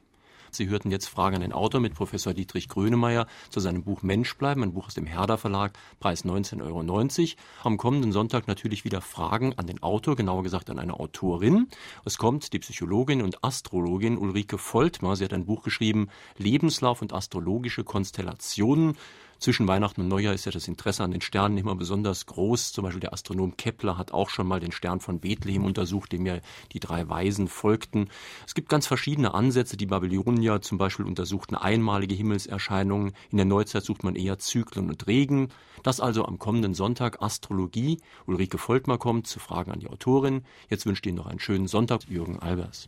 Sie 0.55 0.69
hörten 0.69 0.91
jetzt 0.91 1.07
Fragen 1.07 1.35
an 1.35 1.41
den 1.41 1.53
Autor 1.53 1.81
mit 1.81 1.95
Professor 1.95 2.33
Dietrich 2.33 2.69
Grönemeyer 2.69 3.25
zu 3.49 3.59
seinem 3.59 3.83
Buch 3.83 4.03
Mensch 4.03 4.37
bleiben, 4.37 4.61
ein 4.61 4.73
Buch 4.73 4.87
aus 4.87 4.93
dem 4.93 5.05
Herder 5.05 5.37
Verlag, 5.37 5.73
Preis 5.99 6.25
19,90 6.25 6.61
Euro. 6.61 7.41
Am 7.63 7.77
kommenden 7.77 8.11
Sonntag 8.11 8.47
natürlich 8.47 8.85
wieder 8.85 9.01
Fragen 9.01 9.53
an 9.57 9.65
den 9.65 9.81
Autor, 9.81 10.15
genauer 10.15 10.43
gesagt 10.43 10.69
an 10.69 10.77
eine 10.77 10.99
Autorin. 10.99 11.67
Es 12.05 12.17
kommt 12.17 12.53
die 12.53 12.59
Psychologin 12.59 13.21
und 13.21 13.43
Astrologin 13.43 14.17
Ulrike 14.17 14.57
Voltmer. 14.57 15.15
Sie 15.15 15.25
hat 15.25 15.33
ein 15.33 15.45
Buch 15.45 15.63
geschrieben, 15.63 16.09
Lebenslauf 16.37 17.01
und 17.01 17.13
astrologische 17.13 17.83
Konstellationen. 17.83 18.95
Zwischen 19.43 19.67
Weihnachten 19.67 19.99
und 19.99 20.07
Neujahr 20.07 20.33
ist 20.33 20.45
ja 20.45 20.53
das 20.53 20.69
Interesse 20.69 21.03
an 21.03 21.11
den 21.11 21.19
Sternen 21.19 21.57
immer 21.57 21.75
besonders 21.75 22.27
groß. 22.27 22.71
Zum 22.71 22.85
Beispiel 22.85 23.01
der 23.01 23.11
Astronom 23.11 23.57
Kepler 23.57 23.97
hat 23.97 24.13
auch 24.13 24.29
schon 24.29 24.47
mal 24.47 24.61
den 24.61 24.71
Stern 24.71 25.01
von 25.01 25.19
Bethlehem 25.19 25.65
untersucht, 25.65 26.13
dem 26.13 26.25
ja 26.25 26.37
die 26.71 26.79
drei 26.79 27.09
Weisen 27.09 27.49
folgten. 27.49 28.07
Es 28.47 28.53
gibt 28.53 28.69
ganz 28.69 28.87
verschiedene 28.87 29.33
Ansätze. 29.33 29.75
Die 29.75 29.85
Babylonier 29.85 30.61
zum 30.61 30.77
Beispiel 30.77 31.05
untersuchten 31.05 31.55
einmalige 31.55 32.15
Himmelserscheinungen. 32.15 33.11
In 33.31 33.37
der 33.37 33.45
Neuzeit 33.45 33.83
sucht 33.83 34.05
man 34.05 34.15
eher 34.15 34.39
Zyklen 34.39 34.87
und 34.87 35.07
Regen. 35.07 35.49
Das 35.83 35.99
also 35.99 36.23
am 36.23 36.39
kommenden 36.39 36.73
Sonntag 36.73 37.21
Astrologie. 37.21 37.99
Ulrike 38.25 38.57
Voltmer 38.57 38.97
kommt 38.97 39.27
zu 39.27 39.39
Fragen 39.41 39.73
an 39.73 39.81
die 39.81 39.89
Autorin. 39.89 40.43
Jetzt 40.69 40.85
wünsche 40.85 41.01
ich 41.03 41.09
Ihnen 41.09 41.17
noch 41.17 41.27
einen 41.27 41.41
schönen 41.41 41.67
Sonntag. 41.67 42.07
Jürgen 42.07 42.39
Albers. 42.39 42.87